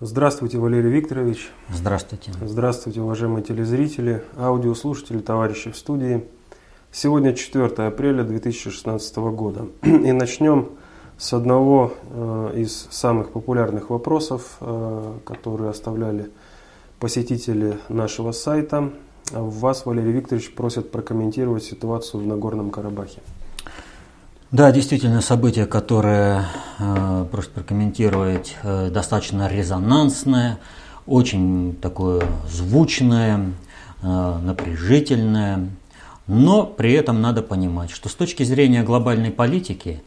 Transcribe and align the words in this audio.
Здравствуйте, 0.00 0.58
Валерий 0.58 0.92
Викторович. 0.92 1.50
Здравствуйте. 1.70 2.30
Здравствуйте, 2.40 3.00
уважаемые 3.00 3.42
телезрители, 3.42 4.22
аудиослушатели, 4.36 5.18
товарищи 5.18 5.72
в 5.72 5.76
студии. 5.76 6.24
Сегодня 6.92 7.34
4 7.34 7.66
апреля 7.88 8.22
2016 8.22 9.16
года. 9.16 9.66
И 9.82 10.12
начнем 10.12 10.68
с 11.16 11.32
одного 11.32 11.94
э, 12.12 12.52
из 12.58 12.86
самых 12.92 13.32
популярных 13.32 13.90
вопросов, 13.90 14.58
э, 14.60 15.14
которые 15.24 15.70
оставляли 15.70 16.30
посетители 17.00 17.76
нашего 17.88 18.30
сайта. 18.30 18.92
Вас, 19.32 19.84
Валерий 19.84 20.12
Викторович, 20.12 20.54
просят 20.54 20.92
прокомментировать 20.92 21.64
ситуацию 21.64 22.22
в 22.22 22.26
Нагорном 22.26 22.70
Карабахе. 22.70 23.20
Да, 24.50 24.72
действительно, 24.72 25.20
событие, 25.20 25.66
которое 25.66 26.46
э, 26.78 27.26
просто 27.30 27.52
прокомментировать 27.52 28.56
э, 28.62 28.88
достаточно 28.90 29.46
резонансное, 29.46 30.58
очень 31.06 31.76
такое 31.82 32.22
звучное, 32.50 33.52
э, 34.00 34.38
напряжительное, 34.42 35.68
но 36.26 36.64
при 36.64 36.94
этом 36.94 37.20
надо 37.20 37.42
понимать, 37.42 37.90
что 37.90 38.08
с 38.08 38.14
точки 38.14 38.42
зрения 38.42 38.82
глобальной 38.82 39.30
политики 39.30 40.02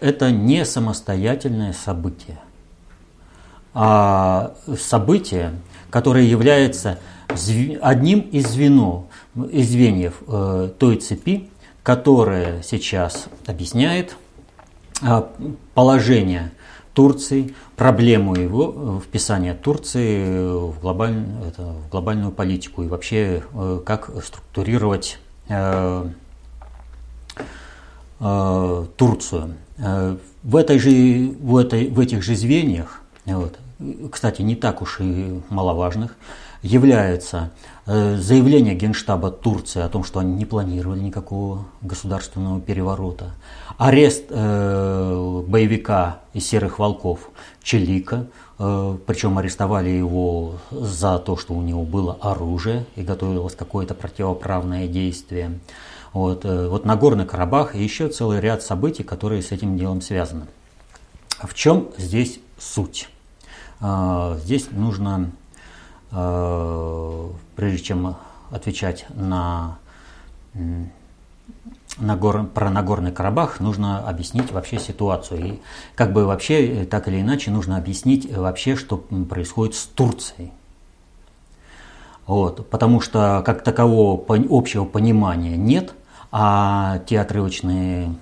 это 0.00 0.30
не 0.30 0.64
самостоятельное 0.64 1.74
событие, 1.74 2.38
а 3.74 4.54
событие, 4.80 5.52
которое 5.90 6.24
является 6.24 6.98
одним 7.28 8.20
из, 8.20 8.46
звено, 8.46 9.06
из 9.50 9.70
звеньев 9.70 10.22
той 10.78 10.96
цепи, 10.96 11.50
которая 11.82 12.62
сейчас 12.62 13.26
объясняет 13.46 14.16
а, 15.02 15.30
положение 15.74 16.52
Турции, 16.94 17.54
проблему 17.76 18.34
его 18.34 19.00
вписания 19.00 19.54
Турции 19.54 20.46
в, 20.46 20.78
глобаль, 20.80 21.24
это, 21.46 21.62
в 21.62 21.88
глобальную 21.88 22.32
политику 22.32 22.82
и 22.82 22.86
вообще 22.86 23.42
э, 23.54 23.80
как 23.84 24.10
структурировать 24.22 25.18
э, 25.48 26.10
э, 28.20 28.86
Турцию. 28.96 29.54
Э, 29.78 30.16
в, 30.42 30.56
этой 30.56 30.78
же, 30.78 31.34
в, 31.40 31.56
этой, 31.56 31.88
в 31.88 31.98
этих 31.98 32.22
же 32.22 32.36
звеньях, 32.36 33.00
вот, 33.24 33.58
кстати, 34.10 34.42
не 34.42 34.54
так 34.54 34.82
уж 34.82 35.00
и 35.00 35.40
маловажных, 35.48 36.14
является 36.62 37.38
э, 37.38 37.71
заявление 37.86 38.74
Генштаба 38.74 39.30
Турции 39.30 39.82
о 39.82 39.88
том, 39.88 40.04
что 40.04 40.20
они 40.20 40.34
не 40.34 40.44
планировали 40.44 41.00
никакого 41.00 41.64
государственного 41.80 42.60
переворота, 42.60 43.32
арест 43.76 44.26
э, 44.30 45.42
боевика 45.46 46.20
из 46.32 46.46
«Серых 46.46 46.78
волков» 46.78 47.30
Челика, 47.62 48.26
э, 48.58 48.98
причем 49.04 49.36
арестовали 49.36 49.88
его 49.88 50.54
за 50.70 51.18
то, 51.18 51.36
что 51.36 51.54
у 51.54 51.62
него 51.62 51.82
было 51.82 52.16
оружие 52.20 52.86
и 52.94 53.02
готовилось 53.02 53.56
какое-то 53.56 53.94
противоправное 53.94 54.86
действие. 54.86 55.58
Вот, 56.12 56.44
вот 56.44 56.84
Нагорный 56.84 57.24
Карабах 57.24 57.74
и 57.74 57.82
еще 57.82 58.08
целый 58.08 58.38
ряд 58.38 58.62
событий, 58.62 59.02
которые 59.02 59.42
с 59.42 59.50
этим 59.50 59.78
делом 59.78 60.02
связаны. 60.02 60.46
В 61.42 61.54
чем 61.54 61.88
здесь 61.96 62.38
суть? 62.58 63.08
Здесь 63.80 64.66
нужно 64.70 65.32
Э, 65.32 65.41
прежде 66.12 67.78
чем 67.78 68.16
отвечать 68.50 69.06
на, 69.10 69.78
на 70.54 72.16
гор, 72.16 72.44
про 72.44 72.70
Нагорный 72.70 73.12
Карабах, 73.12 73.60
нужно 73.60 74.06
объяснить 74.06 74.52
вообще 74.52 74.78
ситуацию. 74.78 75.44
И 75.44 75.60
как 75.94 76.12
бы 76.12 76.26
вообще, 76.26 76.86
так 76.90 77.08
или 77.08 77.20
иначе, 77.20 77.50
нужно 77.50 77.76
объяснить 77.76 78.30
вообще, 78.30 78.76
что 78.76 78.98
происходит 78.98 79.74
с 79.74 79.86
Турцией. 79.86 80.52
Вот, 82.26 82.68
потому 82.68 83.00
что 83.00 83.42
как 83.44 83.64
такового 83.64 84.22
общего 84.28 84.84
понимания 84.84 85.56
нет– 85.56 85.94
а 86.34 87.00
те 87.06 87.20
отрывочные 87.20 88.14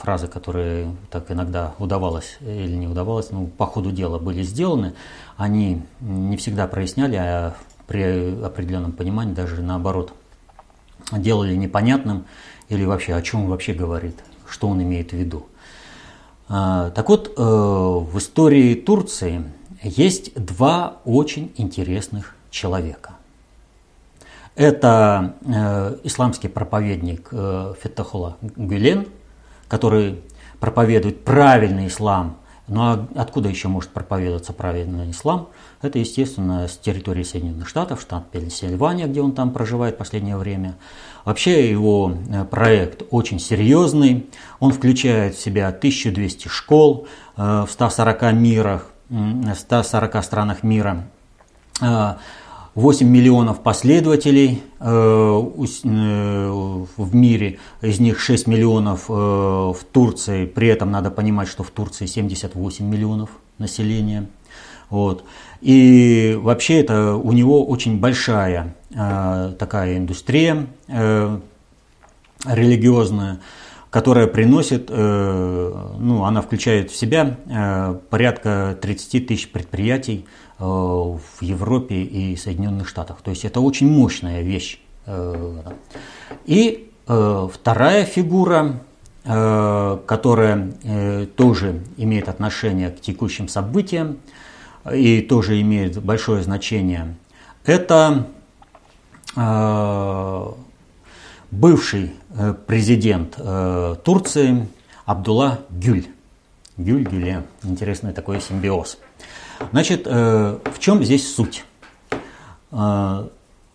фразы, 0.00 0.28
которые 0.28 0.96
так 1.10 1.30
иногда 1.30 1.74
удавалось 1.78 2.38
или 2.40 2.74
не 2.74 2.88
удавалось, 2.88 3.30
ну, 3.30 3.46
по 3.46 3.66
ходу 3.66 3.90
дела 3.90 4.18
были 4.18 4.42
сделаны, 4.42 4.94
они 5.36 5.82
не 6.00 6.38
всегда 6.38 6.66
проясняли, 6.66 7.16
а 7.16 7.54
при 7.86 8.42
определенном 8.42 8.92
понимании 8.92 9.34
даже 9.34 9.60
наоборот 9.60 10.14
делали 11.12 11.54
непонятным 11.54 12.24
или 12.70 12.86
вообще 12.86 13.14
о 13.14 13.20
чем 13.20 13.44
он 13.44 13.50
вообще 13.50 13.74
говорит, 13.74 14.16
что 14.48 14.68
он 14.68 14.82
имеет 14.82 15.10
в 15.10 15.16
виду. 15.16 15.46
А, 16.48 16.90
так 16.90 17.10
вот, 17.10 17.28
э, 17.36 17.42
в 17.42 18.16
истории 18.16 18.74
Турции 18.74 19.44
есть 19.82 20.34
два 20.34 20.96
очень 21.04 21.52
интересных 21.56 22.36
человека. 22.50 23.13
Это 24.56 25.34
э, 25.44 25.96
исламский 26.04 26.46
проповедник 26.46 27.28
э, 27.32 27.74
Феттахула 27.82 28.36
Гюлен, 28.40 29.08
который 29.66 30.20
проповедует 30.60 31.24
правильный 31.24 31.88
ислам. 31.88 32.36
Ну 32.68 32.80
а 32.80 33.06
откуда 33.16 33.48
еще 33.48 33.66
может 33.66 33.90
проповедоваться 33.90 34.52
правильный 34.52 35.10
ислам? 35.10 35.48
Это, 35.82 35.98
естественно, 35.98 36.68
с 36.68 36.78
территории 36.78 37.24
Соединенных 37.24 37.68
Штатов, 37.68 38.00
штат 38.00 38.30
Пенсильвания, 38.30 39.06
где 39.06 39.20
он 39.20 39.32
там 39.32 39.50
проживает 39.50 39.96
в 39.96 39.98
последнее 39.98 40.36
время. 40.36 40.76
Вообще 41.24 41.68
его 41.68 42.12
э, 42.30 42.44
проект 42.44 43.02
очень 43.10 43.40
серьезный. 43.40 44.30
Он 44.60 44.70
включает 44.70 45.34
в 45.34 45.40
себя 45.40 45.66
1200 45.68 46.46
школ 46.46 47.08
э, 47.36 47.64
в 47.66 47.70
140 47.72 48.32
мирах, 48.34 48.86
в 49.08 49.54
140 49.54 50.24
странах 50.24 50.62
мира. 50.62 51.08
Э, 52.74 52.76
8 52.80 53.08
миллионов 53.08 53.62
последователей 53.62 54.62
э, 54.80 54.84
э, 54.84 56.86
в 56.96 57.14
мире, 57.14 57.58
из 57.82 58.00
них 58.00 58.18
6 58.18 58.48
миллионов 58.48 59.04
э, 59.08 59.12
в 59.12 59.78
Турции, 59.92 60.46
при 60.46 60.68
этом 60.68 60.90
надо 60.90 61.10
понимать, 61.10 61.48
что 61.48 61.62
в 61.62 61.70
Турции 61.70 62.06
78 62.06 62.84
миллионов 62.84 63.30
населения. 63.58 64.26
Вот. 64.90 65.24
И 65.60 66.38
вообще 66.40 66.80
это 66.80 67.14
у 67.14 67.32
него 67.32 67.66
очень 67.66 67.98
большая 67.98 68.74
такая 68.90 69.96
индустрия 69.96 70.66
религиозная, 72.46 73.40
которая 73.94 74.26
приносит, 74.26 74.90
ну, 74.90 76.24
она 76.24 76.42
включает 76.42 76.90
в 76.90 76.96
себя 76.96 77.36
порядка 78.10 78.76
30 78.80 79.28
тысяч 79.28 79.48
предприятий, 79.52 80.26
Э, 80.58 80.64
в 80.64 81.42
Европе 81.42 82.02
и 82.02 82.36
Соединенных 82.36 82.88
Штатах. 82.88 83.22
То 83.22 83.30
есть 83.30 83.44
это 83.44 83.60
очень 83.60 83.90
мощная 83.90 84.42
вещь. 84.42 84.78
Э, 85.04 85.62
и 86.46 86.90
э, 87.06 87.48
вторая 87.52 88.04
фигура, 88.04 88.80
которая 89.24 90.72
тоже 91.36 91.80
имеет 91.96 92.28
отношение 92.28 92.90
к 92.90 93.00
текущим 93.00 93.48
событиям 93.48 94.18
и 94.92 95.22
тоже 95.22 95.62
имеет 95.62 95.98
большое 96.02 96.42
значение, 96.42 97.16
это 97.64 98.26
бывший 101.50 102.12
президент 102.66 103.36
Турции 104.04 104.68
Абдулла 105.04 105.60
Гюль. 105.70 106.06
Гюль 106.76 107.04
Гюле. 107.04 107.44
Интересный 107.62 108.12
такой 108.12 108.40
симбиоз. 108.40 108.98
Значит, 109.70 110.06
э, 110.06 110.58
в 110.64 110.78
чем 110.78 111.04
здесь 111.04 111.34
суть? 111.34 111.64
Э, 112.72 113.28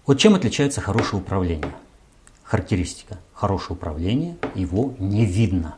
вот 0.06 0.19
чем 0.19 0.36
отличается 0.36 0.81
хорошее 0.81 1.22
управление? 1.22 1.74
Характеристика. 2.44 3.18
Хорошее 3.34 3.78
управление, 3.78 4.38
его 4.56 4.94
не 5.00 5.25
видно. 5.25 5.75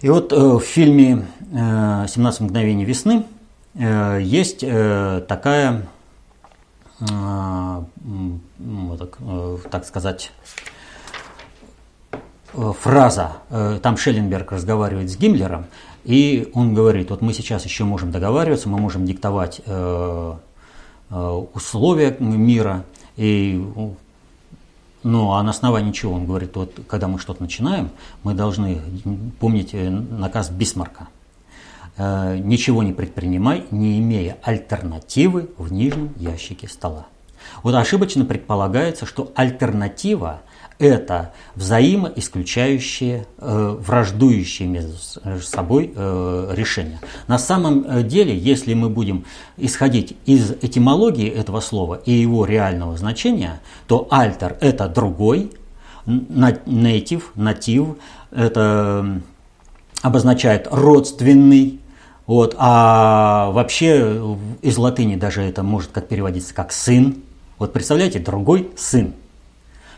И 0.00 0.08
вот 0.08 0.32
э, 0.32 0.36
в 0.36 0.60
фильме 0.60 1.26
«17 1.52 2.42
мгновений 2.42 2.84
весны» 2.84 3.24
есть 3.74 4.60
такая, 4.60 5.86
так 9.70 9.86
сказать, 9.86 10.30
фраза. 12.52 13.32
Там 13.82 13.96
Шелленберг 13.96 14.52
разговаривает 14.52 15.10
с 15.10 15.16
Гиммлером, 15.16 15.66
и 16.04 16.50
он 16.54 16.74
говорит, 16.74 17.10
вот 17.10 17.22
мы 17.22 17.32
сейчас 17.32 17.64
еще 17.64 17.84
можем 17.84 18.10
договариваться, 18.10 18.68
мы 18.68 18.78
можем 18.78 19.04
диктовать 19.04 19.60
э, 19.64 20.34
э, 21.10 21.42
условия 21.54 22.16
мира, 22.18 22.84
и, 23.16 23.64
ну, 25.04 25.32
а 25.32 25.42
на 25.42 25.50
основании 25.50 25.92
чего 25.92 26.14
он 26.14 26.26
говорит, 26.26 26.56
вот 26.56 26.80
когда 26.88 27.06
мы 27.06 27.20
что-то 27.20 27.42
начинаем, 27.42 27.90
мы 28.24 28.34
должны 28.34 28.80
помнить 29.38 29.74
э, 29.74 29.90
наказ 29.90 30.50
Бисмарка. 30.50 31.06
Э, 31.96 32.36
ничего 32.36 32.82
не 32.82 32.92
предпринимай, 32.92 33.64
не 33.70 34.00
имея 34.00 34.38
альтернативы 34.42 35.50
в 35.56 35.72
нижнем 35.72 36.12
ящике 36.16 36.66
стола. 36.66 37.06
Вот 37.62 37.76
ошибочно 37.76 38.24
предполагается, 38.24 39.06
что 39.06 39.30
альтернатива– 39.36 40.40
это 40.82 41.32
взаимоисключающие, 41.54 43.26
э, 43.38 43.76
враждующие 43.78 44.68
между 44.68 44.96
собой 45.40 45.92
э, 45.94 46.52
решения. 46.56 46.98
На 47.28 47.38
самом 47.38 47.84
э, 47.86 48.02
деле, 48.02 48.36
если 48.36 48.74
мы 48.74 48.88
будем 48.88 49.24
исходить 49.56 50.16
из 50.26 50.50
этимологии 50.50 51.28
этого 51.28 51.60
слова 51.60 52.02
и 52.04 52.10
его 52.10 52.44
реального 52.44 52.96
значения, 52.96 53.60
то 53.86 54.08
альтер– 54.10 54.56
это 54.60 54.88
другой, 54.88 55.52
native, 56.04 57.22
натив– 57.36 57.96
это 58.32 59.22
обозначает 60.02 60.66
родственный, 60.68 61.78
вот, 62.26 62.56
а 62.58 63.50
вообще 63.52 64.36
из 64.62 64.76
латыни 64.76 65.14
даже 65.14 65.42
это 65.42 65.62
может 65.62 65.92
как 65.92 66.08
переводиться 66.08 66.52
как 66.54 66.72
сын. 66.72 67.22
Вот 67.58 67.72
представляете, 67.72 68.18
другой 68.18 68.70
сын. 68.76 69.14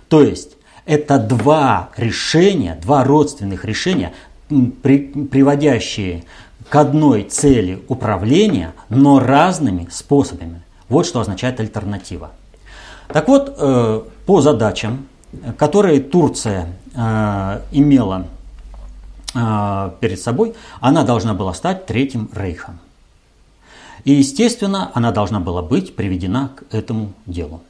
То 0.09 0.23
есть 0.23 0.54
это 0.87 1.19
два 1.19 1.91
решения, 1.97 2.79
два 2.81 3.05
родственных 3.05 3.65
решения, 3.65 4.13
при, 4.83 4.99
приводящие 4.99 6.25
к 6.69 6.77
одной 6.77 7.25
цели 7.25 7.83
управления, 7.89 8.75
но 8.89 9.21
разными 9.21 9.89
способами. 9.91 10.63
Вот 10.89 11.07
что 11.07 11.21
означает 11.21 11.61
альтернатива. 11.61 12.31
Так 13.09 13.29
вот, 13.29 13.55
э, 13.59 14.03
по 14.27 14.41
задачам, 14.41 15.07
которые 15.59 16.01
Турция 16.01 16.69
э, 16.95 17.61
имела 17.73 18.27
э, 19.35 19.91
перед 20.01 20.21
собой, 20.21 20.55
она 20.81 21.05
должна 21.05 21.35
была 21.35 21.55
стать 21.55 21.87
Третьим 21.87 22.31
Рейхом. 22.35 22.79
И, 24.05 24.13
естественно, 24.13 24.91
она 24.95 25.13
должна 25.13 25.41
была 25.41 25.63
быть 25.63 25.97
приведена 25.97 26.51
к 26.57 26.75
этому 26.75 27.13
делу. 27.27 27.63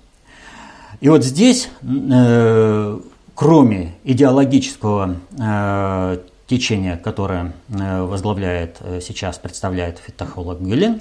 И 1.00 1.08
вот 1.08 1.24
здесь, 1.24 1.68
э, 1.82 3.00
кроме 3.34 3.94
идеологического 4.04 5.16
э, 5.38 6.18
течения, 6.46 6.96
которое 6.96 7.52
э, 7.68 8.02
возглавляет 8.02 8.78
сейчас, 9.02 9.38
представляет 9.38 9.98
Фитахолог 9.98 10.60
Гюлен, 10.60 11.00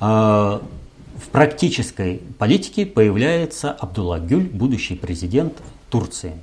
в 0.00 1.30
практической 1.32 2.22
политике 2.38 2.86
появляется 2.86 3.72
Абдулла 3.72 4.20
Гюль, 4.20 4.44
будущий 4.44 4.94
президент 4.94 5.54
Турции. 5.90 6.34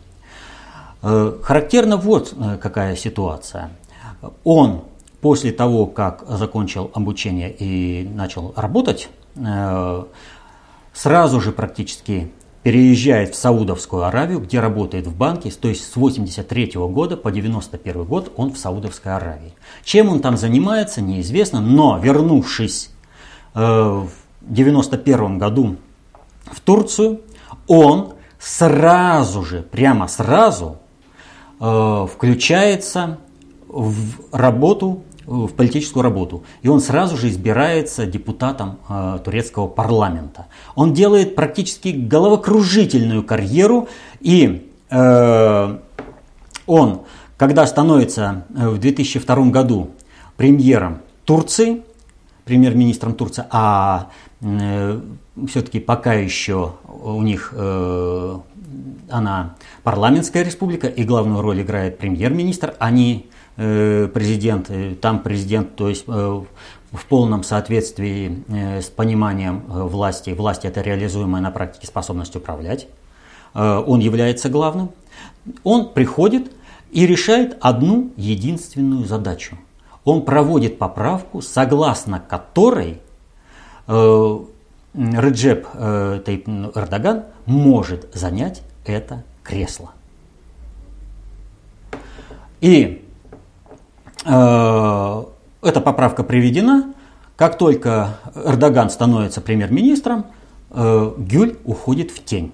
Характерна 1.02 1.96
вот 1.96 2.34
какая 2.62 2.96
ситуация. 2.98 3.70
Он 4.44 4.84
после 5.22 5.54
того, 5.54 5.86
как 5.86 6.26
закончил 6.28 6.92
обучение 6.94 7.56
и 7.58 8.06
начал 8.06 8.54
работать, 8.58 9.10
сразу 10.94 11.40
же 11.40 11.52
практически 11.52 12.32
переезжает 12.66 13.36
в 13.36 13.38
Саудовскую 13.38 14.06
Аравию, 14.06 14.40
где 14.40 14.60
работает 14.60 15.06
в 15.06 15.16
банке, 15.16 15.52
то 15.52 15.68
есть 15.68 15.88
с 15.88 15.96
83 15.96 16.72
года 16.74 17.16
по 17.16 17.32
91 17.32 18.06
год 18.06 18.34
он 18.38 18.54
в 18.54 18.58
Саудовской 18.58 19.16
Аравии. 19.16 19.54
Чем 19.84 20.10
он 20.10 20.20
там 20.20 20.36
занимается, 20.36 21.00
неизвестно, 21.00 21.62
но 21.62 22.00
вернувшись 22.00 22.90
э, 23.54 23.60
в 23.62 24.10
91 24.42 25.38
году 25.38 25.76
в 26.46 26.60
Турцию, 26.60 27.22
он 27.68 28.14
сразу 28.40 29.44
же, 29.44 29.62
прямо 29.62 30.08
сразу 30.08 30.78
э, 31.60 32.08
включается 32.12 33.20
в 33.68 33.96
работу 34.32 35.04
в 35.26 35.50
политическую 35.50 36.04
работу. 36.04 36.44
И 36.62 36.68
он 36.68 36.80
сразу 36.80 37.18
же 37.18 37.30
избирается 37.30 38.06
депутатом 38.06 38.80
э, 38.88 39.20
турецкого 39.24 39.68
парламента. 39.68 40.48
Он 40.76 40.94
делает 40.94 41.36
практически 41.36 41.90
головокружительную 41.90 43.24
карьеру, 43.24 43.88
и 44.20 44.72
э, 44.90 45.78
он, 46.68 47.02
когда 47.38 47.66
становится 47.66 48.46
э, 48.56 48.70
в 48.70 48.80
2002 48.80 49.36
году 49.50 49.92
премьером 50.38 51.00
Турции, 51.26 51.84
премьер-министром 52.46 53.16
Турции, 53.16 53.46
а 53.50 54.10
э, 54.42 55.00
все-таки 55.48 55.80
пока 55.80 56.14
еще 56.14 56.74
у 56.88 57.22
них 57.22 57.54
э, 57.56 58.38
она 59.10 59.56
парламентская 59.84 60.44
республика, 60.44 60.88
и 60.88 61.04
главную 61.04 61.42
роль 61.42 61.62
играет 61.62 61.98
премьер-министр, 61.98 62.76
они 62.80 63.30
Э, 63.30 63.35
президент, 63.56 64.70
э, 64.70 64.96
там 64.96 65.22
президент, 65.22 65.76
то 65.76 65.88
есть 65.88 66.04
э, 66.08 66.12
в 66.12 67.06
полном 67.08 67.44
соответствии 67.44 68.44
с 68.82 68.86
пониманием 68.86 69.64
власти, 69.68 70.32
власть 70.32 70.66
это 70.66 70.82
реализуемая 70.82 71.42
на 71.42 71.52
практике 71.52 71.88
способность 71.88 72.36
управлять, 72.38 72.88
он 73.54 74.00
является 74.00 74.50
главным, 74.50 74.92
он 75.64 75.90
приходит 75.94 76.54
и 76.92 77.06
решает 77.06 77.58
одну 77.60 78.12
единственную 78.16 79.06
задачу. 79.06 79.58
Он 80.06 80.24
проводит 80.24 80.78
поправку, 80.78 81.42
согласно 81.42 82.22
которой 82.22 83.02
Реджеп 83.88 85.68
Тайп 86.26 86.48
Эрдоган 86.48 87.26
может 87.46 88.10
занять 88.14 88.62
это 88.86 89.26
кресло. 89.44 89.92
И 92.62 93.05
Э, 93.05 93.05
эта 94.26 95.82
поправка 95.82 96.24
приведена. 96.24 96.94
Как 97.36 97.58
только 97.58 98.18
Эрдоган 98.34 98.90
становится 98.90 99.42
премьер-министром, 99.42 100.26
э, 100.72 101.12
Гюль 101.18 101.58
уходит 101.66 102.12
в 102.12 102.24
тень. 102.24 102.54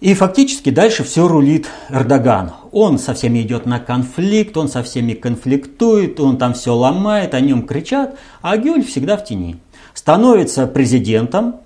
И 0.00 0.14
фактически 0.14 0.70
дальше 0.70 1.04
все 1.04 1.28
рулит 1.28 1.68
Эрдоган. 1.90 2.52
Он 2.72 2.98
со 2.98 3.12
всеми 3.12 3.42
идет 3.42 3.66
на 3.66 3.78
конфликт, 3.78 4.56
он 4.56 4.68
со 4.68 4.82
всеми 4.82 5.12
конфликтует, 5.12 6.18
он 6.18 6.38
там 6.38 6.54
все 6.54 6.74
ломает, 6.74 7.34
о 7.34 7.40
нем 7.40 7.66
кричат, 7.66 8.18
а 8.40 8.56
Гюль 8.56 8.82
всегда 8.82 9.18
в 9.18 9.24
тени. 9.24 9.58
Становится 9.92 10.66
президентом 10.66 11.56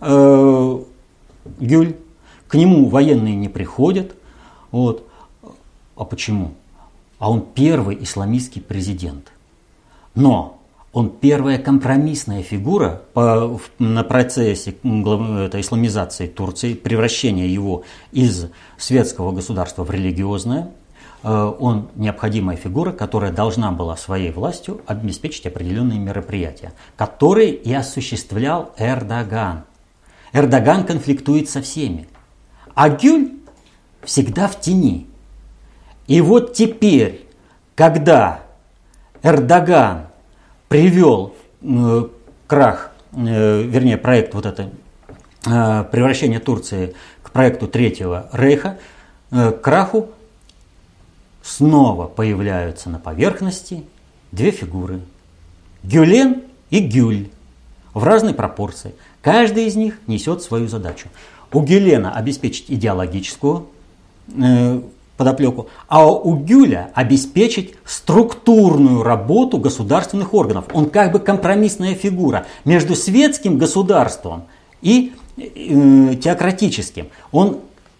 э, 0.00 0.78
Гюль, 1.60 1.94
к 2.48 2.54
нему 2.54 2.88
военные 2.88 3.36
не 3.36 3.48
приходят. 3.48 4.16
Вот. 4.72 5.06
А 5.96 6.04
почему? 6.04 6.54
А 7.18 7.30
он 7.30 7.46
первый 7.54 8.02
исламистский 8.02 8.60
президент. 8.60 9.32
Но 10.14 10.58
он 10.92 11.10
первая 11.10 11.58
компромиссная 11.58 12.42
фигура 12.42 13.02
по, 13.12 13.60
на 13.78 14.04
процессе 14.04 14.70
это, 14.70 15.60
исламизации 15.60 16.26
Турции, 16.26 16.74
превращения 16.74 17.46
его 17.46 17.84
из 18.12 18.46
светского 18.78 19.32
государства 19.32 19.84
в 19.84 19.90
религиозное. 19.90 20.70
Э, 21.22 21.52
он 21.58 21.88
необходимая 21.94 22.56
фигура, 22.56 22.92
которая 22.92 23.32
должна 23.32 23.70
была 23.70 23.96
своей 23.96 24.32
властью 24.32 24.80
обеспечить 24.86 25.46
определенные 25.46 25.98
мероприятия, 25.98 26.72
которые 26.96 27.52
и 27.52 27.72
осуществлял 27.72 28.72
Эрдоган. 28.78 29.64
Эрдоган 30.32 30.84
конфликтует 30.84 31.48
со 31.48 31.62
всеми, 31.62 32.08
а 32.74 32.88
Гюль 32.88 33.32
всегда 34.04 34.48
в 34.48 34.60
тени– 34.60 35.06
и 36.08 36.22
вот 36.22 36.54
теперь, 36.54 37.26
когда 37.74 38.40
Эрдоган 39.22 40.06
привел 40.68 41.34
э, 41.60 42.08
крах, 42.46 42.92
э, 43.12 43.62
вернее, 43.62 43.98
проект 43.98 44.34
вот 44.34 44.46
это, 44.46 44.70
э, 45.46 45.84
превращение 45.92 46.40
Турции 46.40 46.94
к 47.22 47.30
проекту 47.30 47.68
Третьего 47.68 48.30
Рейха, 48.32 48.78
э, 49.30 49.52
к 49.52 49.60
краху, 49.60 50.08
снова 51.42 52.06
появляются 52.06 52.88
на 52.88 52.98
поверхности 52.98 53.84
две 54.32 54.50
фигуры. 54.50 55.00
Гюлен 55.82 56.42
и 56.70 56.80
Гюль 56.80 57.28
в 57.92 58.02
разной 58.02 58.32
пропорции. 58.32 58.94
Каждый 59.20 59.66
из 59.66 59.76
них 59.76 59.98
несет 60.06 60.42
свою 60.42 60.68
задачу. 60.68 61.08
У 61.52 61.60
Гюлена 61.60 62.14
обеспечить 62.14 62.70
идеологическую 62.70 63.66
э, 64.36 64.80
подоплеку, 65.18 65.68
а 65.88 66.06
у 66.06 66.36
Гюля 66.36 66.90
обеспечить 66.94 67.74
структурную 67.84 69.02
работу 69.02 69.58
государственных 69.58 70.32
органов. 70.32 70.66
Он 70.72 70.88
как 70.88 71.12
бы 71.12 71.18
компромиссная 71.18 71.94
фигура 71.94 72.46
между 72.64 72.94
светским 72.94 73.58
государством 73.58 74.44
и 74.80 75.12
э, 75.36 76.14
теократическим. 76.22 77.08
Он 77.32 77.58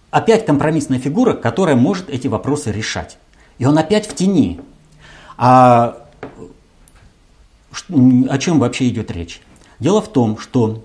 опять 0.09 0.45
компромиссная 0.45 0.97
фигура, 0.97 1.33
которая 1.33 1.75
может 1.75 2.09
эти 2.09 2.27
вопросы 2.27 2.71
решать. 2.71 3.17
И 3.59 3.65
он 3.65 3.77
опять 3.77 4.07
в 4.07 4.15
тени. 4.15 4.61
А 5.37 5.97
о 7.89 8.37
чем 8.37 8.59
вообще 8.59 8.87
идет 8.87 9.11
речь? 9.11 9.41
Дело 9.79 10.01
в 10.01 10.07
том, 10.07 10.37
что 10.37 10.83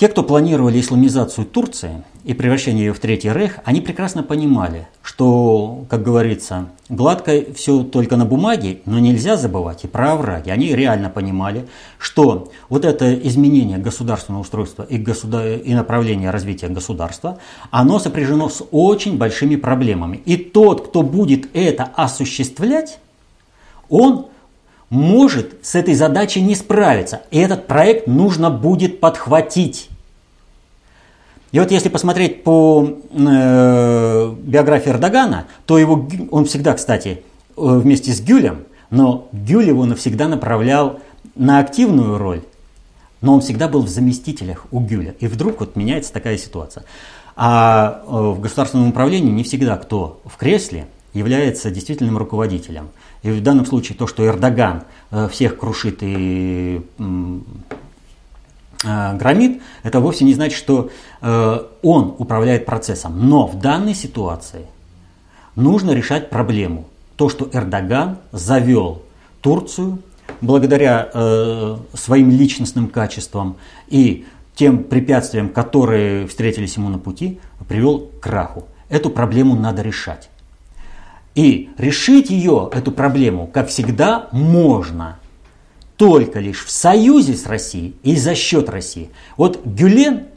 те, 0.00 0.08
кто 0.08 0.22
планировали 0.22 0.80
исламизацию 0.80 1.44
Турции 1.44 2.02
и 2.24 2.32
превращение 2.32 2.86
ее 2.86 2.94
в 2.94 3.00
Третий 3.00 3.30
Рейх, 3.30 3.58
они 3.66 3.82
прекрасно 3.82 4.22
понимали, 4.22 4.88
что, 5.02 5.84
как 5.90 6.02
говорится, 6.02 6.70
гладко 6.88 7.44
все 7.54 7.82
только 7.82 8.16
на 8.16 8.24
бумаге, 8.24 8.80
но 8.86 8.98
нельзя 8.98 9.36
забывать 9.36 9.84
и 9.84 9.88
про 9.88 10.12
овраги. 10.12 10.48
Они 10.48 10.74
реально 10.74 11.10
понимали, 11.10 11.66
что 11.98 12.50
вот 12.70 12.86
это 12.86 13.12
изменение 13.12 13.76
государственного 13.76 14.40
устройства 14.40 14.86
и, 14.88 14.96
государ... 14.96 15.46
и 15.46 15.74
направления 15.74 16.30
развития 16.30 16.68
государства, 16.68 17.36
оно 17.70 17.98
сопряжено 17.98 18.48
с 18.48 18.64
очень 18.70 19.18
большими 19.18 19.56
проблемами. 19.56 20.22
И 20.24 20.38
тот, 20.38 20.88
кто 20.88 21.02
будет 21.02 21.50
это 21.52 21.90
осуществлять, 21.94 23.00
он 23.90 24.28
может 24.88 25.58
с 25.62 25.74
этой 25.74 25.92
задачей 25.92 26.40
не 26.40 26.54
справиться. 26.54 27.20
И 27.30 27.38
этот 27.38 27.66
проект 27.66 28.06
нужно 28.06 28.48
будет 28.48 28.98
подхватить. 28.98 29.89
И 31.52 31.58
вот 31.58 31.70
если 31.70 31.88
посмотреть 31.88 32.44
по 32.44 32.88
э, 33.10 34.34
биографии 34.42 34.90
Эрдогана, 34.90 35.46
то 35.66 35.78
его, 35.78 36.08
он 36.30 36.44
всегда, 36.44 36.74
кстати, 36.74 37.08
э, 37.08 37.20
вместе 37.56 38.12
с 38.12 38.20
Гюлем, 38.20 38.64
но 38.90 39.28
Гюль 39.32 39.68
его 39.68 39.84
навсегда 39.84 40.28
направлял 40.28 41.00
на 41.34 41.58
активную 41.58 42.18
роль, 42.18 42.42
но 43.20 43.34
он 43.34 43.40
всегда 43.40 43.68
был 43.68 43.82
в 43.82 43.88
заместителях 43.88 44.66
у 44.70 44.80
Гюля. 44.80 45.14
И 45.18 45.26
вдруг 45.26 45.60
вот 45.60 45.76
меняется 45.76 46.12
такая 46.12 46.38
ситуация. 46.38 46.84
А 47.34 48.02
э, 48.06 48.10
в 48.10 48.40
государственном 48.40 48.88
управлении 48.88 49.30
не 49.30 49.42
всегда 49.42 49.76
кто 49.76 50.20
в 50.24 50.36
кресле 50.36 50.86
является 51.12 51.70
действительным 51.70 52.16
руководителем. 52.16 52.90
И 53.22 53.30
в 53.30 53.42
данном 53.42 53.66
случае 53.66 53.98
то, 53.98 54.06
что 54.06 54.24
Эрдоган 54.24 54.84
э, 55.10 55.28
всех 55.28 55.58
крушит 55.58 55.98
и 56.02 56.80
громит, 58.82 59.62
это 59.82 60.00
вовсе 60.00 60.24
не 60.24 60.34
значит, 60.34 60.56
что 60.56 60.90
э, 61.20 61.64
он 61.82 62.14
управляет 62.18 62.66
процессом. 62.66 63.28
Но 63.28 63.46
в 63.46 63.58
данной 63.58 63.94
ситуации 63.94 64.66
нужно 65.54 65.90
решать 65.92 66.30
проблему. 66.30 66.86
То, 67.16 67.28
что 67.28 67.48
Эрдоган 67.52 68.18
завел 68.32 69.02
Турцию 69.42 69.98
благодаря 70.40 71.10
своим 71.92 72.30
личностным 72.30 72.88
качествам 72.88 73.56
и 73.88 74.24
тем 74.60 74.84
препятствиям, 74.84 75.48
которые 75.48 76.26
встретились 76.26 76.76
ему 76.76 76.88
на 76.88 76.98
пути, 76.98 77.40
привел 77.66 78.00
к 78.00 78.20
краху. 78.20 78.66
Эту 78.90 79.08
проблему 79.08 79.54
надо 79.54 79.80
решать. 79.80 80.28
И 81.34 81.70
решить 81.78 82.28
ее, 82.28 82.68
эту 82.72 82.92
проблему, 82.92 83.46
как 83.46 83.68
всегда, 83.68 84.28
можно 84.32 85.19
только 86.00 86.40
лишь 86.40 86.64
в 86.64 86.70
союзе 86.70 87.34
с 87.34 87.44
Россией 87.44 87.94
и 88.02 88.16
за 88.16 88.34
счет 88.34 88.70
России. 88.70 89.10
Вот 89.36 89.60
Гюлен, 89.66 90.28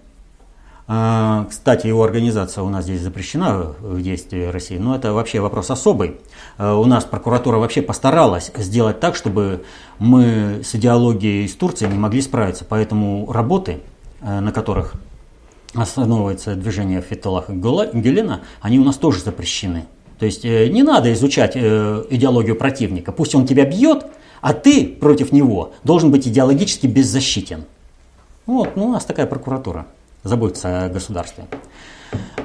э, 0.90 1.46
кстати, 1.50 1.88
его 1.88 2.04
организация 2.04 2.66
у 2.66 2.70
нас 2.70 2.84
здесь 2.84 3.00
запрещена 3.00 3.74
в 3.80 4.02
действии 4.02 4.44
России, 4.48 4.78
но 4.78 4.94
это 4.94 5.14
вообще 5.14 5.40
вопрос 5.40 5.72
особый. 5.72 6.18
Э, 6.58 6.74
у 6.74 6.84
нас 6.84 7.06
прокуратура 7.06 7.60
вообще 7.60 7.82
постаралась 7.82 8.52
сделать 8.58 9.00
так, 9.00 9.16
чтобы 9.16 9.64
мы 10.00 10.64
с 10.66 10.76
идеологией 10.76 11.46
из 11.46 11.56
Турции 11.56 11.88
не 11.88 11.98
могли 11.98 12.22
справиться. 12.22 12.66
Поэтому 12.68 13.32
работы, 13.32 13.80
э, 14.20 14.42
на 14.42 14.52
которых 14.52 14.96
основывается 15.74 16.56
движение 16.56 17.00
Феталаха 17.00 17.54
Гюлена, 17.54 18.42
они 18.60 18.80
у 18.80 18.84
нас 18.84 18.98
тоже 18.98 19.22
запрещены. 19.22 19.86
То 20.20 20.26
есть 20.26 20.44
э, 20.44 20.68
не 20.68 20.84
надо 20.84 21.14
изучать 21.14 21.54
э, 21.56 22.04
идеологию 22.10 22.58
противника. 22.58 23.14
Пусть 23.14 23.34
он 23.34 23.48
тебя 23.48 23.64
бьет, 23.64 24.08
а 24.44 24.54
ты 24.54 24.86
против 24.86 25.32
него 25.32 25.72
должен 25.86 26.12
быть 26.12 26.28
идеологически 26.28 26.86
беззащитен. 26.86 27.64
Вот, 28.46 28.76
ну, 28.76 28.88
у 28.88 28.92
нас 28.92 29.06
такая 29.06 29.26
прокуратура 29.26 29.86
заботится 30.24 30.84
о 30.86 30.90
государстве. 30.90 31.46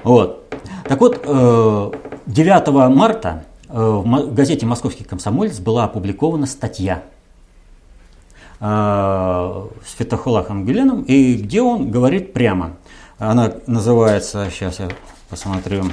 Вот. 0.05 0.49
Так 0.85 1.01
вот, 1.01 1.21
9 1.23 1.27
э, 1.27 2.89
марта 2.89 3.45
в 3.69 4.33
газете 4.33 4.65
«Московский 4.65 5.03
комсомолец» 5.03 5.59
была 5.59 5.85
опубликована 5.85 6.47
статья 6.47 7.03
с 8.61 9.93
Фетахулахом 9.99 10.65
Гюленом, 10.65 11.03
и 11.03 11.35
где 11.35 11.63
он 11.63 11.91
говорит 11.91 12.33
прямо. 12.33 12.77
Она 13.19 13.53
называется, 13.67 14.49
сейчас 14.51 14.81
я 14.81 14.89
посмотрю, 15.29 15.85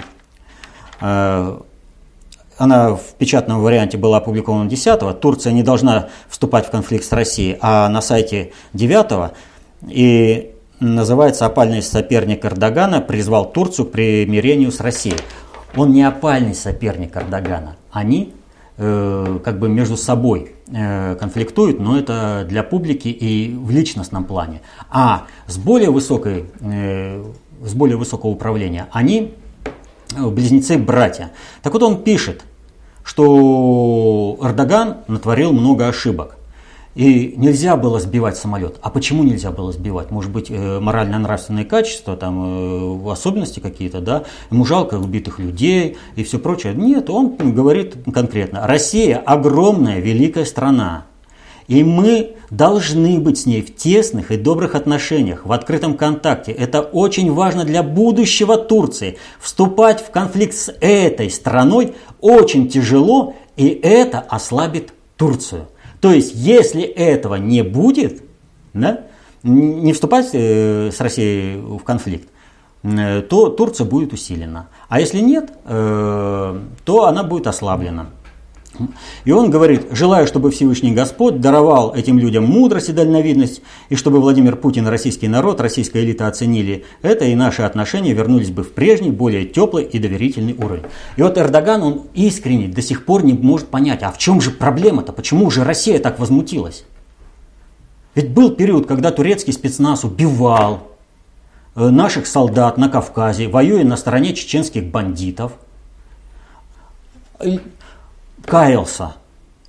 она 2.57 2.95
в 2.95 3.13
печатном 3.17 3.61
варианте 3.61 3.97
была 3.97 4.17
опубликована 4.17 4.69
10 4.69 5.19
Турция 5.19 5.53
не 5.53 5.63
должна 5.63 6.07
вступать 6.29 6.67
в 6.67 6.71
конфликт 6.71 7.05
с 7.05 7.11
Россией, 7.11 7.57
а 7.61 7.89
на 7.89 8.01
сайте 8.01 8.53
9 8.73 9.31
и 9.87 10.51
называется 10.79 11.45
«Опальный 11.45 11.81
соперник 11.81 12.45
Эрдогана 12.45 13.01
призвал 13.01 13.51
Турцию 13.51 13.87
к 13.87 13.91
примирению 13.91 14.71
с 14.71 14.79
Россией». 14.79 15.17
Он 15.75 15.91
не 15.91 16.03
опальный 16.03 16.55
соперник 16.55 17.17
Эрдогана. 17.17 17.75
Они 17.91 18.33
э, 18.77 19.39
как 19.43 19.59
бы 19.59 19.67
между 19.67 19.97
собой 19.97 20.55
э, 20.67 21.15
конфликтуют, 21.15 21.79
но 21.79 21.99
это 21.99 22.45
для 22.47 22.63
публики 22.63 23.09
и 23.09 23.53
в 23.53 23.71
личностном 23.71 24.23
плане. 24.23 24.61
А 24.89 25.25
с 25.47 25.57
более, 25.57 25.91
высокой, 25.91 26.45
э, 26.61 27.23
с 27.61 27.73
более 27.73 27.97
высокого 27.97 28.31
управления 28.31 28.87
они 28.91 29.33
близнецы-братья. 30.17 31.31
Так 31.61 31.73
вот 31.73 31.83
он 31.83 32.03
пишет, 32.03 32.43
что 33.03 34.37
Эрдоган 34.41 34.97
натворил 35.07 35.53
много 35.53 35.87
ошибок. 35.87 36.37
И 36.95 37.33
нельзя 37.35 37.75
было 37.75 37.99
сбивать 37.99 38.37
самолет. 38.37 38.77
А 38.81 38.89
почему 38.89 39.23
нельзя 39.23 39.51
было 39.51 39.73
сбивать? 39.73 40.11
Может 40.11 40.31
быть, 40.31 40.49
э, 40.49 40.79
морально-нравственные 40.79 41.65
качества, 41.65 42.15
там, 42.15 43.03
э, 43.05 43.11
особенности 43.11 43.59
какие-то, 43.59 43.99
да? 43.99 44.23
Ему 44.49 44.63
жалко 44.63 44.95
убитых 44.95 45.39
людей 45.39 45.97
и 46.15 46.23
все 46.23 46.39
прочее. 46.39 46.73
Нет, 46.73 47.09
он 47.09 47.35
говорит 47.35 47.97
конкретно. 48.13 48.65
Россия 48.65 49.17
огромная, 49.17 49.99
великая 49.99 50.45
страна. 50.45 51.05
И 51.67 51.83
мы 51.83 52.35
должны 52.51 53.19
быть 53.19 53.39
с 53.39 53.45
ней 53.45 53.61
в 53.61 53.75
тесных 53.75 54.31
и 54.31 54.37
добрых 54.37 54.75
отношениях, 54.75 55.45
в 55.45 55.51
открытом 55.51 55.97
контакте. 55.97 56.51
Это 56.51 56.81
очень 56.81 57.31
важно 57.33 57.65
для 57.65 57.81
будущего 57.81 58.57
Турции. 58.57 59.17
Вступать 59.39 60.01
в 60.01 60.11
конфликт 60.11 60.55
с 60.55 60.71
этой 60.79 61.29
страной 61.31 61.95
очень 62.21 62.69
тяжело, 62.69 63.35
и 63.57 63.67
это 63.67 64.19
ослабит 64.19 64.93
Турцию. 65.17 65.67
То 66.01 66.11
есть, 66.11 66.33
если 66.35 66.83
этого 66.83 67.35
не 67.35 67.63
будет, 67.63 68.21
да, 68.73 69.05
не 69.41 69.93
вступать 69.93 70.29
э, 70.33 70.91
с 70.91 70.99
Россией 70.99 71.57
в 71.57 71.79
конфликт, 71.79 72.29
э, 72.83 73.21
то 73.21 73.49
Турция 73.49 73.85
будет 73.85 74.13
усилена. 74.13 74.67
А 74.87 74.99
если 74.99 75.19
нет, 75.19 75.51
э, 75.65 76.59
то 76.83 77.05
она 77.05 77.23
будет 77.23 77.47
ослаблена. 77.47 78.07
И 79.25 79.31
он 79.31 79.49
говорит, 79.49 79.87
желаю, 79.91 80.27
чтобы 80.27 80.51
Всевышний 80.51 80.93
Господь 80.93 81.39
даровал 81.39 81.93
этим 81.95 82.19
людям 82.19 82.45
мудрость 82.45 82.89
и 82.89 82.93
дальновидность, 82.93 83.61
и 83.89 83.95
чтобы 83.95 84.19
Владимир 84.19 84.55
Путин, 84.55 84.87
российский 84.87 85.27
народ, 85.27 85.61
российская 85.61 86.03
элита 86.03 86.27
оценили 86.27 86.85
это, 87.01 87.25
и 87.25 87.35
наши 87.35 87.61
отношения 87.61 88.13
вернулись 88.13 88.51
бы 88.51 88.63
в 88.63 88.71
прежний, 88.71 89.11
более 89.11 89.45
теплый 89.45 89.85
и 89.85 89.99
доверительный 89.99 90.53
уровень. 90.53 90.83
И 91.17 91.21
вот 91.21 91.37
Эрдоган, 91.37 91.83
он 91.83 92.01
искренне 92.13 92.67
до 92.67 92.81
сих 92.81 93.05
пор 93.05 93.23
не 93.23 93.33
может 93.33 93.67
понять, 93.67 94.03
а 94.03 94.11
в 94.11 94.17
чем 94.17 94.41
же 94.41 94.51
проблема-то, 94.51 95.11
почему 95.11 95.49
же 95.51 95.63
Россия 95.63 95.99
так 95.99 96.19
возмутилась? 96.19 96.85
Ведь 98.15 98.31
был 98.31 98.51
период, 98.51 98.87
когда 98.87 99.11
турецкий 99.11 99.51
спецназ 99.51 100.05
убивал 100.05 100.87
э, 101.75 101.89
наших 101.89 102.27
солдат 102.27 102.77
на 102.77 102.87
Кавказе, 102.87 103.47
воюя 103.49 103.83
на 103.83 103.97
стороне 103.97 104.33
чеченских 104.33 104.85
бандитов 104.85 105.51
каялся 108.45 109.15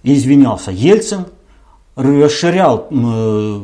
и 0.03 0.15
извинялся 0.15 0.71
Ельцин, 0.71 1.27
расширял 1.97 2.89
э, 2.91 3.61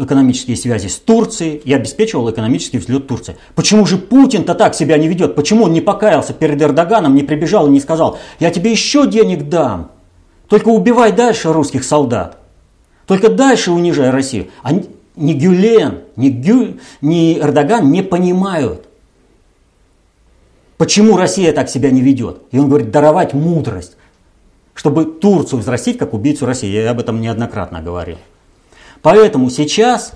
экономические 0.00 0.56
связи 0.56 0.86
с 0.86 0.96
Турцией 0.98 1.56
и 1.56 1.72
обеспечивал 1.72 2.30
экономический 2.30 2.78
взлет 2.78 3.08
Турции. 3.08 3.36
Почему 3.56 3.84
же 3.86 3.98
Путин-то 3.98 4.54
так 4.54 4.76
себя 4.76 4.96
не 4.98 5.08
ведет? 5.08 5.34
Почему 5.34 5.64
он 5.64 5.72
не 5.72 5.80
покаялся 5.80 6.32
перед 6.32 6.62
Эрдоганом, 6.62 7.16
не 7.16 7.24
прибежал 7.24 7.66
и 7.66 7.70
не 7.70 7.80
сказал, 7.80 8.18
я 8.38 8.50
тебе 8.52 8.70
еще 8.70 9.08
денег 9.08 9.48
дам, 9.48 9.90
только 10.48 10.68
убивай 10.68 11.10
дальше 11.10 11.52
русских 11.52 11.82
солдат, 11.82 12.38
только 13.06 13.28
дальше 13.28 13.72
унижай 13.72 14.10
Россию. 14.10 14.46
Они, 14.62 14.84
ни 15.16 15.32
Гюлен, 15.32 16.02
ни, 16.14 16.28
Гю, 16.28 16.78
ни 17.00 17.36
Эрдоган 17.36 17.90
не 17.90 18.02
понимают, 18.02 18.86
почему 20.78 21.16
Россия 21.16 21.52
так 21.52 21.68
себя 21.68 21.90
не 21.90 22.00
ведет. 22.00 22.42
И 22.52 22.58
он 22.58 22.68
говорит, 22.68 22.92
даровать 22.92 23.34
мудрость 23.34 23.96
чтобы 24.74 25.04
Турцию 25.04 25.60
взрастить 25.60 25.98
как 25.98 26.14
убийцу 26.14 26.46
России. 26.46 26.70
Я 26.70 26.90
об 26.90 27.00
этом 27.00 27.20
неоднократно 27.20 27.82
говорил. 27.82 28.18
Поэтому 29.02 29.50
сейчас 29.50 30.12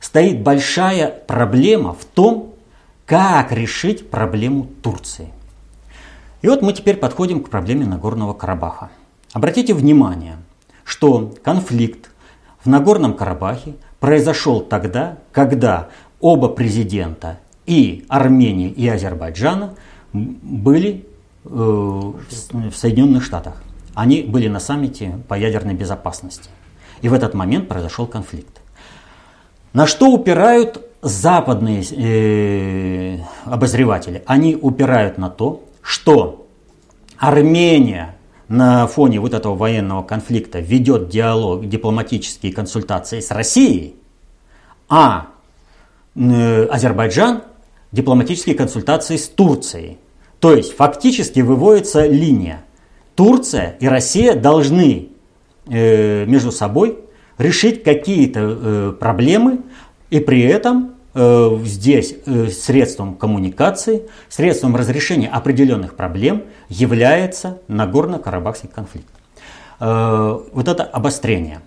стоит 0.00 0.42
большая 0.42 1.08
проблема 1.26 1.92
в 1.92 2.04
том, 2.04 2.54
как 3.04 3.52
решить 3.52 4.10
проблему 4.10 4.68
Турции. 4.82 5.32
И 6.42 6.48
вот 6.48 6.62
мы 6.62 6.72
теперь 6.72 6.96
подходим 6.96 7.42
к 7.42 7.50
проблеме 7.50 7.86
Нагорного 7.86 8.32
Карабаха. 8.32 8.90
Обратите 9.32 9.74
внимание, 9.74 10.36
что 10.84 11.34
конфликт 11.42 12.10
в 12.62 12.68
Нагорном 12.68 13.14
Карабахе 13.14 13.74
произошел 14.00 14.60
тогда, 14.60 15.18
когда 15.32 15.88
оба 16.20 16.48
президента 16.48 17.38
и 17.66 18.04
Армении, 18.08 18.70
и 18.70 18.88
Азербайджана 18.88 19.74
были 20.12 21.04
э, 21.44 21.48
в 21.48 22.72
Соединенных 22.74 23.24
Штатах. 23.24 23.62
Они 23.96 24.20
были 24.20 24.46
на 24.46 24.60
саммите 24.60 25.18
по 25.26 25.34
ядерной 25.34 25.72
безопасности. 25.74 26.50
И 27.00 27.08
в 27.08 27.14
этот 27.14 27.32
момент 27.32 27.66
произошел 27.66 28.06
конфликт. 28.06 28.60
На 29.72 29.86
что 29.86 30.10
упирают 30.10 30.84
западные 31.00 31.82
э, 31.82 33.18
обозреватели? 33.46 34.22
Они 34.26 34.54
упирают 34.54 35.16
на 35.16 35.30
то, 35.30 35.64
что 35.80 36.46
Армения 37.16 38.16
на 38.48 38.86
фоне 38.86 39.18
вот 39.18 39.32
этого 39.32 39.54
военного 39.54 40.02
конфликта 40.02 40.60
ведет 40.60 41.08
диалог, 41.08 41.66
дипломатические 41.66 42.52
консультации 42.52 43.20
с 43.20 43.30
Россией, 43.30 43.96
а 44.90 45.28
э, 46.14 46.66
Азербайджан 46.66 47.44
дипломатические 47.92 48.56
консультации 48.56 49.16
с 49.16 49.26
Турцией. 49.26 49.96
То 50.38 50.54
есть 50.54 50.76
фактически 50.76 51.40
выводится 51.40 52.06
линия. 52.06 52.62
Турция 53.16 53.76
и 53.80 53.88
Россия 53.88 54.34
должны 54.34 55.08
э, 55.66 56.24
между 56.26 56.52
собой 56.52 56.98
решить 57.38 57.82
какие-то 57.82 58.40
э, 58.40 58.92
проблемы 58.98 59.62
и 60.10 60.20
при 60.20 60.42
этом 60.42 60.92
э, 61.14 61.58
здесь 61.64 62.14
средством 62.52 63.16
коммуникации, 63.16 64.02
средством 64.28 64.76
разрешения 64.76 65.28
определенных 65.28 65.96
проблем 65.96 66.44
является 66.68 67.58
Нагорно-Карабахский 67.68 68.68
конфликт. 68.68 69.08
Вот 69.78 70.68
это 70.68 70.84
обострение. 70.84 71.60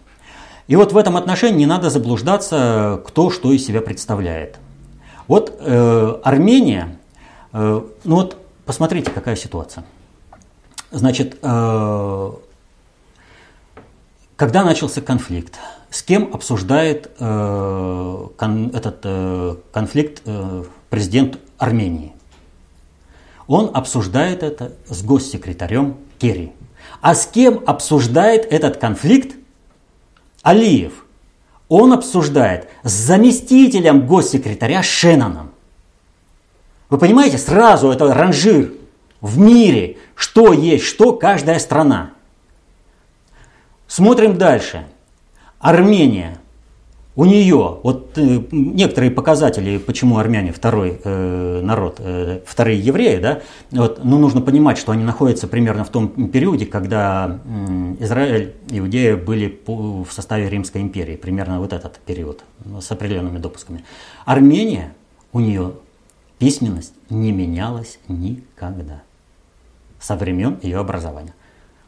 И 0.70 0.76
вот 0.76 0.94
в 0.94 0.98
этом 0.98 1.18
отношении 1.18 1.60
не 1.60 1.66
надо 1.66 1.90
заблуждаться, 1.90 3.02
кто 3.06 3.32
что 3.32 3.52
из 3.52 3.66
себя 3.66 3.82
представляет. 3.82 4.60
Вот 5.28 5.56
э, 5.60 6.20
Армения, 6.24 6.98
э, 7.54 7.82
ну 8.04 8.16
вот 8.16 8.38
посмотрите, 8.66 9.12
какая 9.12 9.36
ситуация. 9.36 9.84
Значит, 10.92 11.38
э, 11.42 12.32
когда 14.36 14.64
начался 14.64 15.02
конфликт, 15.02 15.60
с 15.92 16.02
кем 16.02 16.32
обсуждает 16.34 17.12
э, 17.20 18.28
этот 18.74 19.00
э, 19.04 19.56
конфликт 19.72 20.24
президент 20.90 21.38
Армении? 21.58 22.14
Он 23.48 23.72
обсуждает 23.74 24.44
это 24.44 24.74
с 24.88 25.04
госсекретарем 25.04 25.98
Керри. 26.18 26.54
А 27.02 27.16
с 27.16 27.26
кем 27.26 27.64
обсуждает 27.66 28.46
этот 28.52 28.78
конфликт 28.78 29.36
Алиев? 30.42 31.06
Он 31.68 31.94
обсуждает 31.94 32.68
с 32.84 32.92
заместителем 32.92 34.08
госсекретаря 34.08 34.82
Шеноном. 34.82 35.52
Вы 36.90 36.98
понимаете, 36.98 37.38
сразу 37.38 37.92
это 37.92 38.12
ранжир 38.12 38.72
в 39.22 39.38
мире, 39.38 39.98
что 40.16 40.54
есть 40.54 40.86
что 40.86 41.14
каждая 41.14 41.60
страна. 41.60 42.12
Смотрим 43.88 44.38
дальше. 44.38 44.86
Армения. 45.60 46.38
У 47.16 47.26
нее, 47.26 47.80
вот 47.84 48.18
э, 48.18 48.44
некоторые 48.52 49.12
показатели, 49.12 49.78
почему 49.78 50.20
армяне 50.20 50.54
второй 50.54 51.02
э, 51.04 51.62
народ, 51.62 51.96
э, 52.00 52.40
вторые 52.46 52.80
евреи, 52.80 53.18
да, 53.18 53.42
вот, 53.72 54.06
ну, 54.06 54.18
нужно 54.20 54.40
понимать, 54.40 54.78
что 54.78 54.94
они 54.94 55.04
находятся 55.04 55.50
примерно 55.50 55.84
в 55.84 55.90
том 55.90 56.30
периоде, 56.30 56.66
когда 56.66 57.42
э, 57.44 57.96
Израиль, 58.00 58.54
Иудея 58.70 59.18
были 59.18 59.50
по, 59.50 60.06
в 60.06 60.14
составе 60.14 60.48
Римской 60.48 60.82
империи, 60.82 61.18
примерно 61.18 61.60
вот 61.60 61.74
этот 61.74 61.98
период, 61.98 62.46
с 62.80 62.90
определенными 62.90 63.40
допусками. 63.40 63.84
Армения, 64.24 64.94
у 65.34 65.42
нее 65.42 65.74
письменность 66.38 66.94
не 67.10 67.34
менялась 67.34 68.00
никогда 68.08 69.02
со 70.00 70.16
времен 70.16 70.60
ее 70.62 70.80
образования. 70.80 71.34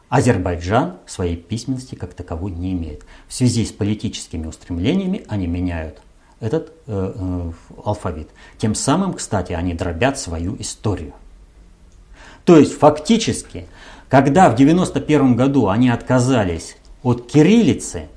Азербайджан 0.10 0.98
своей 1.06 1.38
письменности 1.38 1.96
как 1.96 2.14
таковой 2.14 2.52
не 2.52 2.74
имеет. 2.74 3.04
В 3.28 3.34
связи 3.34 3.66
с 3.66 3.72
политическими 3.72 4.46
устремлениями 4.46 5.24
они 5.30 5.48
меняют 5.48 6.02
этот 6.42 6.74
э, 6.88 7.14
э, 7.16 7.52
алфавит. 7.86 8.30
Тем 8.58 8.76
самым, 8.76 9.14
кстати, 9.14 9.54
они 9.54 9.74
дробят 9.74 10.20
свою 10.20 10.58
историю. 10.60 11.14
То 12.44 12.58
есть 12.58 12.78
фактически, 12.78 13.68
когда 14.10 14.50
в 14.50 14.56
91 14.56 15.36
году 15.36 15.70
они 15.70 15.90
отказались 15.90 16.76
от 17.04 17.32
кириллицы, 17.32 18.08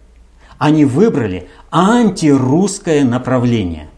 они 0.58 0.84
выбрали 0.84 1.48
антирусское 1.70 3.04
направление 3.04 3.88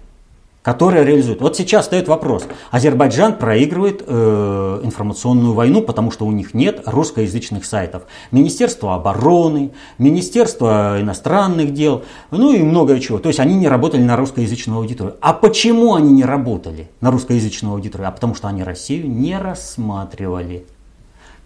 которая 0.66 1.04
реализует. 1.04 1.40
Вот 1.40 1.56
сейчас 1.56 1.84
стоит 1.84 2.08
вопрос. 2.08 2.48
Азербайджан 2.72 3.38
проигрывает 3.38 4.02
э, 4.04 4.80
информационную 4.82 5.54
войну, 5.54 5.80
потому 5.80 6.10
что 6.10 6.26
у 6.26 6.32
них 6.32 6.54
нет 6.54 6.82
русскоязычных 6.86 7.64
сайтов. 7.64 8.02
Министерство 8.32 8.96
обороны, 8.96 9.70
Министерство 9.98 11.00
иностранных 11.00 11.72
дел, 11.72 12.02
ну 12.32 12.52
и 12.52 12.64
многое 12.64 12.98
чего. 12.98 13.20
То 13.20 13.28
есть 13.28 13.38
они 13.38 13.54
не 13.54 13.68
работали 13.68 14.02
на 14.02 14.16
русскоязычную 14.16 14.80
аудиторию. 14.80 15.14
А 15.20 15.34
почему 15.34 15.94
они 15.94 16.10
не 16.10 16.24
работали 16.24 16.90
на 17.00 17.12
русскоязычную 17.12 17.72
аудиторию? 17.72 18.08
А 18.08 18.10
потому 18.10 18.34
что 18.34 18.48
они 18.48 18.64
Россию 18.64 19.08
не 19.08 19.38
рассматривали 19.38 20.66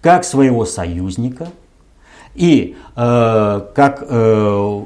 как 0.00 0.24
своего 0.24 0.64
союзника– 0.64 1.48
и 2.34 2.76
э, 2.96 3.60
как 3.74 4.04
э, 4.06 4.82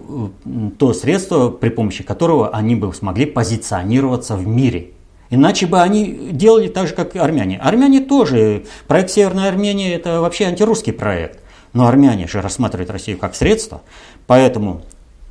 то 0.78 0.92
средство, 0.94 1.50
при 1.50 1.68
помощи 1.68 2.02
которого 2.02 2.50
они 2.50 2.74
бы 2.74 2.92
смогли 2.94 3.26
позиционироваться 3.26 4.36
в 4.36 4.46
мире. 4.46 4.90
Иначе 5.30 5.66
бы 5.66 5.80
они 5.80 6.30
делали 6.32 6.68
так 6.68 6.86
же, 6.86 6.94
как 6.94 7.16
и 7.16 7.18
армяне. 7.18 7.58
Армяне 7.58 8.00
тоже, 8.00 8.64
проект 8.86 9.10
Северной 9.10 9.48
Армении 9.48 9.92
это 9.92 10.20
вообще 10.20 10.44
антирусский 10.44 10.92
проект. 10.92 11.40
Но 11.72 11.86
армяне 11.86 12.28
же 12.28 12.40
рассматривают 12.40 12.90
Россию 12.90 13.18
как 13.18 13.34
средство, 13.34 13.82
поэтому 14.26 14.82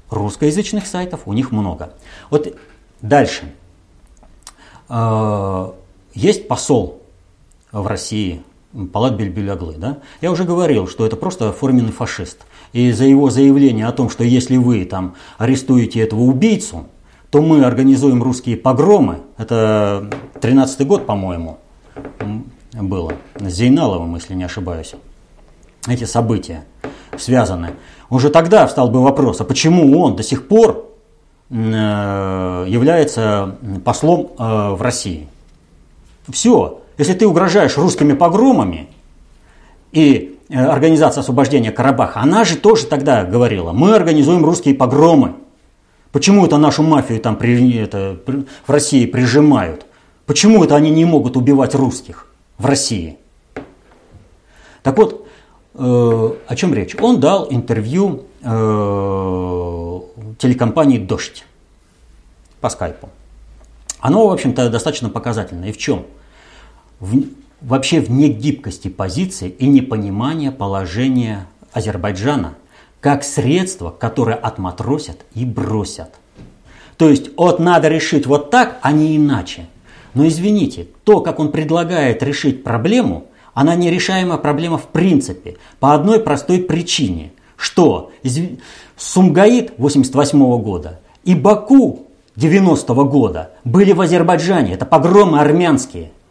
русскоязычных 0.10 0.88
сайтов 0.88 1.22
у 1.26 1.34
них 1.34 1.52
много. 1.52 1.94
Вот 2.30 2.54
дальше. 3.02 3.54
Э, 4.90 5.72
есть 6.14 6.48
посол 6.48 7.02
в 7.72 7.88
России 7.88 8.44
Палат 8.92 9.14
Бельбюляглы. 9.16 9.76
Да? 9.78 10.00
Я 10.22 10.32
уже 10.32 10.46
говорил, 10.46 10.88
что 10.88 11.06
это 11.06 11.16
просто 11.16 11.52
форменный 11.52 11.92
фашист. 11.92 12.40
И 12.74 12.92
за 12.92 13.06
его 13.06 13.30
заявление 13.30 13.86
о 13.88 13.92
том, 13.92 14.10
что 14.10 14.24
если 14.24 14.58
вы 14.58 14.86
там 14.86 15.16
арестуете 15.38 16.00
этого 16.02 16.22
убийцу, 16.22 16.88
то 17.30 17.42
мы 17.42 17.64
организуем 17.64 18.22
русские 18.22 18.58
погромы. 18.58 19.22
Это 19.38 20.10
13-й 20.36 20.86
год, 20.86 21.06
по-моему, 21.06 21.60
было. 22.74 23.14
С 23.40 23.54
Зейналовым, 23.54 24.16
если 24.16 24.34
не 24.34 24.44
ошибаюсь. 24.44 24.96
Эти 25.88 26.06
события 26.06 26.66
связаны. 27.18 27.72
Уже 28.10 28.30
тогда 28.30 28.68
встал 28.68 28.90
бы 28.90 29.02
вопрос, 29.02 29.42
а 29.42 29.44
почему 29.46 30.00
он 30.00 30.16
до 30.16 30.24
сих 30.24 30.48
пор 30.48 30.90
э, 31.50 32.66
является 32.68 33.58
послом 33.84 34.30
э, 34.38 34.70
в 34.72 34.82
России? 34.82 35.28
Все, 36.30 36.83
если 36.98 37.14
ты 37.14 37.28
угрожаешь 37.28 37.78
русскими 37.78 38.14
погромами, 38.14 38.88
и 39.92 40.40
э, 40.50 40.66
Организация 40.66 41.22
освобождения 41.22 41.72
Карабаха, 41.72 42.22
она 42.22 42.44
же 42.44 42.58
тоже 42.58 42.86
тогда 42.86 43.24
говорила, 43.24 43.72
мы 43.72 43.96
организуем 43.96 44.44
русские 44.44 44.76
погромы. 44.76 45.34
Почему 46.12 46.46
это 46.46 46.58
нашу 46.58 46.84
мафию 46.84 47.20
там 47.20 47.36
при, 47.36 47.78
это, 47.78 48.20
в 48.68 48.72
России 48.72 49.06
прижимают? 49.06 49.86
Почему 50.26 50.64
это 50.64 50.76
они 50.76 50.90
не 50.92 51.06
могут 51.06 51.36
убивать 51.36 51.76
русских 51.76 52.28
в 52.58 52.66
России? 52.66 53.18
Так 54.84 54.98
вот, 54.98 55.28
э, 55.74 56.32
о 56.48 56.56
чем 56.56 56.74
речь? 56.74 56.96
Он 57.00 57.20
дал 57.20 57.48
интервью 57.50 58.26
э, 58.42 60.00
телекомпании 60.38 60.98
«Дождь» 60.98 61.46
по 62.62 62.70
скайпу. 62.70 63.10
Оно, 64.00 64.28
в 64.28 64.32
общем-то, 64.32 64.70
достаточно 64.70 65.10
показательно. 65.10 65.66
И 65.66 65.72
в 65.72 65.78
чем? 65.78 66.06
В, 67.04 67.26
вообще 67.62 68.00
в 68.00 68.10
негибкости 68.10 68.88
позиции 68.88 69.50
и 69.50 69.68
непонимания 69.68 70.52
положения 70.52 71.48
Азербайджана 71.74 72.56
как 73.02 73.26
средство, 73.26 73.90
которое 73.90 74.38
отматросят 74.38 75.18
и 75.36 75.44
бросят. 75.44 76.16
То 76.96 77.10
есть 77.10 77.32
вот 77.36 77.60
надо 77.60 77.90
решить 77.90 78.26
вот 78.26 78.52
так, 78.52 78.80
а 78.82 78.94
не 78.94 79.18
иначе. 79.18 79.68
Но 80.14 80.26
извините, 80.26 80.88
то, 81.04 81.20
как 81.20 81.40
он 81.40 81.52
предлагает 81.52 82.24
решить 82.24 82.64
проблему, 82.64 83.26
она 83.54 83.76
нерешаемая 83.76 84.38
проблема 84.38 84.78
в 84.78 84.88
принципе, 84.88 85.58
по 85.82 85.94
одной 85.94 86.20
простой 86.20 86.60
причине, 86.60 87.34
что 87.58 88.12
Сумгаит 88.96 89.74
88 89.78 90.62
года 90.62 91.02
и 91.26 91.36
Баку 91.36 92.08
90 92.38 92.94
года 92.94 93.52
были 93.66 93.92
в 93.92 94.00
Азербайджане, 94.00 94.74
это 94.74 94.86
погромы 94.86 95.42
армянские– 95.42 96.12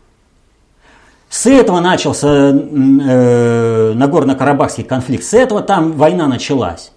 с 1.33 1.47
этого 1.47 1.81
начался 1.81 2.29
э, 2.29 3.93
Нагорно-Карабахский 3.95 4.85
конфликт, 4.85 5.25
с 5.25 5.33
этого 5.33 5.63
там 5.63 5.93
война 5.93 6.27
началась. 6.27 6.93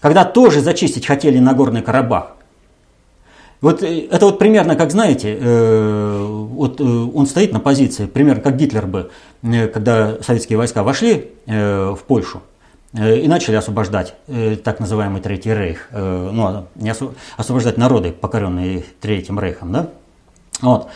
Когда 0.00 0.24
тоже 0.24 0.60
зачистить 0.60 1.04
хотели 1.04 1.40
Нагорный 1.40 1.82
Карабах. 1.82 2.36
Вот 3.60 3.82
э, 3.82 4.06
это 4.08 4.26
вот 4.26 4.38
примерно, 4.38 4.76
как 4.76 4.92
знаете, 4.92 5.36
э, 5.36 6.26
вот 6.28 6.80
э, 6.80 6.84
он 6.84 7.26
стоит 7.26 7.52
на 7.52 7.58
позиции, 7.58 8.06
примерно 8.06 8.40
как 8.40 8.56
Гитлер 8.56 8.86
бы, 8.86 9.10
э, 9.42 9.66
когда 9.66 10.22
советские 10.22 10.56
войска 10.56 10.84
вошли 10.84 11.32
э, 11.46 11.90
в 11.90 12.04
Польшу 12.04 12.40
э, 12.92 13.18
и 13.18 13.26
начали 13.26 13.56
освобождать 13.56 14.14
э, 14.28 14.54
так 14.62 14.78
называемый 14.78 15.20
Третий 15.20 15.52
Рейх, 15.52 15.88
э, 15.90 16.30
ну, 16.32 16.46
а, 16.46 16.66
не 16.76 16.90
осв... 16.90 17.02
освобождать 17.36 17.78
народы, 17.78 18.12
покоренные 18.12 18.84
Третьим 19.00 19.40
Рейхом, 19.40 19.72
да? 19.72 19.88
Вот. 20.62 20.88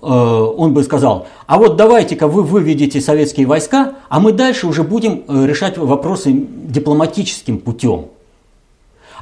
Он 0.00 0.74
бы 0.74 0.82
сказал, 0.82 1.26
а 1.46 1.58
вот 1.58 1.76
давайте-ка 1.76 2.28
вы 2.28 2.42
выведете 2.42 3.00
советские 3.00 3.46
войска, 3.46 3.94
а 4.08 4.20
мы 4.20 4.32
дальше 4.32 4.66
уже 4.66 4.82
будем 4.82 5.24
э, 5.26 5.46
решать 5.46 5.78
вопросы 5.78 6.32
дипломатическим 6.32 7.58
путем. 7.58 8.06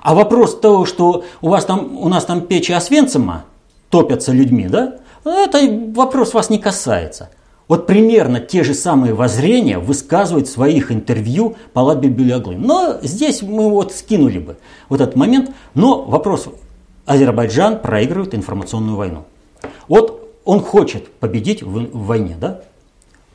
А 0.02 0.14
вопрос 0.14 0.58
того, 0.58 0.84
что 0.84 1.24
у, 1.40 1.48
вас 1.48 1.64
там, 1.64 1.96
у 1.96 2.08
нас 2.08 2.24
там 2.24 2.40
печи 2.40 2.72
Освенцима 2.72 3.44
топятся 3.90 4.32
людьми, 4.32 4.66
да, 4.68 4.96
это 5.24 5.60
вопрос 5.94 6.34
вас 6.34 6.50
не 6.50 6.58
касается. 6.58 7.30
Вот 7.68 7.86
примерно 7.86 8.40
те 8.40 8.64
же 8.64 8.74
самые 8.74 9.14
воззрения 9.14 9.78
высказывает 9.78 10.48
в 10.48 10.50
своих 10.50 10.90
интервью 10.90 11.54
Палат 11.72 11.98
Бельбюляглы. 11.98 12.56
Но 12.56 12.98
здесь 13.02 13.40
мы 13.42 13.70
вот 13.70 13.92
скинули 13.92 14.38
бы 14.38 14.56
вот 14.88 15.00
этот 15.00 15.16
момент. 15.16 15.52
Но 15.74 16.02
вопрос, 16.02 16.48
Азербайджан 17.06 17.78
проигрывает 17.78 18.34
информационную 18.34 18.96
войну. 18.96 19.24
Вот 19.88 20.21
он 20.44 20.60
хочет 20.60 21.10
победить 21.12 21.62
в, 21.62 21.72
в 21.72 22.06
войне, 22.06 22.36
да? 22.40 22.62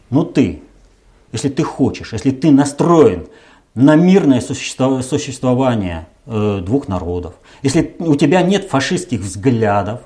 Но 0.09 0.23
ты, 0.23 0.61
если 1.31 1.49
ты 1.49 1.63
хочешь, 1.63 2.13
если 2.13 2.31
ты 2.31 2.51
настроен 2.51 3.27
на 3.75 3.95
мирное 3.95 4.41
существование 4.41 6.07
э, 6.25 6.61
двух 6.63 6.87
народов, 6.87 7.35
если 7.61 7.95
у 7.99 8.15
тебя 8.15 8.41
нет 8.41 8.67
фашистских 8.69 9.21
взглядов, 9.21 10.01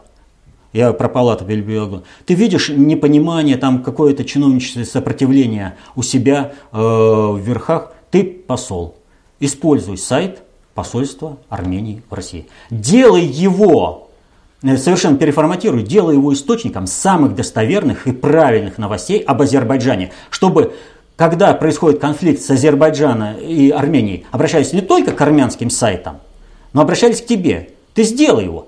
я 0.74 0.94
про 0.94 1.10
палату 1.10 1.44
Бельбиогу, 1.46 2.04
ты 2.26 2.34
видишь 2.34 2.70
непонимание, 2.70 3.58
там 3.58 3.84
какое-то 3.84 4.24
чиновничество, 4.24 4.84
сопротивление 4.84 5.76
у 5.96 6.02
себя 6.02 6.54
э, 6.72 6.78
в 6.78 7.40
верхах, 7.40 7.94
ты 8.10 8.24
посол. 8.24 8.96
Используй 9.40 9.98
сайт 9.98 10.44
посольства 10.74 11.38
Армении 11.50 12.04
в 12.10 12.14
России. 12.14 12.48
Делай 12.70 13.24
его 13.24 14.11
совершенно 14.62 15.18
переформатируй, 15.18 15.84
делай 15.84 16.16
его 16.16 16.34
источником 16.34 16.88
самых 16.88 17.36
достоверных 17.36 18.08
и 18.08 18.12
правильных 18.12 18.78
новостей 18.78 19.20
об 19.20 19.42
Азербайджане, 19.42 20.12
чтобы 20.30 20.74
когда 21.16 21.54
происходит 21.54 22.00
конфликт 22.00 22.42
с 22.42 22.50
Азербайджаном 22.50 23.38
и 23.38 23.70
Арменией, 23.70 24.26
обращались 24.32 24.74
не 24.74 24.82
только 24.82 25.12
к 25.12 25.22
армянским 25.22 25.70
сайтам, 25.70 26.20
но 26.74 26.82
обращались 26.82 27.22
к 27.22 27.28
тебе. 27.28 27.70
Ты 27.94 28.04
сделай 28.04 28.46
его. 28.46 28.68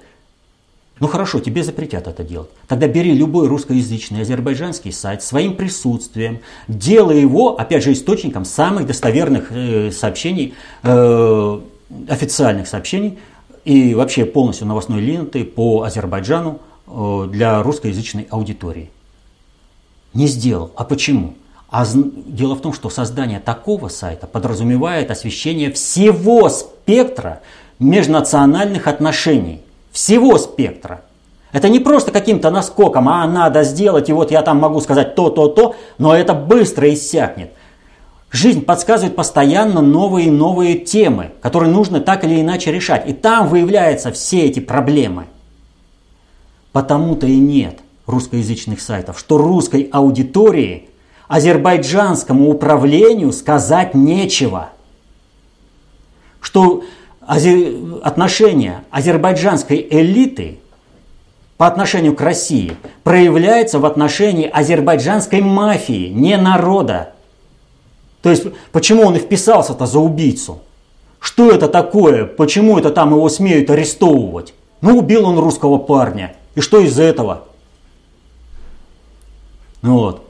Ну 0.99 1.07
хорошо, 1.07 1.39
тебе 1.39 1.63
запретят 1.63 2.07
это 2.07 2.23
делать. 2.23 2.49
Тогда 2.67 2.87
бери 2.87 3.11
любой 3.13 3.47
русскоязычный 3.47 4.21
азербайджанский 4.21 4.91
сайт 4.91 5.23
своим 5.23 5.55
присутствием, 5.55 6.41
делай 6.67 7.19
его, 7.19 7.59
опять 7.59 7.83
же, 7.83 7.91
источником 7.91 8.45
самых 8.45 8.85
достоверных 8.85 9.47
э, 9.49 9.91
сообщений, 9.91 10.53
э, 10.83 11.59
официальных 12.07 12.67
сообщений 12.67 13.17
и 13.65 13.93
вообще 13.93 14.25
полностью 14.25 14.67
новостной 14.67 15.01
ленты 15.01 15.43
по 15.43 15.83
Азербайджану 15.83 16.59
э, 16.87 17.27
для 17.29 17.63
русскоязычной 17.63 18.27
аудитории. 18.29 18.89
Не 20.13 20.27
сделал. 20.27 20.71
А 20.75 20.83
почему? 20.83 21.35
А 21.69 21.85
дело 21.87 22.55
в 22.55 22.61
том, 22.61 22.73
что 22.73 22.89
создание 22.89 23.39
такого 23.39 23.87
сайта 23.87 24.27
подразумевает 24.27 25.09
освещение 25.09 25.71
всего 25.71 26.49
спектра 26.49 27.41
межнациональных 27.79 28.87
отношений. 28.87 29.61
Всего 29.91 30.37
спектра. 30.37 31.01
Это 31.51 31.69
не 31.69 31.79
просто 31.79 32.11
каким-то 32.11 32.49
наскоком, 32.49 33.07
а 33.09 33.27
надо 33.27 33.63
сделать, 33.63 34.09
и 34.09 34.13
вот 34.13 34.31
я 34.31 34.41
там 34.41 34.57
могу 34.57 34.81
сказать 34.81 35.15
то, 35.15 35.29
то, 35.29 35.47
то, 35.47 35.75
но 35.99 36.15
это 36.15 36.33
быстро 36.33 36.91
иссякнет. 36.91 37.51
Жизнь 38.33 38.65
подсказывает 38.65 39.15
постоянно 39.15 39.81
новые 39.81 40.27
и 40.27 40.31
новые 40.31 40.79
темы, 40.79 41.33
которые 41.39 41.71
нужно 41.71 42.01
так 42.01 42.23
или 42.23 42.41
иначе 42.41 42.71
решать. 42.71 43.07
И 43.07 43.13
там 43.13 43.47
выявляются 43.47 44.11
все 44.11 44.45
эти 44.45 44.59
проблемы. 44.59 45.27
Потому-то 46.71 47.27
и 47.27 47.37
нет 47.37 47.79
русскоязычных 48.07 48.81
сайтов, 48.81 49.19
что 49.19 49.37
русской 49.37 49.87
аудитории, 49.91 50.89
азербайджанскому 51.27 52.49
управлению 52.49 53.31
сказать 53.33 53.93
нечего. 53.93 54.71
Что 56.41 56.83
отношение 57.21 58.83
азербайджанской 58.89 59.87
элиты 59.91 60.59
по 61.57 61.67
отношению 61.67 62.15
к 62.15 62.21
России 62.21 62.75
проявляется 63.03 63.77
в 63.77 63.85
отношении 63.85 64.49
азербайджанской 64.49 65.41
мафии, 65.41 66.07
не 66.09 66.35
народа. 66.35 67.12
То 68.23 68.29
есть, 68.29 68.45
почему 68.71 69.03
он 69.03 69.17
и 69.17 69.19
вписался-то 69.19 69.85
за 69.85 69.99
убийцу? 69.99 70.61
Что 71.19 71.51
это 71.51 71.67
такое? 71.67 72.25
Почему 72.25 72.79
это 72.79 72.89
там 72.89 73.11
его 73.11 73.27
смеют 73.27 73.69
арестовывать? 73.69 74.53
Ну, 74.79 74.97
убил 74.97 75.25
он 75.25 75.37
русского 75.37 75.77
парня. 75.77 76.35
И 76.55 76.61
что 76.61 76.79
из 76.79 76.97
этого? 76.97 77.43
Ну 79.81 79.97
вот. 79.97 80.25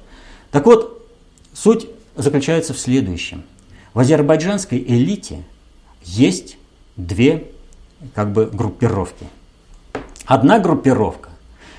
Так 0.50 0.66
вот, 0.66 1.08
суть 1.54 1.88
заключается 2.16 2.74
в 2.74 2.80
следующем. 2.80 3.44
В 3.94 4.00
азербайджанской 4.00 4.80
элите 4.80 5.44
есть 6.02 6.58
две 6.96 7.52
как 8.16 8.34
бы 8.34 8.48
группировки. 8.48 9.28
Одна 10.26 10.58
группировка 10.58 11.30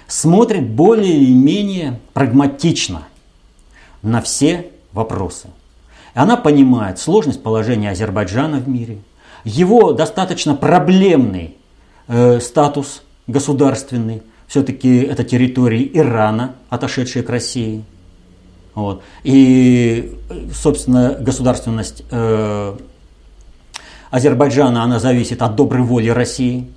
смотрит 0.07 0.69
более 0.69 1.17
или 1.17 1.33
менее 1.33 2.01
прагматично 2.13 3.09
на 4.03 4.23
все 4.23 4.71
вопросы– 4.93 5.49
она 6.15 6.37
понимает 6.37 6.99
сложность 6.99 7.43
положения 7.43 7.91
Азербайджана 7.91 8.59
в 8.59 8.69
мире, 8.69 8.99
его 9.45 9.93
достаточно 9.93 10.55
проблемный 10.55 11.57
э, 12.09 12.41
статус 12.41 13.03
государственный, 13.27 14.23
все-таки 14.47 14.99
это 14.99 15.25
территории 15.25 15.91
Ирана, 15.93 16.55
отошедшие 16.71 17.23
к 17.23 17.31
России. 17.31 17.85
Вот. 18.75 19.03
И, 19.23 20.13
собственно, 20.53 21.17
государственность 21.19 22.05
э, 22.11 22.77
Азербайджана, 24.11 24.83
она 24.83 24.99
зависит 24.99 25.43
от 25.43 25.57
доброй 25.57 25.83
воли 25.83 26.09
России. 26.09 26.71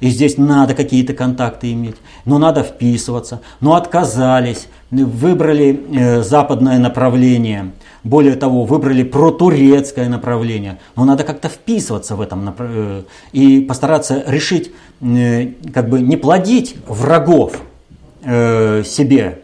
И 0.00 0.10
здесь 0.10 0.36
надо 0.36 0.74
какие-то 0.74 1.14
контакты 1.14 1.72
иметь, 1.72 1.96
но 2.24 2.38
надо 2.38 2.62
вписываться. 2.62 3.40
Но 3.60 3.74
отказались, 3.74 4.66
выбрали 4.90 5.80
э, 5.92 6.22
западное 6.22 6.78
направление– 6.78 7.70
более 8.04 8.36
того, 8.36 8.64
выбрали 8.64 9.02
протурецкое 9.02 10.08
направление. 10.08 10.78
Но 10.94 11.04
надо 11.04 11.24
как-то 11.24 11.48
вписываться 11.48 12.14
в 12.14 12.20
этом 12.20 12.54
э, 12.58 13.02
и 13.32 13.60
постараться 13.60 14.22
решить, 14.26 14.72
э, 15.00 15.52
как 15.72 15.88
бы 15.88 16.00
не 16.00 16.16
плодить 16.16 16.76
врагов 16.86 17.60
э, 18.22 18.84
себе 18.84 19.40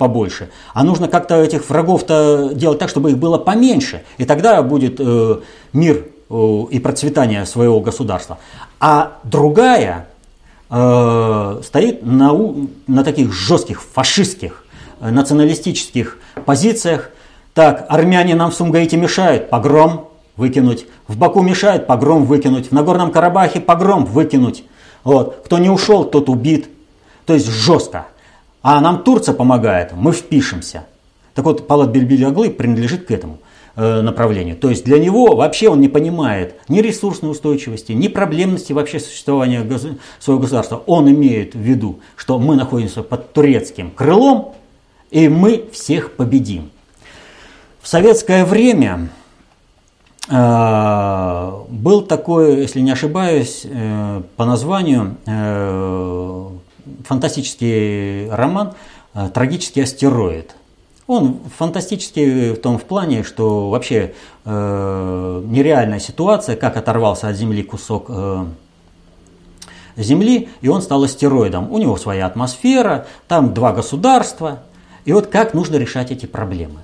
побольше, 0.00 0.48
а 0.74 0.82
нужно 0.82 1.06
как-то 1.06 1.40
этих 1.40 1.70
врагов-то 1.70 2.50
делать 2.52 2.80
так, 2.80 2.88
чтобы 2.88 3.12
их 3.12 3.18
было 3.18 3.38
поменьше. 3.38 4.02
И 4.16 4.24
тогда 4.24 4.60
будет 4.62 4.98
мир 5.72 6.06
и 6.28 6.80
процветание 6.82 7.46
своего 7.46 7.78
государства. 7.78 8.38
А 8.80 9.18
другая 9.22 10.08
стоит 10.68 12.04
на, 12.04 12.36
на 12.88 13.04
таких 13.04 13.32
жестких 13.32 13.80
фашистских 13.80 14.64
националистических 15.00 16.18
позициях, 16.44 17.12
так, 17.58 17.86
армяне 17.88 18.36
нам 18.36 18.52
в 18.52 18.54
Сумгаите 18.54 18.96
мешают, 18.96 19.50
погром 19.50 20.10
выкинуть. 20.36 20.86
В 21.08 21.18
Баку 21.18 21.42
мешают, 21.42 21.88
погром 21.88 22.24
выкинуть. 22.24 22.68
В 22.68 22.72
Нагорном 22.72 23.10
Карабахе 23.10 23.58
погром 23.58 24.04
выкинуть. 24.04 24.62
Вот. 25.02 25.42
Кто 25.44 25.58
не 25.58 25.68
ушел, 25.68 26.04
тот 26.04 26.28
убит. 26.28 26.68
То 27.26 27.34
есть 27.34 27.48
жестко. 27.48 28.06
А 28.62 28.80
нам 28.80 29.02
Турция 29.02 29.34
помогает, 29.34 29.90
мы 29.92 30.12
впишемся. 30.12 30.86
Так 31.34 31.46
вот, 31.46 31.66
Палат 31.66 31.90
Бельбиль-Аглы 31.90 32.50
принадлежит 32.50 33.06
к 33.06 33.10
этому 33.10 33.38
э, 33.74 34.02
направлению. 34.02 34.54
То 34.54 34.70
есть 34.70 34.84
для 34.84 35.00
него 35.00 35.34
вообще 35.34 35.68
он 35.68 35.80
не 35.80 35.88
понимает 35.88 36.54
ни 36.68 36.80
ресурсной 36.80 37.32
устойчивости, 37.32 37.90
ни 37.90 38.06
проблемности 38.06 38.72
вообще 38.72 39.00
существования 39.00 39.66
своего 40.20 40.40
государства. 40.40 40.80
Он 40.86 41.10
имеет 41.10 41.56
в 41.56 41.58
виду, 41.58 41.98
что 42.14 42.38
мы 42.38 42.54
находимся 42.54 43.02
под 43.02 43.32
турецким 43.32 43.90
крылом, 43.90 44.54
и 45.10 45.28
мы 45.28 45.64
всех 45.72 46.12
победим. 46.12 46.70
Советское 47.90 48.44
время 48.44 49.08
э, 50.28 51.52
был 51.70 52.02
такой, 52.02 52.60
если 52.60 52.80
не 52.80 52.90
ошибаюсь, 52.90 53.62
э, 53.64 54.22
по 54.36 54.44
названию 54.44 55.16
э, 55.24 56.48
фантастический 57.06 58.28
роман 58.28 58.74
«Трагический 59.32 59.84
астероид». 59.84 60.54
Он 61.06 61.38
фантастический 61.56 62.50
в 62.50 62.60
том 62.60 62.76
в 62.78 62.84
плане, 62.84 63.22
что 63.22 63.70
вообще 63.70 64.12
нереальная 64.44 65.98
ситуация, 65.98 66.56
как 66.56 66.76
оторвался 66.76 67.28
от 67.28 67.36
Земли 67.36 67.62
кусок 67.62 68.10
Земли, 69.96 70.50
и 70.60 70.68
он 70.68 70.82
стал 70.82 71.04
астероидом. 71.04 71.72
У 71.72 71.78
него 71.78 71.96
своя 71.96 72.26
атмосфера, 72.26 73.06
там 73.28 73.54
два 73.54 73.72
государства. 73.72 74.58
И 75.06 75.12
вот 75.14 75.28
как 75.28 75.54
нужно 75.54 75.76
решать 75.76 76.10
эти 76.10 76.26
проблемы? 76.26 76.80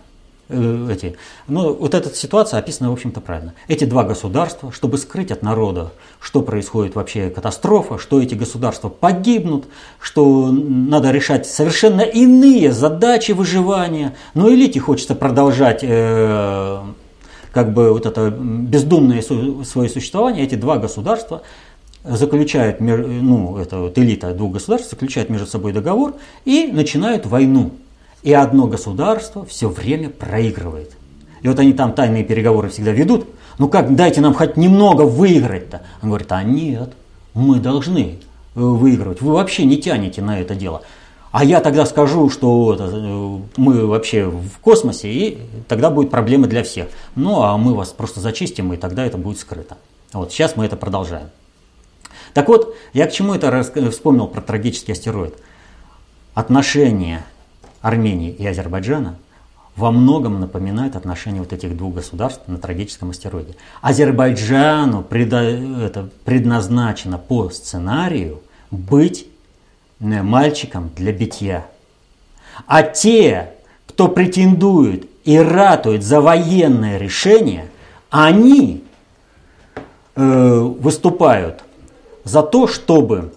Э, 0.48 0.88
эти, 0.92 1.16
ну, 1.48 1.72
вот 1.72 1.94
эта 1.94 2.14
ситуация 2.14 2.58
описана, 2.58 2.90
в 2.90 2.92
общем-то, 2.92 3.20
правильно. 3.20 3.54
Эти 3.66 3.84
два 3.84 4.04
государства, 4.04 4.70
чтобы 4.72 4.98
скрыть 4.98 5.30
от 5.30 5.42
народа, 5.42 5.92
что 6.20 6.42
происходит 6.42 6.94
вообще 6.94 7.30
катастрофа, 7.30 7.98
что 7.98 8.20
эти 8.20 8.34
государства 8.34 8.90
погибнут, 8.90 9.64
что 10.00 10.50
надо 10.52 11.10
решать 11.12 11.46
совершенно 11.46 12.02
иные 12.02 12.72
задачи 12.72 13.32
выживания. 13.32 14.14
Но 14.34 14.50
элите 14.50 14.80
хочется 14.80 15.14
продолжать 15.14 15.80
э, 15.82 16.80
как 17.52 17.72
бы 17.72 17.92
вот 17.92 18.04
это 18.04 18.28
бездумное 18.30 19.22
свое 19.22 19.88
существование. 19.88 20.44
Эти 20.44 20.56
два 20.56 20.76
государства 20.76 21.42
заключают, 22.04 22.80
ну, 22.80 23.56
это 23.56 23.78
вот 23.78 23.98
элита 23.98 24.34
двух 24.34 24.52
государств 24.52 24.90
заключает 24.90 25.30
между 25.30 25.46
собой 25.46 25.72
договор 25.72 26.16
и 26.44 26.68
начинают 26.70 27.24
войну. 27.24 27.70
И 28.24 28.32
одно 28.32 28.66
государство 28.66 29.44
все 29.44 29.68
время 29.68 30.08
проигрывает. 30.08 30.96
И 31.42 31.48
вот 31.48 31.58
они 31.58 31.74
там 31.74 31.92
тайные 31.92 32.24
переговоры 32.24 32.70
всегда 32.70 32.90
ведут. 32.90 33.26
Ну 33.58 33.68
как, 33.68 33.94
дайте 33.94 34.22
нам 34.22 34.32
хоть 34.32 34.56
немного 34.56 35.02
выиграть-то. 35.02 35.82
Он 36.02 36.08
говорит, 36.08 36.32
а 36.32 36.42
нет, 36.42 36.94
мы 37.34 37.60
должны 37.60 38.18
э, 38.54 38.60
выигрывать. 38.60 39.20
Вы 39.20 39.34
вообще 39.34 39.66
не 39.66 39.76
тянете 39.76 40.22
на 40.22 40.40
это 40.40 40.54
дело. 40.54 40.80
А 41.32 41.44
я 41.44 41.60
тогда 41.60 41.84
скажу, 41.84 42.30
что 42.30 42.74
э, 42.78 43.60
мы 43.60 43.86
вообще 43.86 44.24
в 44.24 44.58
космосе, 44.62 45.12
и 45.12 45.38
тогда 45.68 45.90
будет 45.90 46.10
проблема 46.10 46.46
для 46.46 46.62
всех. 46.62 46.88
Ну, 47.16 47.42
а 47.42 47.58
мы 47.58 47.74
вас 47.74 47.90
просто 47.90 48.20
зачистим, 48.20 48.72
и 48.72 48.78
тогда 48.78 49.04
это 49.04 49.18
будет 49.18 49.38
скрыто. 49.38 49.76
Вот 50.14 50.32
сейчас 50.32 50.56
мы 50.56 50.64
это 50.64 50.76
продолжаем. 50.76 51.28
Так 52.32 52.48
вот, 52.48 52.74
я 52.94 53.06
к 53.06 53.12
чему 53.12 53.34
это 53.34 53.62
вспомнил 53.90 54.28
про 54.28 54.40
трагический 54.40 54.94
астероид? 54.94 55.34
Отношения 56.32 57.26
Армении 57.84 58.30
и 58.30 58.46
Азербайджана 58.46 59.16
во 59.76 59.90
многом 59.90 60.40
напоминают 60.40 60.96
отношения 60.96 61.40
вот 61.40 61.52
этих 61.52 61.76
двух 61.76 61.96
государств 61.96 62.40
на 62.46 62.56
трагическом 62.56 63.10
астероиде. 63.10 63.56
Азербайджану 63.82 65.02
преда, 65.02 65.42
это, 65.42 66.08
предназначено 66.24 67.18
по 67.18 67.50
сценарию 67.50 68.40
быть 68.70 69.26
э, 70.00 70.22
мальчиком 70.22 70.92
для 70.96 71.12
битья. 71.12 71.66
А 72.66 72.82
те, 72.82 73.50
кто 73.86 74.08
претендует 74.08 75.06
и 75.24 75.36
ратует 75.36 76.02
за 76.02 76.22
военное 76.22 76.96
решение, 76.96 77.68
они 78.08 78.82
э, 80.16 80.58
выступают 80.58 81.64
за 82.24 82.42
то, 82.42 82.66
чтобы 82.66 83.33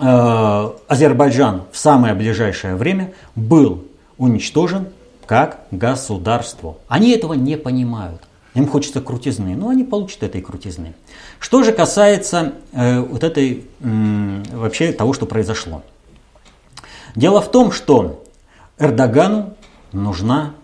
Азербайджан 0.00 1.62
в 1.72 1.76
самое 1.78 2.14
ближайшее 2.14 2.76
время 2.76 3.12
был 3.34 3.84
уничтожен 4.18 4.88
как 5.26 5.60
государство. 5.70 6.76
Они 6.88 7.12
этого 7.12 7.34
не 7.34 7.56
понимают. 7.56 8.22
Им 8.54 8.66
хочется 8.66 9.00
крутизны, 9.00 9.54
но 9.54 9.68
они 9.68 9.84
получат 9.84 10.24
этой 10.24 10.40
крутизны. 10.40 10.94
Что 11.38 11.62
же 11.62 11.72
касается 11.72 12.54
э, 12.72 13.00
вот 13.00 13.22
этой 13.22 13.64
э, 13.80 14.42
вообще 14.52 14.90
того, 14.92 15.12
что 15.12 15.26
произошло. 15.26 15.82
Дело 17.14 17.40
в 17.40 17.50
том, 17.50 17.70
что 17.70 18.24
Эрдогану 18.78 19.54
нужна 19.92 20.54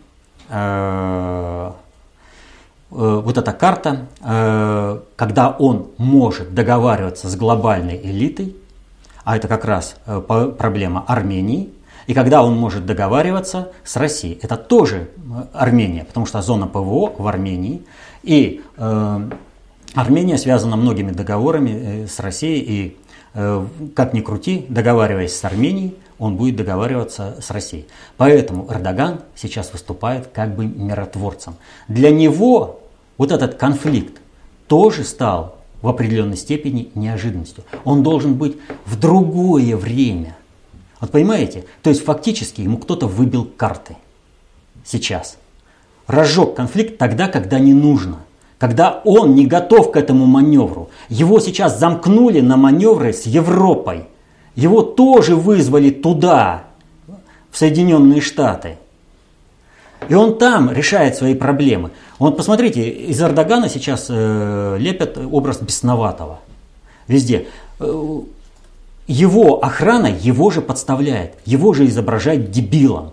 э, 0.49 1.71
э, 1.71 1.73
вот 2.91 3.39
эта 3.39 3.53
карта, 3.53 4.07
э, 4.21 5.01
когда 5.15 5.51
он 5.51 5.91
может 5.97 6.55
договариваться 6.55 7.29
с 7.29 7.37
глобальной 7.37 8.01
элитой, 8.03 8.57
а 9.27 9.37
это 9.37 9.49
как 9.49 9.65
раз 9.65 9.97
э, 10.07 10.21
проблема 10.21 11.05
Армении, 11.09 11.71
и 12.07 12.15
когда 12.15 12.45
он 12.45 12.57
может 12.57 12.87
договариваться 12.87 13.73
с 13.83 13.97
Россией. 13.97 14.39
Это 14.41 14.57
тоже 14.57 15.09
э, 15.17 15.47
Армения, 15.53 16.05
потому 16.05 16.27
что 16.27 16.41
зона 16.43 16.69
ПВО 16.69 17.13
в 17.19 17.27
Армении, 17.27 17.83
и 18.23 18.63
э, 18.77 19.31
Армения 19.97 20.39
связана 20.39 20.77
многими 20.77 21.11
договорами 21.11 21.71
э, 21.71 22.07
с 22.07 22.21
Россией, 22.21 22.61
и 22.61 22.97
э, 23.35 23.67
как 23.97 24.15
ни 24.15 24.21
крути, 24.21 24.65
договариваясь 24.69 25.37
с 25.37 25.45
Арменией, 25.45 25.97
он 26.21 26.37
будет 26.37 26.55
договариваться 26.55 27.35
с 27.43 27.51
Россией. 27.51 27.89
Поэтому 28.17 28.73
Эрдоган 28.73 29.23
сейчас 29.35 29.73
выступает 29.73 30.29
как 30.29 30.55
бы 30.55 30.67
миротворцем. 30.67 31.57
Для 31.89 32.13
него 32.13 32.79
вот 33.19 33.33
этот 33.33 33.57
конфликт 33.57 34.21
тоже 34.69 35.03
стал 35.03 35.56
в 35.87 35.89
определенной 35.89 36.37
степени 36.37 36.89
неожиданностью. 36.97 37.63
Он 37.85 38.03
должен 38.03 38.35
быть 38.35 38.57
в 38.87 38.99
другое 38.99 39.77
время. 39.77 40.37
Вот 41.01 41.13
понимаете? 41.13 41.65
То 41.83 41.91
есть 41.91 42.03
фактически 42.03 42.61
ему 42.61 42.79
кто-то 42.79 43.07
выбил 43.07 43.45
карты 43.45 43.97
сейчас. 44.85 45.39
Разжег 46.09 46.57
конфликт 46.57 46.99
тогда, 46.99 47.29
когда 47.29 47.61
не 47.61 47.73
нужно. 47.73 48.17
Когда 48.59 49.01
он 49.05 49.37
не 49.37 49.47
готов 49.47 49.93
к 49.93 49.97
этому 49.97 50.27
маневру. 50.27 50.91
Его 51.09 51.39
сейчас 51.39 51.79
замкнули 51.79 52.41
на 52.41 52.57
маневры 52.57 53.13
с 53.13 53.25
Европой. 53.25 54.07
Его 54.57 54.83
тоже 54.83 55.37
вызвали 55.37 55.91
туда, 55.91 56.65
в 57.53 57.59
Соединенные 57.59 58.21
Штаты. 58.21 58.77
И 60.09 60.15
он 60.15 60.37
там 60.37 60.73
решает 60.73 61.15
свои 61.15 61.37
проблемы. 61.37 61.93
Вот 62.19 62.37
посмотрите, 62.37 62.89
из 62.89 63.21
Эрдогана 63.21 63.69
сейчас 63.69 64.07
э, 64.09 64.77
лепят 64.79 65.19
образ 65.19 65.61
бесноватого. 65.61 66.41
Везде. 67.09 67.47
Э, 67.79 68.21
его 69.07 69.63
охрана 69.63 70.07
его 70.07 70.51
же 70.51 70.63
подставляет, 70.63 71.35
его 71.45 71.73
же 71.75 71.87
изображает 71.87 72.51
дебилом. 72.51 73.13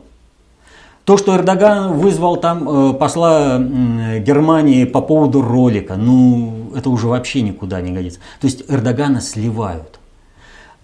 То, 1.06 1.18
что 1.18 1.36
Эрдоган 1.36 1.94
вызвал 1.94 2.38
там 2.38 2.70
э, 2.70 2.94
посла 2.94 3.60
Германии 3.60 4.86
по 4.86 5.02
поводу 5.02 5.42
ролика, 5.42 5.96
ну, 5.96 6.72
это 6.74 6.90
уже 6.90 7.08
вообще 7.08 7.42
никуда 7.42 7.82
не 7.82 7.92
годится. 7.92 8.20
То 8.40 8.48
есть 8.48 8.64
Эрдогана 8.70 9.20
сливают. 9.20 10.00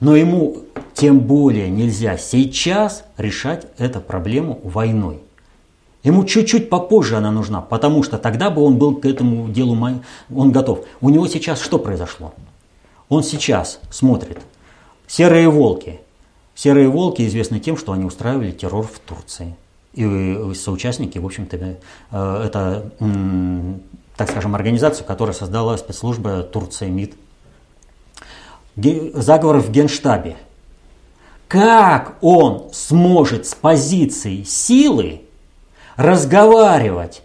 Но 0.01 0.15
ему 0.15 0.57
тем 0.93 1.19
более 1.19 1.69
нельзя 1.69 2.17
сейчас 2.17 3.05
решать 3.17 3.67
эту 3.77 4.01
проблему 4.01 4.59
войной. 4.63 5.21
Ему 6.03 6.23
чуть-чуть 6.23 6.69
попозже 6.69 7.17
она 7.17 7.31
нужна, 7.31 7.61
потому 7.61 8.03
что 8.03 8.17
тогда 8.17 8.49
бы 8.49 8.61
он 8.61 8.77
был 8.77 8.95
к 8.95 9.05
этому 9.05 9.49
делу 9.49 9.77
он 10.33 10.51
готов. 10.51 10.85
У 11.01 11.09
него 11.09 11.27
сейчас 11.27 11.61
что 11.61 11.77
произошло? 11.77 12.33
Он 13.09 13.23
сейчас 13.23 13.79
смотрит. 13.91 14.39
Серые 15.07 15.49
волки. 15.49 15.99
Серые 16.55 16.87
волки 16.87 17.25
известны 17.27 17.59
тем, 17.59 17.75
что 17.75 17.91
они 17.91 18.05
устраивали 18.05 18.51
террор 18.51 18.85
в 18.85 18.99
Турции. 18.99 19.55
И 19.93 20.05
э, 20.05 20.53
соучастники, 20.53 21.17
в 21.17 21.25
общем-то, 21.25 21.57
э, 21.57 21.77
это, 22.11 22.91
так 24.15 24.29
скажем, 24.29 24.55
организация, 24.55 25.05
которая 25.05 25.33
создала 25.33 25.77
спецслужба 25.77 26.43
Турции 26.43 26.87
МИД. 26.87 27.15
Заговор 29.13 29.57
в 29.57 29.71
Генштабе. 29.71 30.37
Как 31.47 32.17
он 32.21 32.69
сможет 32.71 33.47
с 33.47 33.55
позиции 33.55 34.43
силы 34.43 35.23
разговаривать 35.99 37.21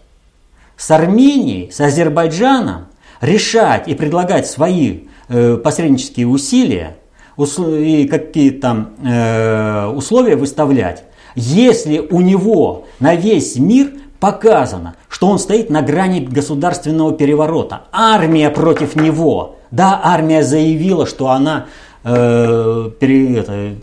с 0.75 0.91
Арменией, 0.91 1.71
с 1.71 1.79
Азербайджаном, 1.79 2.87
решать 3.21 3.87
и 3.87 3.95
предлагать 3.95 4.47
свои 4.47 5.05
э, 5.29 5.55
посреднические 5.55 6.27
усилия 6.27 6.97
и 7.37 8.07
какие 8.11 8.49
там 8.49 8.89
э, 9.01 9.87
условия 9.87 10.35
выставлять, 10.35 11.05
если 11.35 11.99
у 11.99 12.19
него 12.19 12.83
на 12.99 13.15
весь 13.15 13.55
мир 13.55 13.93
показано, 14.19 14.95
что 15.07 15.27
он 15.27 15.39
стоит 15.39 15.69
на 15.69 15.81
грани 15.81 16.19
государственного 16.19 17.13
переворота. 17.13 17.83
Армия 17.93 18.49
против 18.49 18.97
него. 18.97 19.55
Да, 19.71 20.01
армия 20.03 20.43
заявила, 20.43 21.05
что 21.05 21.29
она 21.29 21.67
э, 22.03 22.89
пере, 22.99 23.37
это, 23.37 23.75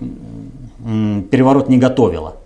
переворот 1.31 1.71
не 1.71 1.79
готовила. 1.79 2.37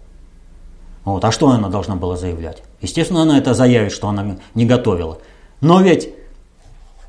Вот. 1.07 1.25
А 1.25 1.31
что 1.31 1.49
она 1.51 1.69
должна 1.69 1.95
была 1.95 2.17
заявлять? 2.17 2.65
Естественно, 2.83 3.23
она 3.23 3.39
это 3.39 3.55
заявит, 3.55 3.93
что 3.93 4.09
она 4.09 4.39
не 4.55 4.67
готовила. 4.67 5.19
Но 5.61 5.81
ведь 5.81 6.11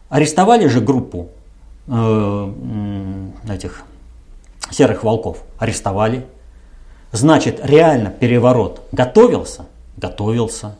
арестовали 0.07 0.67
же 0.67 0.81
группу 0.81 1.29
э, 1.87 2.51
этих 3.49 3.81
серых 4.69 5.03
волков. 5.03 5.39
Арестовали. 5.57 6.27
Значит, 7.11 7.59
реально 7.63 8.11
переворот 8.11 8.83
готовился? 8.91 9.65
Готовился. 9.97 10.75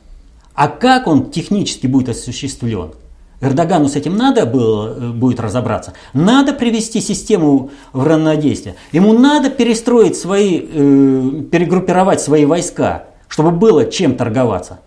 А 0.53 0.67
как 0.67 1.07
он 1.07 1.31
технически 1.31 1.87
будет 1.87 2.09
осуществлен? 2.09 2.91
Эрдогану 3.39 3.87
с 3.87 3.95
этим 3.95 4.17
надо 4.17 4.45
было, 4.45 4.87
э, 4.87 5.09
будет 5.11 5.39
разобраться. 5.39 5.93
Надо 6.13 6.53
привести 6.53 7.01
систему 7.01 7.69
в 7.93 8.05
равнодействие. 8.05 8.75
Ему 8.91 9.13
надо 9.13 9.49
перестроить 9.49 10.17
свои, 10.17 10.59
э, 10.59 11.43
перегруппировать 11.51 12.19
свои 12.19 12.45
войска, 12.45 13.05
чтобы 13.27 13.51
было 13.51 13.85
чем 13.85 14.15
торговаться. 14.15 14.79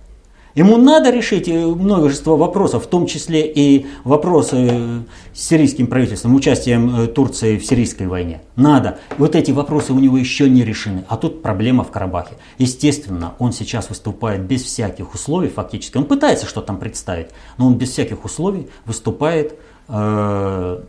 Ему 0.54 0.76
надо 0.76 1.10
решить 1.10 1.48
э, 1.48 1.66
множество 1.66 2.36
вопросов, 2.36 2.84
в 2.84 2.86
том 2.88 3.06
числе 3.06 3.46
и 3.46 3.86
вопросы 4.04 5.04
с 5.32 5.40
сирийским 5.48 5.86
правительством, 5.86 6.34
участием 6.34 7.00
э, 7.00 7.06
Турции 7.06 7.56
в 7.56 7.64
сирийской 7.64 8.06
войне. 8.06 8.42
Надо. 8.56 8.98
Вот 9.16 9.36
эти 9.36 9.52
вопросы 9.52 9.92
у 9.92 9.98
него 9.98 10.18
еще 10.18 10.48
не 10.48 10.64
решены. 10.64 11.04
А 11.08 11.16
тут 11.16 11.42
проблема 11.42 11.84
в 11.84 11.90
Карабахе. 11.90 12.34
Естественно, 12.58 13.34
он 13.38 13.52
сейчас 13.52 13.88
выступает 13.88 14.42
без 14.42 14.62
всяких 14.62 15.14
условий 15.14 15.48
фактически. 15.48 15.96
Он 15.96 16.04
пытается 16.04 16.46
что 16.46 16.60
там 16.60 16.78
представить, 16.78 17.28
но 17.56 17.66
он 17.66 17.74
без 17.76 17.90
всяких 17.90 18.24
условий 18.24 18.68
выступает 18.84 19.54
э, 19.88 20.80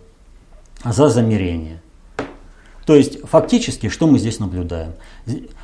за 0.84 1.10
замирение. 1.10 1.82
То 2.86 2.95
есть 2.95 3.21
фактически, 3.28 3.89
что 3.89 4.08
мы 4.08 4.17
здесь 4.17 4.39
наблюдаем? 4.39 4.93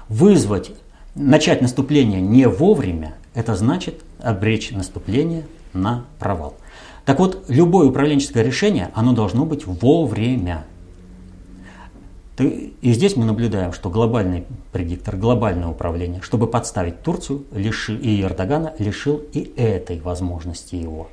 Вызвать, 0.07 0.71
начать 1.15 1.61
наступление 1.61 2.21
не 2.21 2.47
вовремя, 2.47 3.15
это 3.37 3.55
значит 3.55 4.03
обречь 4.19 4.71
наступление 4.71 5.45
на 5.71 6.05
провал. 6.17 6.55
Так 7.05 7.19
вот, 7.19 7.45
любое 7.49 7.87
управленческое 7.87 8.43
решение, 8.43 8.89
оно 8.95 9.13
должно 9.13 9.45
быть 9.45 9.67
вовремя. 9.67 10.65
И 12.39 12.73
здесь 12.81 13.15
мы 13.15 13.25
наблюдаем, 13.25 13.73
что 13.73 13.91
глобальный 13.91 14.45
предиктор, 14.71 15.17
глобальное 15.17 15.67
управление, 15.67 16.21
чтобы 16.23 16.47
подставить 16.47 17.03
Турцию 17.03 17.45
лиши, 17.51 17.95
и 17.95 18.23
Эрдогана, 18.23 18.73
лишил 18.79 19.21
и 19.33 19.53
этой 19.55 19.99
возможности 19.99 20.75
его. 20.75 21.07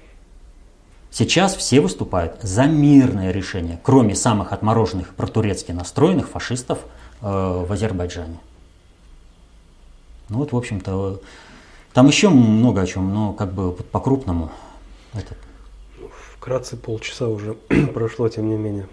Сейчас 1.11 1.55
все 1.55 1.83
выступают 1.83 2.41
за 2.41 2.65
мирное 2.65 3.33
решение, 3.33 3.79
кроме 3.83 4.15
самых 4.15 4.55
отмороженных 4.55 5.15
протурецки 5.15 5.73
настроенных 5.73 6.31
фашистов 6.31 6.79
э, 7.21 7.65
в 7.69 7.71
Азербайджане. 7.71 8.39
Ну 10.31 10.39
вот, 10.39 10.53
в 10.53 10.57
общем-то, 10.57 11.21
там 11.95 12.09
еще 12.09 12.29
много 12.29 12.83
о 12.83 12.87
чем, 12.87 13.15
но 13.15 13.33
как 13.33 13.53
бы 13.53 13.73
по-крупному. 13.73 14.51
Это... 15.15 15.35
Вкратце 16.37 16.77
полчаса 16.77 17.29
уже 17.29 17.55
прошло, 17.95 18.29
тем 18.29 18.51
не 18.51 18.57
менее. 18.57 18.89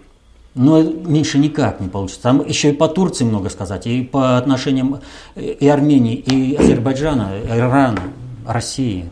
Но 0.54 0.82
меньше 0.82 1.38
никак 1.38 1.80
не 1.80 1.88
получится. 1.88 2.22
Там 2.22 2.46
еще 2.46 2.70
и 2.70 2.72
по 2.72 2.88
Турции 2.88 3.24
много 3.24 3.50
сказать, 3.50 3.86
и 3.86 4.02
по 4.02 4.38
отношениям 4.38 5.00
и 5.34 5.68
Армении, 5.68 6.14
и 6.14 6.54
Азербайджана, 6.54 7.40
и 7.42 7.48
Ирана, 7.48 8.02
России. 8.46 9.10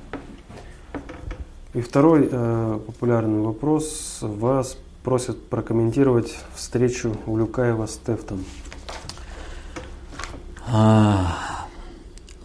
И 1.74 1.80
второй 1.80 2.28
э, 2.30 2.80
популярный 2.86 3.40
вопрос. 3.40 4.18
Вас 4.20 4.76
просят 5.02 5.42
прокомментировать 5.46 6.36
встречу 6.54 7.16
Улюкаева 7.26 7.86
с 7.86 7.96
Тефтом. 7.96 8.44
А, 10.66 11.59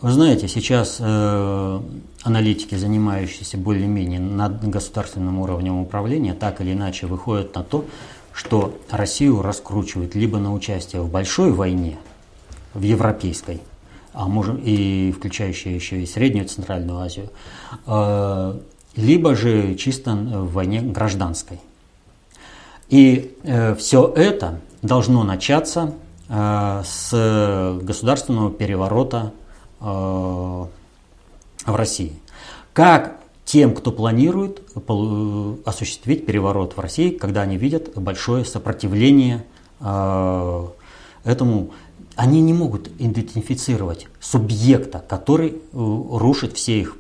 вы 0.06 0.12
знаете, 0.12 0.48
сейчас 0.48 0.98
э, 1.00 1.82
аналитики, 2.22 2.76
занимающиеся 2.76 3.58
более-менее 3.58 4.20
над 4.20 4.64
государственным 4.70 5.40
уровнем 5.40 5.80
управления, 5.80 6.36
так 6.36 6.62
или 6.62 6.74
иначе 6.74 7.08
выходят 7.08 7.56
на 7.56 7.64
то, 7.64 7.86
что 8.32 8.78
Россию 8.92 9.42
раскручивают 9.42 10.14
либо 10.14 10.38
на 10.38 10.54
участие 10.54 11.02
в 11.02 11.10
большой 11.10 11.52
войне, 11.52 11.98
в 12.76 12.84
европейской, 12.84 13.62
а 14.14 14.28
можем 14.28 14.58
и 14.58 15.12
включающей 15.12 15.74
еще 15.74 16.00
и 16.00 16.06
Среднюю 16.06 16.48
Центральную 16.48 17.00
Азию, 17.00 17.32
э, 17.88 18.60
либо 18.96 19.36
же 19.36 19.74
чисто 19.74 20.12
в 20.14 20.54
войне 20.54 20.82
гражданской. 20.82 21.60
И 22.90 23.36
э, 23.42 23.74
все 23.74 24.14
это 24.16 24.62
должно 24.84 25.24
начаться 25.24 25.96
э, 26.30 26.84
с 26.86 27.80
государственного 27.82 28.52
переворота 28.52 29.34
в 29.86 30.70
России. 31.66 32.14
Как 32.74 33.20
тем, 33.46 33.74
кто 33.76 33.92
планирует 33.92 34.62
э, 34.76 35.56
осуществить 35.66 36.26
переворот 36.26 36.76
в 36.76 36.80
России, 36.80 37.12
когда 37.12 37.44
они 37.44 37.58
видят 37.58 37.94
большое 37.96 38.44
сопротивление 38.44 39.46
э, 39.80 40.68
этому, 41.24 41.70
они 42.16 42.42
не 42.42 42.54
могут 42.54 42.90
идентифицировать 43.00 44.08
субъекта, 44.20 45.04
который 45.08 45.50
э, 45.50 45.58
рушит 45.74 46.54
все 46.54 46.82
их 46.82 46.98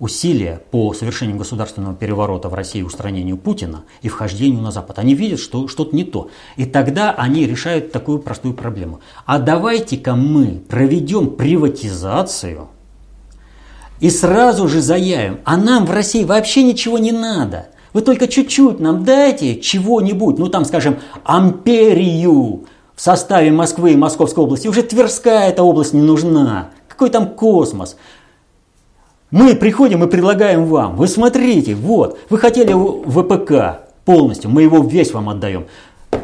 усилия 0.00 0.60
по 0.70 0.92
совершению 0.94 1.36
государственного 1.36 1.94
переворота 1.94 2.48
в 2.48 2.54
России, 2.54 2.82
устранению 2.82 3.36
Путина 3.36 3.84
и 4.02 4.08
вхождению 4.08 4.62
на 4.62 4.70
Запад. 4.70 4.98
Они 4.98 5.14
видят, 5.14 5.40
что 5.40 5.68
что-то 5.68 5.94
не 5.94 6.04
то. 6.04 6.30
И 6.56 6.64
тогда 6.64 7.12
они 7.12 7.46
решают 7.46 7.92
такую 7.92 8.20
простую 8.20 8.54
проблему. 8.54 9.00
А 9.26 9.38
давайте-ка 9.38 10.14
мы 10.14 10.62
проведем 10.68 11.30
приватизацию 11.30 12.68
и 14.00 14.10
сразу 14.10 14.68
же 14.68 14.80
заявим, 14.80 15.40
а 15.44 15.56
нам 15.56 15.84
в 15.84 15.90
России 15.90 16.24
вообще 16.24 16.62
ничего 16.62 16.98
не 16.98 17.12
надо. 17.12 17.68
Вы 17.92 18.02
только 18.02 18.28
чуть-чуть 18.28 18.78
нам 18.78 19.04
дайте 19.04 19.60
чего-нибудь, 19.60 20.38
ну 20.38 20.48
там, 20.48 20.64
скажем, 20.64 20.98
амперию 21.24 22.66
в 22.94 23.00
составе 23.00 23.50
Москвы 23.50 23.92
и 23.92 23.96
Московской 23.96 24.44
области. 24.44 24.68
Уже 24.68 24.82
Тверская 24.82 25.48
эта 25.48 25.62
область 25.62 25.94
не 25.94 26.02
нужна. 26.02 26.70
Какой 26.86 27.10
там 27.10 27.28
космос? 27.28 27.96
Мы 29.30 29.54
приходим 29.54 30.02
и 30.02 30.06
предлагаем 30.06 30.64
вам, 30.64 30.96
вы 30.96 31.06
смотрите, 31.06 31.74
вот, 31.74 32.18
вы 32.30 32.38
хотели 32.38 32.72
ВПК 32.72 33.80
полностью, 34.06 34.48
мы 34.50 34.62
его 34.62 34.78
весь 34.78 35.12
вам 35.12 35.28
отдаем. 35.28 35.66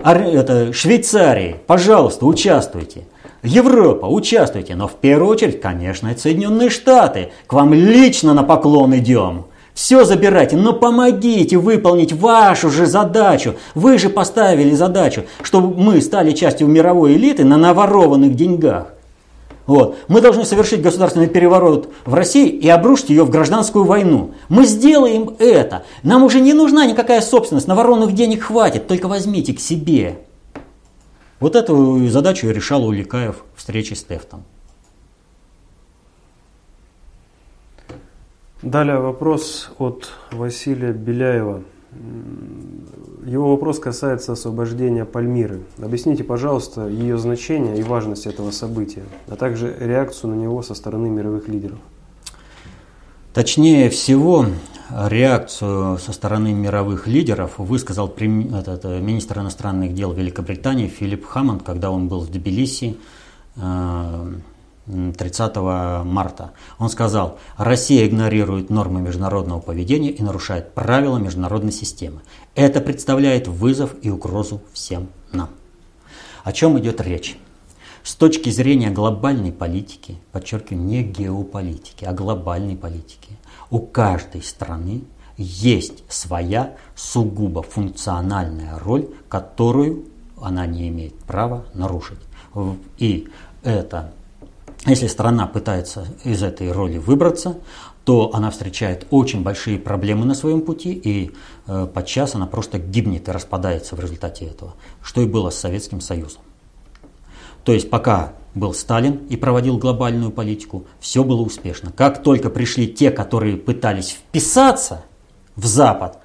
Это, 0.02 0.72
Швейцарии, 0.72 1.56
пожалуйста, 1.66 2.24
участвуйте. 2.24 3.02
Европа, 3.42 4.06
участвуйте, 4.06 4.74
но 4.74 4.88
в 4.88 4.94
первую 4.94 5.30
очередь, 5.30 5.60
конечно, 5.60 6.08
это 6.08 6.22
Соединенные 6.22 6.70
Штаты. 6.70 7.30
К 7.46 7.52
вам 7.52 7.74
лично 7.74 8.32
на 8.32 8.42
поклон 8.42 8.96
идем. 8.96 9.44
Все 9.74 10.04
забирайте, 10.04 10.56
но 10.56 10.72
помогите 10.72 11.58
выполнить 11.58 12.14
вашу 12.14 12.70
же 12.70 12.86
задачу. 12.86 13.56
Вы 13.74 13.98
же 13.98 14.08
поставили 14.08 14.74
задачу, 14.74 15.24
чтобы 15.42 15.78
мы 15.78 16.00
стали 16.00 16.32
частью 16.32 16.68
мировой 16.68 17.16
элиты 17.16 17.44
на 17.44 17.58
наворованных 17.58 18.34
деньгах. 18.34 18.93
Вот. 19.66 19.96
Мы 20.08 20.20
должны 20.20 20.44
совершить 20.44 20.82
государственный 20.82 21.28
переворот 21.28 21.92
в 22.04 22.14
России 22.14 22.48
и 22.48 22.68
обрушить 22.68 23.10
ее 23.10 23.24
в 23.24 23.30
гражданскую 23.30 23.84
войну. 23.84 24.34
Мы 24.48 24.66
сделаем 24.66 25.34
это. 25.38 25.84
Нам 26.02 26.22
уже 26.22 26.40
не 26.40 26.52
нужна 26.52 26.86
никакая 26.86 27.20
собственность, 27.20 27.66
наворованных 27.66 28.14
денег 28.14 28.42
хватит, 28.42 28.86
только 28.86 29.08
возьмите 29.08 29.54
к 29.54 29.60
себе. 29.60 30.18
Вот 31.40 31.56
эту 31.56 32.06
задачу 32.08 32.48
решал 32.48 32.84
Уликаев 32.86 33.44
встрече 33.56 33.94
с 33.94 34.04
Тефтом. 34.04 34.44
Далее 38.62 38.98
вопрос 38.98 39.70
от 39.78 40.10
Василия 40.30 40.92
Беляева. 40.92 41.62
Его 43.24 43.52
вопрос 43.52 43.78
касается 43.78 44.32
освобождения 44.32 45.06
Пальмиры. 45.06 45.62
Объясните, 45.82 46.22
пожалуйста, 46.24 46.88
ее 46.88 47.16
значение 47.16 47.78
и 47.78 47.82
важность 47.82 48.26
этого 48.26 48.50
события, 48.50 49.04
а 49.28 49.36
также 49.36 49.74
реакцию 49.80 50.34
на 50.34 50.34
него 50.34 50.62
со 50.62 50.74
стороны 50.74 51.08
мировых 51.08 51.48
лидеров. 51.48 51.78
Точнее 53.32 53.88
всего, 53.88 54.46
реакцию 54.90 55.98
со 55.98 56.12
стороны 56.12 56.52
мировых 56.52 57.06
лидеров 57.06 57.54
высказал 57.56 58.08
этот, 58.08 58.84
э, 58.84 59.00
министр 59.00 59.40
иностранных 59.40 59.94
дел 59.94 60.12
Великобритании 60.12 60.88
Филипп 60.88 61.24
Хаммонд, 61.24 61.62
когда 61.62 61.90
он 61.90 62.08
был 62.08 62.20
в 62.20 62.30
Тбилиси 62.30 62.98
э, 63.56 64.32
30 64.86 65.56
марта. 66.04 66.52
Он 66.78 66.90
сказал, 66.90 67.38
Россия 67.56 68.06
игнорирует 68.06 68.68
нормы 68.68 69.00
международного 69.00 69.60
поведения 69.60 70.10
и 70.10 70.22
нарушает 70.22 70.74
правила 70.74 71.16
международной 71.16 71.72
системы. 71.72 72.20
Это 72.54 72.80
представляет 72.80 73.48
вызов 73.48 73.96
и 74.02 74.10
угрозу 74.10 74.62
всем 74.72 75.08
нам. 75.32 75.50
О 76.44 76.52
чем 76.52 76.78
идет 76.78 77.00
речь? 77.00 77.36
С 78.04 78.14
точки 78.14 78.50
зрения 78.50 78.90
глобальной 78.90 79.50
политики, 79.50 80.18
подчеркиваю, 80.30 80.84
не 80.84 81.02
геополитики, 81.02 82.04
а 82.04 82.12
глобальной 82.12 82.76
политики, 82.76 83.30
у 83.70 83.80
каждой 83.80 84.42
страны 84.42 85.04
есть 85.36 86.04
своя 86.08 86.76
сугубо 86.94 87.62
функциональная 87.62 88.78
роль, 88.78 89.08
которую 89.28 90.04
она 90.40 90.66
не 90.66 90.88
имеет 90.88 91.18
права 91.20 91.64
нарушить. 91.74 92.20
И 92.98 93.28
это 93.62 94.12
если 94.86 95.06
страна 95.06 95.46
пытается 95.46 96.06
из 96.24 96.42
этой 96.42 96.70
роли 96.70 96.98
выбраться, 96.98 97.56
то 98.04 98.34
она 98.34 98.50
встречает 98.50 99.06
очень 99.10 99.42
большие 99.42 99.78
проблемы 99.78 100.26
на 100.26 100.34
своем 100.34 100.60
пути, 100.60 100.92
и 100.92 101.32
подчас 101.66 102.34
она 102.34 102.46
просто 102.46 102.78
гибнет 102.78 103.28
и 103.28 103.32
распадается 103.32 103.96
в 103.96 104.00
результате 104.00 104.46
этого, 104.46 104.74
что 105.02 105.20
и 105.20 105.26
было 105.26 105.50
с 105.50 105.58
Советским 105.58 106.00
Союзом. 106.00 106.42
То 107.64 107.72
есть 107.72 107.88
пока 107.88 108.32
был 108.54 108.74
Сталин 108.74 109.16
и 109.28 109.36
проводил 109.36 109.78
глобальную 109.78 110.30
политику, 110.30 110.84
все 111.00 111.24
было 111.24 111.40
успешно. 111.40 111.90
Как 111.90 112.22
только 112.22 112.50
пришли 112.50 112.86
те, 112.86 113.10
которые 113.10 113.56
пытались 113.56 114.10
вписаться 114.10 115.04
в 115.56 115.64
Запад, 115.66 116.18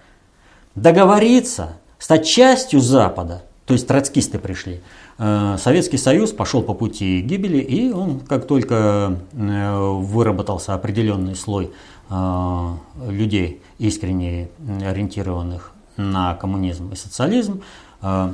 договориться, 0.75 1.77
стать 1.97 2.27
частью 2.27 2.81
Запада, 2.81 3.43
то 3.65 3.73
есть 3.73 3.87
троцкисты 3.87 4.39
пришли, 4.39 4.81
Э, 5.19 5.57
Советский 5.59 5.97
Союз 5.97 6.31
пошел 6.31 6.63
по 6.63 6.73
пути 6.73 7.19
гибели, 7.19 7.57
и 7.57 7.91
он, 7.91 8.21
как 8.21 8.47
только 8.47 9.19
э, 9.33 9.77
выработался 9.77 10.73
определенный 10.73 11.35
слой 11.35 11.65
э, 11.65 11.69
людей, 12.09 13.61
искренне 13.77 14.49
ориентированных 14.67 15.71
на 15.95 16.33
коммунизм 16.35 16.91
и 16.91 16.95
социализм, 16.95 17.61
а 18.01 18.33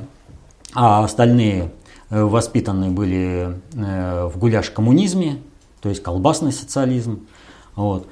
остальные 0.73 1.71
воспитаны 2.09 2.89
были 2.89 3.59
в 3.73 4.33
гуляш-коммунизме, 4.37 5.41
то 5.81 5.89
есть 5.89 6.01
колбасный 6.01 6.53
социализм, 6.53 7.27
вот, 7.75 8.07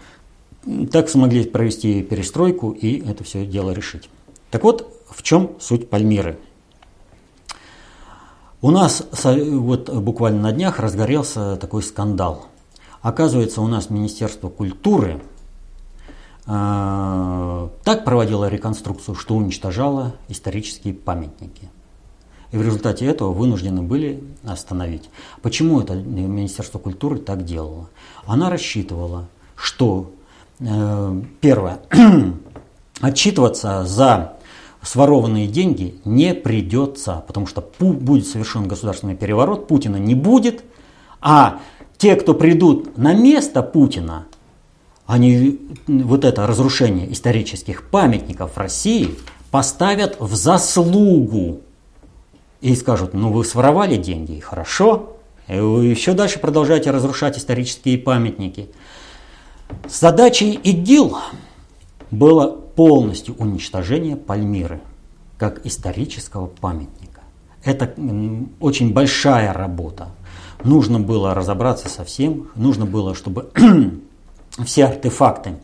так 0.92 1.08
смогли 1.10 1.46
провести 1.46 2.04
перестройку 2.04 2.72
и 2.72 3.06
это 3.08 3.24
все 3.24 3.46
дело 3.46 3.72
решить. 3.72 4.10
Так 4.52 4.64
вот, 4.64 5.02
в 5.10 5.24
чем 5.24 5.52
суть 5.60 5.90
Пальмиры– 5.90 6.38
у 8.64 8.72
нас 8.72 9.06
вот 9.26 9.90
буквально 9.90 10.44
на 10.44 10.52
днях 10.54 10.80
разгорелся 10.80 11.58
такой 11.58 11.84
скандал. 11.84 12.46
Оказывается, 13.02 13.60
у 13.60 13.68
нас 13.68 13.90
Министерство 13.90 14.48
культуры 14.48 15.20
э, 15.20 15.33
так 16.46 18.04
проводило 18.06 18.50
реконструкцию, 18.50 19.16
что 19.16 19.36
уничтожало 19.36 20.14
исторические 20.28 20.94
памятники. 20.94 21.70
И 22.52 22.58
в 22.58 22.62
результате 22.62 23.06
этого 23.06 23.34
вынуждены 23.34 23.82
были 23.82 24.24
остановить. 24.44 25.10
Почему 25.42 25.82
это 25.82 25.96
Министерство 25.96 26.78
культуры 26.78 27.18
так 27.18 27.46
делало? 27.46 27.90
Она 28.28 28.50
рассчитывала, 28.52 29.28
что 29.56 30.12
э, 30.60 31.22
первое, 31.42 31.80
отчитываться 33.02 33.86
за 33.86 34.38
сворованные 34.84 35.48
деньги 35.48 36.00
не 36.06 36.36
придется, 36.36 37.24
потому 37.26 37.48
что 37.48 37.68
будет 37.80 38.28
совершен 38.28 38.68
государственный 38.68 39.16
переворот, 39.16 39.68
Путина 39.68 39.96
не 39.96 40.14
будет, 40.14 40.64
а 41.22 41.60
те, 41.98 42.16
кто 42.16 42.34
придут 42.34 42.98
на 42.98 43.14
место 43.14 43.64
Путина, 43.64 44.26
они 45.06 45.60
вот 45.88 46.26
это 46.26 46.48
разрушение 46.48 47.12
исторических 47.12 47.90
памятников 47.90 48.58
России 48.58 49.16
поставят 49.52 50.20
в 50.20 50.34
заслугу 50.36 51.62
и 52.62 52.76
скажут, 52.76 53.14
ну 53.14 53.32
вы 53.32 53.44
своровали 53.44 53.98
деньги, 53.98 54.40
хорошо, 54.40 55.18
и 55.48 55.60
вы 55.60 55.86
еще 55.86 56.14
дальше 56.14 56.40
продолжаете 56.40 56.92
разрушать 56.92 57.38
исторические 57.38 57.98
памятники. 57.98 58.70
Задачей 59.90 60.54
ИГИЛ 60.54 61.18
было 62.12 62.48
полностью 62.48 63.36
уничтожение 63.38 64.16
Пальмиры 64.16 64.82
как 65.38 65.66
исторического 65.66 66.48
памятника. 66.48 67.22
Это 67.64 67.94
очень 68.60 68.94
большая 68.94 69.52
работа. 69.52 70.10
Нужно 70.64 71.00
было 71.00 71.34
разобраться 71.34 71.90
со 71.90 72.06
всем, 72.06 72.48
нужно 72.56 72.86
было, 72.86 73.14
чтобы 73.16 73.52
все 74.66 74.86
артефакты 74.86 75.56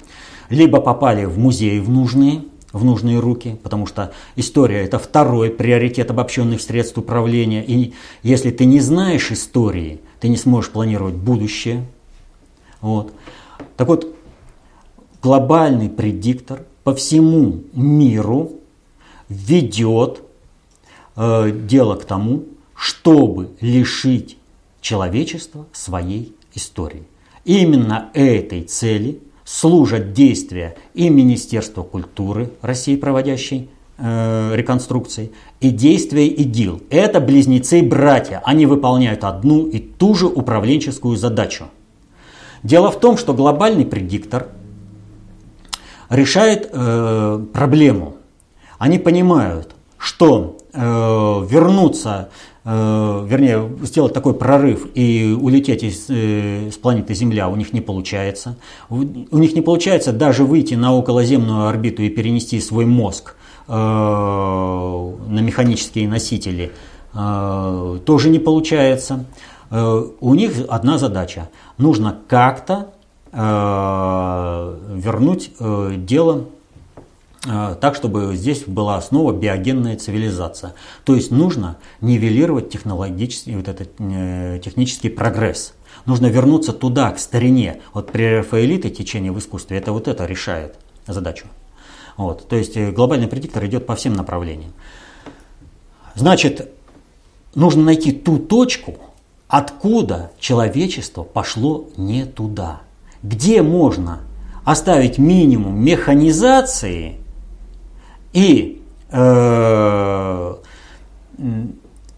либо 0.50 0.82
попали 0.82 1.26
в 1.26 1.38
музей 1.38 1.80
в 1.80 1.90
нужные, 1.90 2.44
в 2.72 2.84
нужные 2.84 3.20
руки, 3.20 3.58
потому 3.64 3.86
что 3.86 4.12
история 4.36 4.84
это 4.84 5.00
второй 5.00 5.50
приоритет 5.50 6.12
обобщенных 6.12 6.62
средств 6.62 6.98
управления. 6.98 7.64
И 7.64 7.94
если 8.24 8.52
ты 8.52 8.66
не 8.66 8.80
знаешь 8.80 9.32
истории, 9.32 10.02
ты 10.20 10.28
не 10.28 10.38
сможешь 10.38 10.72
планировать 10.72 11.16
будущее. 11.16 11.86
Вот. 12.82 13.14
Так 13.78 13.88
вот, 13.88 14.14
глобальный 15.22 15.90
предиктор 15.90 16.64
по 16.84 16.94
всему 16.94 17.64
миру 17.74 18.54
ведет 19.30 20.22
э, 21.16 21.52
дело 21.52 21.96
к 21.96 22.06
тому, 22.06 22.46
чтобы 22.76 23.50
лишить 23.62 24.38
человечества 24.82 25.66
своей 25.74 26.36
истории. 26.54 27.04
Именно 27.46 28.10
этой 28.14 28.64
цели 28.64 29.20
служат 29.44 30.14
действия 30.14 30.76
и 30.94 31.10
Министерства 31.10 31.84
культуры 31.84 32.52
России, 32.62 32.96
проводящей 32.96 33.70
э, 33.98 34.52
реконструкции, 34.56 35.32
и 35.60 35.70
действия 35.70 36.28
ИГИЛ. 36.28 36.84
Это 36.90 37.20
близнецы-братья. 37.20 38.42
Они 38.46 38.66
выполняют 38.66 39.24
одну 39.24 39.66
и 39.68 39.80
ту 39.80 40.14
же 40.14 40.28
управленческую 40.28 41.18
задачу. 41.18 41.66
Дело 42.62 42.92
в 42.92 43.00
том, 43.00 43.18
что 43.18 43.34
глобальный 43.34 43.86
предиктор– 43.86 44.48
решает 46.10 46.70
э, 46.72 47.46
проблему. 47.54 48.18
Они 48.78 48.98
понимают, 49.00 49.76
что 49.98 50.58
вернуться, 50.74 52.30
э, 52.64 53.26
вернее, 53.28 53.70
сделать 53.84 54.14
такой 54.14 54.34
прорыв 54.34 54.88
и 54.94 55.36
улететь 55.40 55.84
из, 55.84 56.06
э, 56.10 56.70
с 56.72 56.78
планеты 56.78 57.14
Земля 57.14 57.50
у 57.50 57.56
них 57.56 57.74
не 57.74 57.82
получается. 57.82 58.58
У, 58.90 58.98
них 58.98 59.56
не 59.56 59.62
получается 59.62 60.14
даже 60.14 60.44
выйти 60.44 60.76
на 60.76 60.94
околоземную 60.96 61.68
орбиту 61.68 62.04
и 62.04 62.10
перенести 62.10 62.60
свой 62.60 62.86
мозг 62.86 63.36
э, 63.68 63.72
на 63.74 65.40
механические 65.40 66.08
носители. 66.08 66.72
Э, 67.14 68.00
тоже 68.06 68.30
не 68.30 68.40
получается. 68.40 69.26
Э, 69.72 70.04
у 70.20 70.36
них 70.36 70.54
одна 70.68 70.98
задача. 70.98 71.50
Нужно 71.78 72.18
как-то 72.28 72.94
Э, 73.32 74.76
вернуть 74.96 75.52
э, 75.60 75.94
дело 75.98 76.38
э, 76.40 76.46
так, 77.42 77.96
чтобы 77.96 78.36
здесь 78.36 78.64
была 78.66 78.98
основа 78.98 79.32
биогенная 79.32 79.98
цивилизация. 79.98 80.74
То 81.06 81.16
есть 81.16 81.32
нужно 81.32 81.78
нивелировать 82.02 82.70
технологический, 82.70 83.56
вот 83.56 83.68
этот, 83.68 83.96
технический 84.64 85.10
прогресс. 85.10 85.74
Нужно 86.06 86.28
вернуться 86.28 86.74
туда, 86.74 87.12
к 87.12 87.20
старине. 87.20 87.82
Вот 87.94 88.12
при 88.12 88.38
Рафаэлите 88.38 88.90
течение 88.90 89.32
в 89.32 89.40
искусстве 89.40 89.78
это 89.78 89.94
вот 89.94 90.08
это 90.08 90.26
решает 90.26 90.76
задачу. 91.08 91.48
Вот. 92.18 92.48
То 92.48 92.58
есть 92.58 92.78
глобальный 92.78 93.28
предиктор 93.28 93.66
идет 93.66 93.86
по 93.86 93.96
всем 93.96 94.14
направлениям. 94.14 94.74
Значит, 96.16 96.70
нужно 97.56 97.84
найти 97.84 98.12
ту 98.12 98.38
точку, 98.38 98.98
откуда 99.48 100.32
человечество 100.40 101.24
пошло 101.24 101.90
не 101.96 102.26
туда 102.26 102.82
где 103.24 103.62
можно 103.62 104.20
оставить 104.64 105.18
минимум 105.18 105.84
механизации 105.84 107.18
и 108.34 108.82
э, 109.12 110.56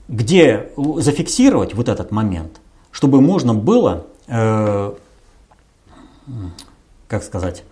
где 0.07 0.69
зафиксировать 0.97 1.73
вот 1.73 1.89
этот 1.89 2.11
момент, 2.11 2.59
чтобы 2.91 3.21
можно 3.21 3.53
было, 3.53 4.05
э, 4.27 4.93
как 7.07 7.23
сказать, 7.23 7.63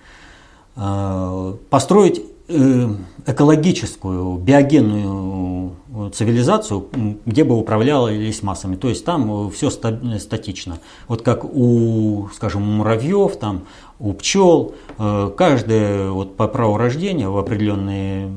э, 0.75 1.55
построить 1.69 2.23
экологическую, 2.49 4.37
биогенную 4.37 5.75
цивилизацию, 6.13 6.87
где 7.25 7.43
бы 7.43 7.57
управлялись 7.57 8.43
массами. 8.43 8.75
То 8.75 8.89
есть 8.89 9.05
там 9.05 9.47
э, 9.47 9.51
все 9.51 9.69
статично. 9.69 10.79
Вот 11.07 11.21
как 11.21 11.43
у, 11.43 12.29
скажем, 12.33 12.61
муравьев, 12.61 13.37
там, 13.37 13.63
у 13.99 14.13
пчел, 14.13 14.75
э, 14.97 15.31
каждое 15.35 16.11
вот 16.11 16.37
по 16.37 16.47
праву 16.47 16.77
рождения 16.77 17.27
в 17.27 17.37
определенные 17.37 18.31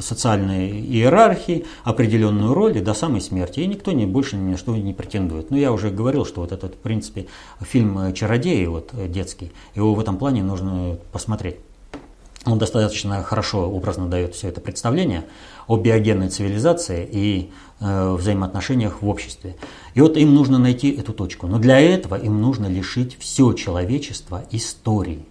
социальные 0.00 0.72
иерархии, 0.80 1.66
определенную 1.84 2.54
роль 2.54 2.78
и 2.78 2.80
до 2.80 2.94
самой 2.94 3.20
смерти. 3.20 3.60
И 3.60 3.66
никто 3.66 3.92
не, 3.92 4.06
больше 4.06 4.36
ни 4.36 4.52
на 4.52 4.56
что 4.56 4.74
не 4.76 4.94
претендует. 4.94 5.50
Но 5.50 5.56
я 5.56 5.72
уже 5.72 5.90
говорил, 5.90 6.24
что 6.24 6.40
вот 6.40 6.52
этот, 6.52 6.74
в 6.74 6.78
принципе, 6.78 7.26
фильм 7.60 8.12
«Чародеи» 8.14 8.66
вот, 8.66 8.92
детский, 9.10 9.52
его 9.74 9.94
в 9.94 10.00
этом 10.00 10.16
плане 10.16 10.42
нужно 10.42 10.98
посмотреть. 11.12 11.56
Он 12.46 12.58
достаточно 12.58 13.24
хорошо 13.24 13.68
образно 13.68 14.06
дает 14.06 14.36
все 14.36 14.48
это 14.48 14.60
представление 14.60 15.24
о 15.66 15.76
биогенной 15.76 16.28
цивилизации 16.28 17.08
и 17.10 17.50
э, 17.80 18.12
взаимоотношениях 18.12 19.02
в 19.02 19.08
обществе. 19.08 19.56
И 19.94 20.00
вот 20.00 20.16
им 20.16 20.32
нужно 20.32 20.58
найти 20.58 20.90
эту 20.92 21.12
точку. 21.12 21.48
Но 21.48 21.58
для 21.58 21.80
этого 21.80 22.14
им 22.14 22.40
нужно 22.40 22.66
лишить 22.66 23.18
все 23.18 23.52
человечество 23.52 24.44
истории, 24.52 25.26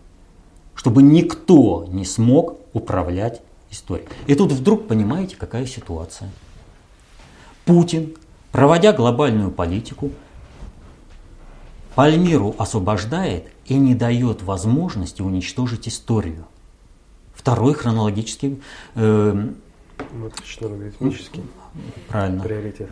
чтобы 0.76 1.04
никто 1.04 1.88
не 1.90 2.04
смог 2.04 2.58
управлять 2.74 3.42
историей. 3.72 4.10
И 4.28 4.36
тут 4.36 4.52
вдруг 4.52 4.90
понимаете, 4.90 5.38
какая 5.38 5.66
ситуация. 5.66 6.30
Путин, 7.64 8.14
проводя 8.52 8.92
глобальную 8.92 9.52
политику, 9.52 10.12
Пальмиру 11.96 12.56
освобождает 12.58 13.48
и 13.68 13.76
не 13.76 13.96
дает 13.96 14.44
возможности 14.44 15.22
уничтожить 15.22 15.88
историю. 15.88 16.46
Второй 17.36 17.74
хронологический 17.74 18.62
э, 18.96 19.48
Матрично-алгоритмический 20.14 21.44
Правильно. 22.10 22.44
приоритет. 22.44 22.90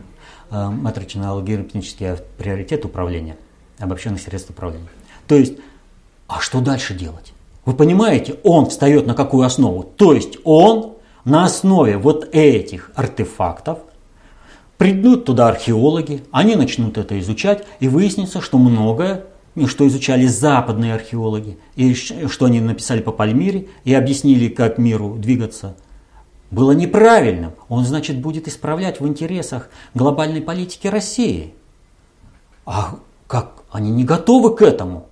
Э, 0.51 0.69
матрично-алгоритмический 0.69 2.17
приоритет 2.37 2.85
управления, 2.85 3.37
обобщенных 3.79 4.21
средств 4.21 4.51
управления. 4.51 4.87
То 5.27 5.35
есть, 5.35 5.53
а 6.27 6.39
что 6.39 6.61
дальше 6.61 6.93
делать? 6.93 7.33
Вы 7.65 7.73
понимаете, 7.73 8.39
он 8.43 8.67
встает 8.67 9.07
на 9.07 9.15
какую 9.15 9.45
основу? 9.45 9.83
То 9.83 10.13
есть 10.13 10.37
он 10.43 10.93
на 11.25 11.45
основе 11.45 11.97
вот 11.97 12.29
этих 12.33 12.91
артефактов 12.95 13.79
Придут 14.77 15.23
туда 15.23 15.47
археологи, 15.47 16.23
они 16.31 16.55
начнут 16.57 16.97
это 16.97 17.17
изучать, 17.19 17.63
и 17.79 17.87
выяснится, 17.87 18.41
что 18.41 18.57
многое, 18.57 19.23
что 19.67 19.87
изучали 19.87 20.25
западные 20.25 20.93
археологи, 20.93 21.57
и 21.75 21.93
что 21.93 22.45
они 22.45 22.59
написали 22.59 23.01
по 23.01 23.11
Пальмире, 23.11 23.67
и 23.83 23.93
объяснили, 23.93 24.47
как 24.49 24.77
миру 24.77 25.15
двигаться, 25.15 25.75
было 26.51 26.71
неправильным. 26.71 27.53
Он, 27.69 27.85
значит, 27.85 28.19
будет 28.19 28.47
исправлять 28.47 28.99
в 28.99 29.07
интересах 29.07 29.69
глобальной 29.93 30.41
политики 30.41 30.87
России. 30.87 31.53
А 32.65 32.95
как? 33.27 33.63
Они 33.71 33.89
не 33.91 34.03
готовы 34.03 34.55
к 34.55 34.61
этому. 34.61 35.07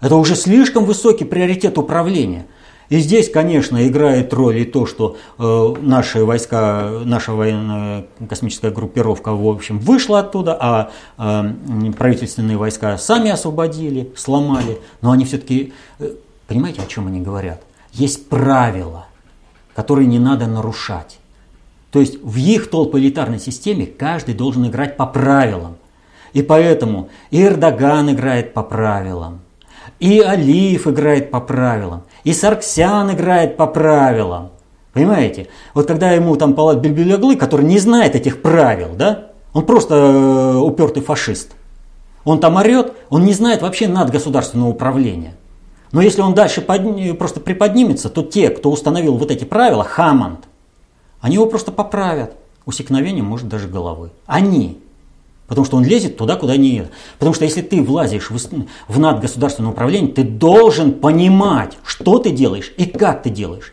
Это 0.00 0.16
уже 0.16 0.36
слишком 0.36 0.84
высокий 0.84 1.24
приоритет 1.24 1.78
управления– 1.78 2.46
и 2.88 3.00
здесь, 3.00 3.30
конечно, 3.30 3.86
играет 3.86 4.32
роль 4.32 4.58
и 4.58 4.64
то, 4.64 4.86
что 4.86 5.16
э, 5.38 5.74
наши 5.82 6.24
войска, 6.24 7.02
наша 7.04 7.32
военная 7.32 8.06
космическая 8.28 8.70
группировка, 8.70 9.34
в 9.34 9.46
общем, 9.46 9.78
вышла 9.78 10.20
оттуда, 10.20 10.56
а 10.58 10.90
э, 11.18 11.92
правительственные 11.92 12.56
войска 12.56 12.96
сами 12.96 13.30
освободили, 13.30 14.10
сломали. 14.16 14.78
Но 15.02 15.10
они 15.10 15.26
все-таки, 15.26 15.74
э, 15.98 16.14
понимаете, 16.46 16.80
о 16.80 16.86
чем 16.86 17.08
они 17.08 17.20
говорят? 17.20 17.62
Есть 17.92 18.28
правила, 18.28 19.06
которые 19.74 20.06
не 20.06 20.18
надо 20.18 20.46
нарушать. 20.46 21.18
То 21.90 22.00
есть 22.00 22.22
в 22.22 22.36
их 22.36 22.70
толполитарной 22.70 23.38
системе 23.38 23.84
каждый 23.86 24.34
должен 24.34 24.66
играть 24.66 24.96
по 24.96 25.06
правилам. 25.06 25.76
И 26.32 26.42
поэтому 26.42 27.10
и 27.30 27.42
Эрдоган 27.42 28.10
играет 28.10 28.54
по 28.54 28.62
правилам, 28.62 29.40
и 29.98 30.20
Алиев 30.20 30.86
играет 30.86 31.30
по 31.30 31.40
правилам, 31.40 32.02
и 32.28 32.34
Сарксян 32.34 33.10
играет 33.10 33.56
по 33.56 33.66
правилам. 33.66 34.50
Понимаете? 34.92 35.48
Вот 35.72 35.86
когда 35.86 36.10
ему 36.10 36.36
там 36.36 36.52
палат 36.52 36.76
Бельбюляглы, 36.76 37.36
который 37.36 37.64
не 37.64 37.78
знает 37.78 38.14
этих 38.14 38.42
правил, 38.42 38.90
да, 38.94 39.28
он 39.54 39.64
просто 39.64 39.94
э, 39.94 40.56
упертый 40.58 41.02
фашист. 41.02 41.52
Он 42.24 42.38
там 42.38 42.56
орет, 42.56 42.92
он 43.08 43.24
не 43.24 43.32
знает 43.32 43.62
вообще 43.62 43.88
надгосударственного 43.88 44.68
управления. 44.68 45.36
Но 45.90 46.02
если 46.02 46.20
он 46.20 46.34
дальше 46.34 46.60
под... 46.60 47.18
просто 47.18 47.40
приподнимется, 47.40 48.10
то 48.10 48.22
те, 48.22 48.50
кто 48.50 48.70
установил 48.70 49.16
вот 49.16 49.30
эти 49.30 49.44
правила, 49.44 49.82
Хаманд, 49.82 50.40
они 51.22 51.36
его 51.36 51.46
просто 51.46 51.72
поправят. 51.72 52.36
Усекновением, 52.66 53.24
может, 53.24 53.48
даже 53.48 53.68
головы. 53.68 54.10
Они. 54.26 54.78
Потому 55.48 55.64
что 55.64 55.78
он 55.78 55.84
лезет 55.84 56.18
туда, 56.18 56.36
куда 56.36 56.56
не 56.56 56.68
едет. 56.68 56.90
Потому 57.18 57.34
что 57.34 57.44
если 57.44 57.62
ты 57.62 57.82
влазишь 57.82 58.30
в, 58.30 58.36
в 58.86 58.98
надгосударственное 58.98 59.70
управление, 59.70 60.12
ты 60.12 60.22
должен 60.22 60.92
понимать, 60.92 61.78
что 61.84 62.18
ты 62.18 62.30
делаешь 62.30 62.72
и 62.76 62.84
как 62.84 63.22
ты 63.22 63.30
делаешь. 63.30 63.72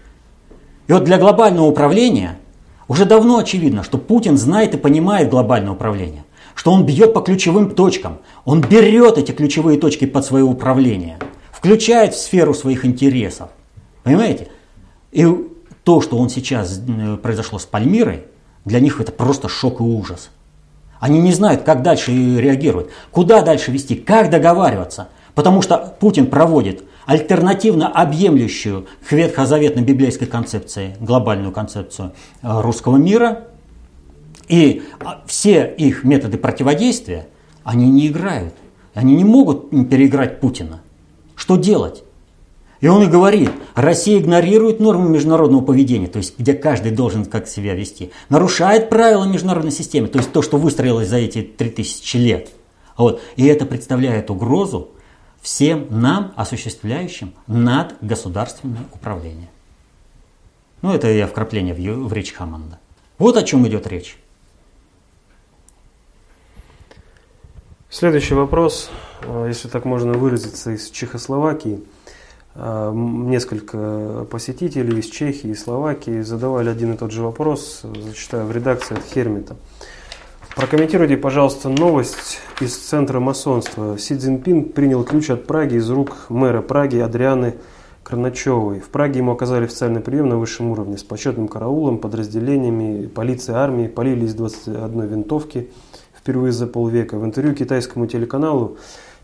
И 0.88 0.94
вот 0.94 1.04
для 1.04 1.18
глобального 1.18 1.66
управления 1.66 2.40
уже 2.88 3.06
давно 3.06 3.40
очевидно, 3.40 3.84
что 3.84 3.98
Путин 3.98 4.38
знает 4.38 4.74
и 4.74 4.78
понимает 4.78 5.30
глобальное 5.30 5.74
управление. 5.74 6.24
Что 6.54 6.72
он 6.72 6.86
бьет 6.86 7.14
по 7.14 7.20
ключевым 7.20 7.72
точкам. 7.72 8.20
Он 8.46 8.62
берет 8.62 9.18
эти 9.18 9.34
ключевые 9.34 9.78
точки 9.78 10.06
под 10.06 10.24
свое 10.24 10.46
управление. 10.46 11.20
Включает 11.52 12.14
в 12.14 12.18
сферу 12.18 12.54
своих 12.54 12.86
интересов. 12.86 13.50
Понимаете? 14.04 14.48
И 15.12 15.28
то, 15.84 16.00
что 16.00 16.18
он 16.18 16.30
сейчас 16.30 16.80
э, 16.88 17.18
произошло 17.18 17.60
с 17.60 17.66
Пальмирой, 17.66 18.24
для 18.64 18.80
них 18.80 19.02
это 19.02 19.12
просто 19.12 19.50
шок 19.50 19.82
и 19.82 19.84
ужас. 19.84 20.30
Они 21.00 21.20
не 21.20 21.32
знают, 21.34 21.64
как 21.64 21.82
дальше 21.82 22.12
реагировать, 22.12 22.88
куда 23.12 23.42
дальше 23.42 23.72
вести, 23.72 23.96
как 23.96 24.30
договариваться. 24.30 25.10
Потому 25.34 25.62
что 25.62 25.96
Путин 26.00 26.28
проводит 26.28 26.84
альтернативно 27.06 27.88
объемлющую 27.88 28.88
к 29.08 29.12
ветхозаветной 29.12 29.84
библейской 29.84 30.26
концепции, 30.26 30.96
глобальную 31.00 31.52
концепцию 31.52 32.14
э, 32.42 32.62
русского 32.62 32.98
мира. 32.98 33.48
И 34.48 34.84
а, 35.04 35.24
все 35.26 35.66
их 35.78 36.04
методы 36.04 36.38
противодействия, 36.38 37.28
они 37.64 37.90
не 37.90 38.08
играют. 38.08 38.54
Они 38.94 39.16
не 39.16 39.26
могут 39.26 39.72
переиграть 39.90 40.40
Путина. 40.40 40.82
Что 41.36 41.58
делать? 41.58 42.05
И 42.86 42.88
он 42.88 43.02
и 43.02 43.08
говорит, 43.08 43.50
Россия 43.74 44.20
игнорирует 44.20 44.80
нормы 44.80 45.10
международного 45.10 45.62
поведения, 45.62 46.06
то 46.06 46.18
есть 46.18 46.38
где 46.38 46.54
каждый 46.54 46.92
должен 46.92 47.26
как 47.26 47.48
себя 47.48 47.74
вести, 47.74 48.12
нарушает 48.30 48.90
правила 48.90 49.24
международной 49.24 49.72
системы, 49.72 50.08
то 50.08 50.20
есть 50.20 50.32
то, 50.32 50.44
что 50.44 50.60
выстроилось 50.60 51.08
за 51.08 51.18
эти 51.18 51.42
3000 51.42 52.18
лет. 52.18 52.50
Вот. 52.96 53.24
И 53.38 53.48
это 53.48 53.66
представляет 53.66 54.30
угрозу 54.30 54.92
всем 55.42 55.88
нам, 55.90 56.32
осуществляющим 56.36 57.34
надгосударственное 57.48 58.86
управление. 58.94 59.50
Ну, 60.84 60.94
это 60.94 61.08
я 61.08 61.26
вкрапление 61.26 61.74
в, 61.74 62.08
в 62.08 62.14
речь 62.14 62.34
Хаманда. 62.34 62.78
Вот 63.18 63.36
о 63.36 63.42
чем 63.42 63.68
идет 63.68 63.88
речь. 63.88 64.16
Следующий 67.90 68.36
вопрос, 68.36 68.92
э, 69.24 69.46
если 69.48 69.70
так 69.70 69.86
можно 69.86 70.14
выразиться, 70.14 70.70
из 70.70 70.92
Чехословакии– 70.92 71.80
несколько 72.56 74.26
посетителей 74.32 75.00
из 75.00 75.08
Чехии 75.08 75.50
и 75.50 75.56
Словакии 75.56 76.22
задавали 76.22 76.70
один 76.70 76.94
и 76.94 76.98
тот 76.98 77.12
же 77.12 77.22
вопрос, 77.22 77.82
зачитаю 77.84 78.46
в 78.46 78.52
редакции 78.52 78.96
от 78.96 79.04
Хермита. 79.04 79.58
Прокомментируйте, 80.56 81.18
пожалуйста, 81.18 81.68
новость 81.68 82.40
из 82.62 82.78
центра 82.78 83.20
масонства. 83.20 83.98
Си 83.98 84.16
Цзиньпин 84.16 84.70
принял 84.70 85.04
ключ 85.04 85.30
от 85.30 85.46
Праги 85.46 85.76
из 85.76 85.90
рук 85.90 86.28
мэра 86.30 86.62
Праги 86.62 86.98
Адрианы 86.98 87.56
Краначевой. 88.04 88.80
В 88.80 88.88
Праге 88.88 89.20
ему 89.20 89.34
оказали 89.34 89.66
официальный 89.66 90.00
прием 90.00 90.30
на 90.30 90.38
высшем 90.38 90.72
уровне 90.72 90.98
с 90.98 91.04
почетным 91.04 91.50
караулом, 91.50 91.98
подразделениями 91.98 93.08
полиции, 93.08 93.54
армии, 93.54 93.88
полили 93.88 94.24
из 94.24 94.34
21 94.34 95.08
винтовки 95.08 95.72
впервые 96.18 96.54
за 96.54 96.68
полвека. 96.68 97.18
В 97.18 97.26
интервью 97.26 97.54
китайскому 97.54 98.08
телеканалу 98.08 98.78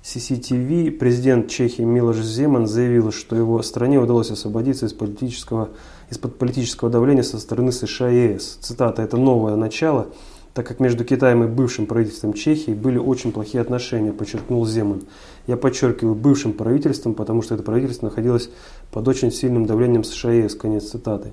CCTV 0.03 0.89
президент 0.91 1.47
Чехии 1.47 1.83
Милош 1.83 2.17
Земан 2.17 2.65
заявил, 2.65 3.11
что 3.11 3.35
его 3.35 3.61
стране 3.61 3.99
удалось 3.99 4.31
освободиться 4.31 4.87
из 4.87 4.93
политического, 4.93 5.69
из-под 6.09 6.39
политического 6.39 6.89
давления 6.89 7.21
со 7.21 7.37
стороны 7.37 7.71
США 7.71 8.09
и 8.09 8.33
ЕС. 8.33 8.57
Цитата 8.61 9.03
«Это 9.03 9.17
новое 9.17 9.55
начало, 9.55 10.07
так 10.55 10.65
как 10.67 10.79
между 10.79 11.05
Китаем 11.05 11.43
и 11.43 11.47
бывшим 11.47 11.85
правительством 11.85 12.33
Чехии 12.33 12.71
были 12.71 12.97
очень 12.97 13.31
плохие 13.31 13.61
отношения», 13.61 14.11
подчеркнул 14.11 14.65
Земан. 14.65 15.03
Я 15.45 15.55
подчеркиваю 15.55 16.15
бывшим 16.15 16.53
правительством, 16.53 17.13
потому 17.13 17.43
что 17.43 17.53
это 17.53 17.63
правительство 17.63 18.07
находилось 18.07 18.49
под 18.91 19.07
очень 19.07 19.31
сильным 19.31 19.67
давлением 19.67 20.03
США 20.03 20.33
и 20.33 20.41
ЕС. 20.41 20.55
Конец 20.55 20.89
цитаты. 20.89 21.31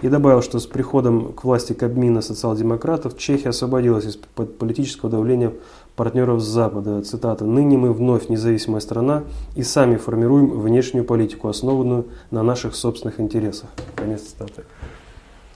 И 0.00 0.08
добавил, 0.08 0.40
что 0.40 0.58
с 0.58 0.66
приходом 0.66 1.34
к 1.34 1.44
власти 1.44 1.74
Кабмина 1.74 2.22
социал-демократов 2.22 3.18
Чехия 3.18 3.50
освободилась 3.50 4.06
из-под 4.06 4.56
политического 4.56 5.10
давления 5.10 5.52
партнеров 5.96 6.40
с 6.40 6.44
Запада. 6.44 7.02
Цитата. 7.02 7.44
«Ныне 7.44 7.76
мы 7.76 7.92
вновь 7.92 8.28
независимая 8.28 8.80
страна 8.80 9.24
и 9.54 9.62
сами 9.62 9.96
формируем 9.96 10.60
внешнюю 10.60 11.04
политику, 11.04 11.48
основанную 11.48 12.06
на 12.30 12.42
наших 12.42 12.76
собственных 12.76 13.18
интересах». 13.18 13.70
Конец 13.96 14.22
цитаты. 14.22 14.62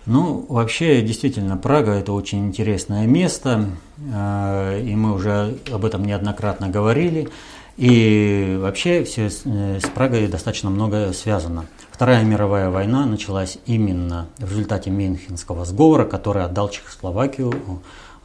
Ну, 0.06 0.46
вообще, 0.48 1.02
действительно, 1.02 1.56
Прага– 1.56 1.92
это 1.92 2.12
очень 2.12 2.46
интересное 2.46 3.06
место, 3.06 3.66
э, 3.98 4.80
и 4.82 4.96
мы 4.96 5.14
уже 5.14 5.58
об 5.70 5.84
этом 5.84 6.04
неоднократно 6.04 6.68
говорили. 6.68 7.28
И 7.76 8.58
вообще 8.60 9.04
все 9.04 9.30
с 9.30 9.42
э, 9.44 9.78
Прагой 9.94 10.26
достаточно 10.26 10.68
много 10.68 11.12
связано. 11.12 11.66
Вторая 11.90 12.24
мировая 12.24 12.70
война 12.70 13.06
началась 13.06 13.58
именно 13.66 14.26
в 14.38 14.50
результате 14.50 14.90
Мюнхенского 14.90 15.64
сговора, 15.64 16.04
который 16.04 16.44
отдал 16.44 16.70
Чехословакию 16.70 17.52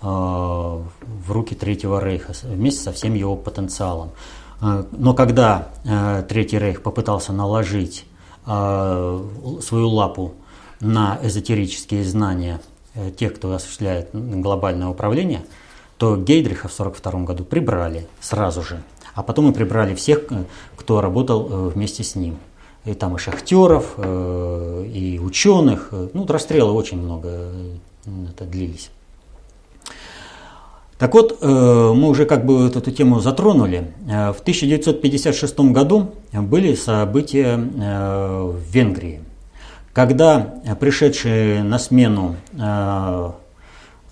в 0.05 1.31
руки 1.31 1.55
Третьего 1.55 2.03
Рейха 2.03 2.33
вместе 2.43 2.81
со 2.81 2.91
всем 2.91 3.15
его 3.15 3.35
потенциалом. 3.35 4.11
Э, 4.61 4.83
но 4.91 5.13
когда 5.13 5.69
э, 5.83 6.23
Третий 6.29 6.59
Рейх 6.59 6.81
попытался 6.81 7.33
наложить 7.33 8.05
свою 8.45 9.89
лапу 9.89 10.35
на 10.79 11.17
эзотерические 11.23 12.03
знания 12.03 12.61
тех, 13.17 13.33
кто 13.33 13.51
осуществляет 13.51 14.09
глобальное 14.13 14.87
управление, 14.87 15.43
то 15.97 16.15
Гейдриха 16.15 16.67
в 16.67 16.79
1942 16.79 17.21
году 17.21 17.43
прибрали 17.43 18.07
сразу 18.21 18.61
же. 18.61 18.83
А 19.15 19.23
потом 19.23 19.49
и 19.49 19.51
прибрали 19.51 19.95
всех, 19.95 20.25
кто 20.75 21.01
работал 21.01 21.69
вместе 21.71 22.03
с 22.03 22.13
ним. 22.13 22.37
И 22.83 22.93
там 22.93 23.15
и 23.15 23.17
шахтеров, 23.17 23.97
и 23.97 25.19
ученых. 25.19 25.89
Ну, 26.13 26.27
расстрелы 26.27 26.73
очень 26.73 27.01
много 27.01 27.49
это 28.29 28.45
длились. 28.45 28.91
Так 30.97 31.13
вот, 31.13 31.39
э, 31.41 31.45
мы 31.45 32.07
уже 32.07 32.25
как 32.25 32.45
бы 32.45 32.67
эту 32.67 32.89
тему 32.89 33.19
затронули. 33.19 33.91
Э, 34.07 34.31
в 34.31 34.39
1956 34.39 35.59
году 35.71 36.11
были 36.31 36.73
события 36.75 37.59
э, 37.59 38.41
в 38.41 38.61
Венгрии, 38.71 39.21
когда 39.91 40.55
пришедшие 40.79 41.63
на 41.63 41.79
смену 41.79 42.35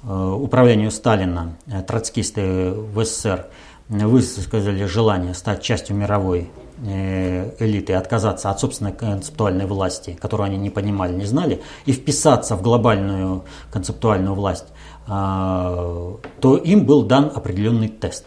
управлению 0.04 0.92
Сталина 0.92 1.56
троцкисты 1.88 2.72
в 2.72 3.06
СССР 3.06 3.48
высказали 3.88 4.86
желание 4.86 5.34
стать 5.34 5.62
частью 5.62 5.96
мировой 5.96 6.52
элиты, 6.86 7.94
отказаться 7.94 8.50
от 8.50 8.60
собственной 8.60 8.92
концептуальной 8.92 9.66
власти, 9.66 10.18
которую 10.22 10.48
они 10.48 10.58
не 10.58 10.70
понимали, 10.70 11.14
не 11.14 11.26
знали, 11.26 11.62
и 11.86 11.94
вписаться 11.94 12.58
в 12.58 12.62
глобальную 12.62 13.46
концептуальную 13.72 14.36
власть 14.36 14.66
то 15.06 16.20
им 16.64 16.86
был 16.86 17.04
дан 17.04 17.32
определенный 17.34 17.90
тест. 17.90 18.26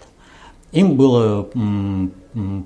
Им 0.73 0.97
было 0.97 1.49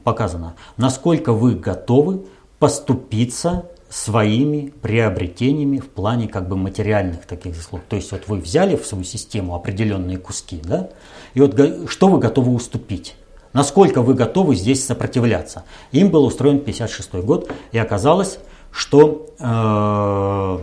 показано, 0.05 0.55
насколько 0.77 1.33
вы 1.33 1.55
готовы 1.55 2.25
поступиться 2.59 3.67
своими 3.91 4.73
приобретениями 4.83 5.79
в 5.79 5.89
плане 5.89 6.29
как 6.29 6.49
бы 6.49 6.57
материальных 6.57 7.27
таких 7.27 7.57
заслуг. 7.57 7.83
То 7.89 7.97
есть 7.97 8.13
вот 8.13 8.29
вы 8.29 8.39
взяли 8.39 8.77
в 8.77 8.87
свою 8.87 9.05
систему 9.05 9.55
определенные 9.55 10.17
куски, 10.17 10.61
да, 10.63 10.91
и 11.35 11.41
вот 11.41 11.91
что 11.91 12.09
вы 12.09 12.19
готовы 12.19 12.53
уступить. 12.53 13.17
Насколько 13.53 14.03
вы 14.03 14.15
готовы 14.15 14.55
здесь 14.55 14.87
сопротивляться. 14.87 15.65
Им 15.91 16.11
был 16.11 16.25
устроен 16.25 16.61
56 16.61 17.15
год, 17.15 17.51
и 17.73 17.79
оказалось, 17.79 18.39
что 18.71 19.27
э, 19.41 20.59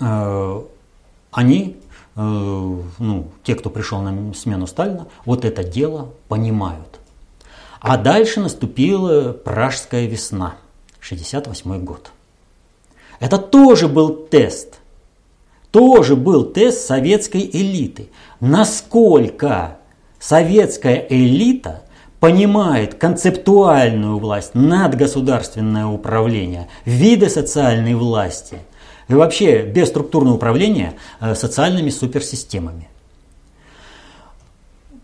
э, 0.00 0.62
они, 1.30 1.76
ну, 2.14 3.26
те, 3.42 3.54
кто 3.54 3.70
пришел 3.70 4.00
на 4.00 4.34
смену 4.34 4.66
Сталина, 4.66 5.06
вот 5.24 5.44
это 5.44 5.64
дело 5.64 6.10
понимают. 6.28 7.00
А 7.80 7.96
дальше 7.96 8.40
наступила 8.40 9.32
Пражская 9.32 10.06
весна, 10.06 10.54
68 11.00 11.84
год. 11.84 12.12
Это 13.18 13.38
тоже 13.38 13.88
был 13.88 14.14
тест. 14.14 14.78
Тоже 15.70 16.16
был 16.16 16.44
тест 16.44 16.86
советской 16.86 17.48
элиты. 17.52 18.10
Насколько 18.40 19.78
советская 20.18 21.06
элита 21.08 21.82
понимает 22.20 22.94
концептуальную 22.94 24.18
власть, 24.18 24.54
надгосударственное 24.54 25.86
управление, 25.86 26.68
виды 26.84 27.28
социальной 27.28 27.94
власти 27.94 28.58
и 29.12 29.14
вообще 29.14 29.62
бесструктурное 29.62 30.32
управление 30.32 30.96
э, 31.20 31.34
социальными 31.34 31.90
суперсистемами. 31.90 32.88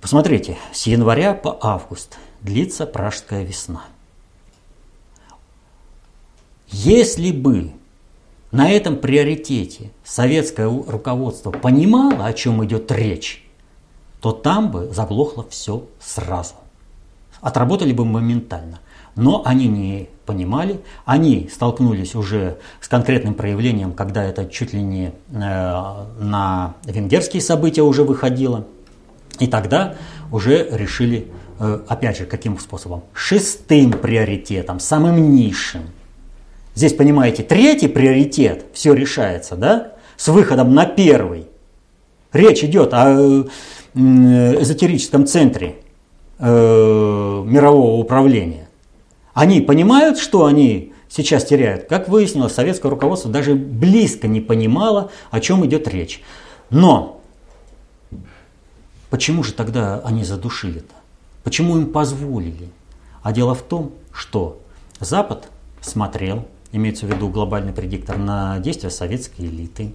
Посмотрите, 0.01 0.57
с 0.73 0.87
января 0.87 1.35
по 1.35 1.59
август 1.61 2.17
длится 2.41 2.87
Пражская 2.87 3.45
весна. 3.45 3.85
Если 6.69 7.33
бы 7.33 7.73
на 8.51 8.71
этом 8.71 8.97
приоритете 8.97 9.91
советское 10.05 10.67
руководство 10.67 11.51
понимало, 11.51 12.25
о 12.25 12.33
чем 12.33 12.65
идет 12.65 12.91
речь, 12.91 13.47
то 14.21 14.33
там 14.33 14.71
бы 14.71 14.89
заглохло 14.93 15.47
все 15.51 15.87
сразу. 16.01 16.55
Отработали 17.41 17.93
бы 17.93 18.05
моментально. 18.05 18.81
Но 19.19 19.43
они 19.45 19.67
не 19.67 20.09
понимали, 20.27 20.81
они 21.05 21.51
столкнулись 21.53 22.15
уже 22.15 22.59
с 22.81 22.87
конкретным 22.87 23.35
проявлением, 23.35 23.93
когда 23.93 24.23
это 24.23 24.47
чуть 24.47 24.73
ли 24.73 24.81
не 24.81 25.07
э, 25.07 25.11
на 26.21 26.77
венгерские 26.85 27.43
события 27.43 27.83
уже 27.83 28.05
выходило. 28.05 28.65
И 29.41 29.49
тогда 29.49 29.97
уже 30.31 30.69
решили, 30.71 31.27
э, 31.59 31.81
опять 31.89 32.19
же, 32.19 32.27
каким 32.27 32.61
способом? 32.61 33.03
Шестым 33.13 33.91
приоритетом, 33.91 34.79
самым 34.79 35.35
низшим. 35.35 35.83
Здесь, 36.77 36.93
понимаете, 36.93 37.43
третий 37.43 37.89
приоритет, 37.89 38.67
все 38.73 38.93
решается, 38.93 39.57
да, 39.57 39.95
с 40.17 40.29
выходом 40.29 40.75
на 40.75 40.87
первый. 40.87 41.49
Речь 42.33 42.63
идет 42.63 42.95
о 42.95 43.47
эзотерическом 43.95 45.27
центре 45.27 45.75
э, 46.39 46.47
мирового 47.45 47.99
управления. 47.99 48.68
Они 49.39 49.61
понимают, 49.61 50.19
что 50.19 50.47
они 50.47 50.93
сейчас 51.09 51.45
теряют. 51.45 51.85
Как 51.85 52.09
выяснилось, 52.09 52.55
советское 52.55 52.89
руководство 52.89 53.31
даже 53.31 53.55
близко 53.55 54.27
не 54.27 54.41
понимало, 54.41 55.11
о 55.31 55.41
чем 55.41 55.65
идет 55.65 55.87
речь. 55.87 56.23
Но 56.71 57.21
почему 59.11 59.45
же 59.45 59.53
тогда 59.53 60.01
они 60.05 60.25
задушили-то? 60.25 60.95
Почему 61.45 61.79
им 61.79 61.93
позволили? 61.93 62.69
А 63.23 63.33
дело 63.33 63.55
в 63.55 63.63
том, 63.63 63.93
что 64.13 64.61
Запад 65.01 65.49
смотрел, 65.81 66.47
имеется 66.73 67.07
в 67.07 67.11
виду 67.11 67.29
глобальный 67.29 67.73
предиктор, 67.73 68.19
на 68.19 68.59
действия 68.59 68.91
советской 68.91 69.43
элиты 69.43 69.93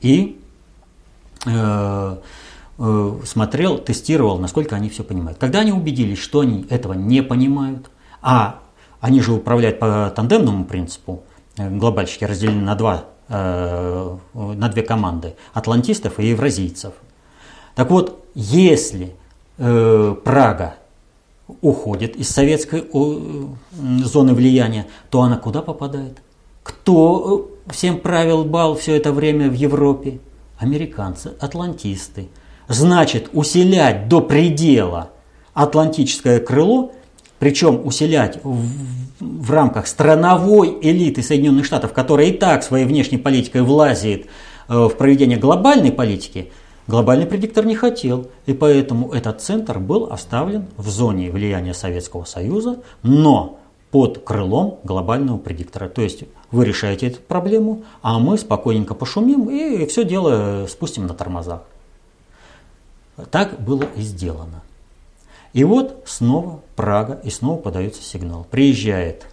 и 0.00 0.40
э, 1.46 2.16
Э, 2.78 3.20
смотрел, 3.24 3.78
тестировал, 3.78 4.38
насколько 4.38 4.74
они 4.74 4.88
все 4.88 5.04
понимают. 5.04 5.38
Когда 5.38 5.60
они 5.60 5.72
убедились, 5.72 6.18
что 6.18 6.40
они 6.40 6.66
этого 6.70 6.94
не 6.94 7.22
понимают, 7.22 7.90
а 8.22 8.61
они 9.02 9.20
же 9.20 9.34
управляют 9.34 9.78
по 9.78 10.10
тандемному 10.16 10.64
принципу, 10.64 11.22
э, 11.58 11.68
глобальщики 11.68 12.24
разделены 12.24 12.62
на, 12.62 12.74
два, 12.74 13.04
э, 13.28 14.16
на 14.32 14.68
две 14.70 14.82
команды, 14.82 15.34
атлантистов 15.52 16.18
и 16.18 16.28
евразийцев. 16.28 16.94
Так 17.74 17.90
вот, 17.90 18.24
если 18.34 19.14
Прага 19.58 20.74
уходит 21.60 22.16
из 22.16 22.30
советской 22.30 22.84
зоны 23.70 24.34
влияния, 24.34 24.86
то 25.10 25.20
она 25.20 25.36
куда 25.36 25.60
попадает? 25.60 26.22
Кто 26.62 27.50
всем 27.66 28.00
правил 28.00 28.44
бал 28.44 28.74
все 28.74 28.96
это 28.96 29.12
время 29.12 29.50
в 29.50 29.52
Европе? 29.52 30.20
Американцы, 30.58 31.34
атлантисты– 31.38 32.30
значит 32.68 33.30
усилять 33.32 34.08
до 34.08 34.20
предела 34.20 35.10
атлантическое 35.54 36.40
крыло, 36.40 36.92
причем 37.42 37.84
усилять 37.84 38.38
в, 38.44 38.68
в 39.18 39.50
рамках 39.50 39.88
страновой 39.88 40.78
элиты 40.80 41.24
Соединенных 41.24 41.64
Штатов, 41.64 41.92
которая 41.92 42.28
и 42.28 42.30
так 42.30 42.62
своей 42.62 42.84
внешней 42.84 43.18
политикой 43.18 43.62
влазит 43.62 44.26
э, 44.68 44.74
в 44.76 44.90
проведение 44.90 45.38
глобальной 45.38 45.90
политики, 45.90 46.52
глобальный 46.86 47.26
предиктор 47.26 47.66
не 47.66 47.74
хотел. 47.74 48.28
И 48.46 48.52
поэтому 48.52 49.10
этот 49.10 49.40
центр 49.40 49.80
был 49.80 50.12
оставлен 50.12 50.66
в 50.76 50.88
зоне 50.88 51.32
влияния 51.32 51.74
Советского 51.74 52.26
Союза, 52.26 52.78
но 53.02 53.58
под 53.90 54.22
крылом 54.22 54.78
глобального 54.84 55.38
предиктора. 55.38 55.88
То 55.88 56.02
есть 56.02 56.22
вы 56.52 56.64
решаете 56.64 57.08
эту 57.08 57.22
проблему, 57.22 57.82
а 58.02 58.20
мы 58.20 58.38
спокойненько 58.38 58.94
пошумим 58.94 59.50
и 59.50 59.84
все 59.86 60.04
дело 60.04 60.68
спустим 60.70 61.08
на 61.08 61.14
тормозах. 61.14 61.62
Так 63.32 63.60
было 63.60 63.82
и 63.96 64.02
сделано. 64.02 64.62
И 65.52 65.64
вот 65.64 66.04
снова 66.06 66.60
Прага, 66.76 67.20
и 67.22 67.30
снова 67.30 67.60
подается 67.60 68.02
сигнал. 68.02 68.46
Приезжает 68.50 69.26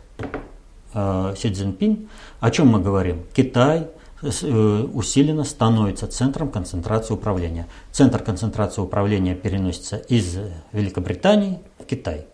э, 0.93 1.33
Си 1.37 1.53
Цзиньпинь. 1.53 2.09
О 2.39 2.51
чем 2.51 2.67
мы 2.67 2.81
говорим? 2.81 3.23
Китай 3.33 3.87
э, 4.21 4.87
усиленно 4.93 5.45
становится 5.45 6.07
центром 6.07 6.49
концентрации 6.49 7.13
управления. 7.13 7.67
Центр 7.91 8.21
концентрации 8.21 8.81
управления 8.81 9.35
переносится 9.35 9.95
из 9.97 10.37
Великобритании 10.73 11.59
в 11.79 11.85
Китай. 11.85 12.25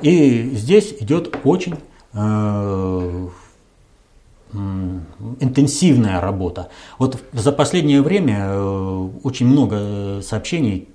И 0.00 0.50
здесь 0.54 0.94
идет 0.98 1.38
очень 1.44 1.76
э, 2.12 3.28
интенсивная 4.52 6.20
работа. 6.20 6.68
Вот 6.98 7.22
за 7.32 7.52
последнее 7.52 8.02
время 8.02 8.48
э, 8.48 9.08
очень 9.22 9.46
много 9.46 10.20
сообщений, 10.22 10.88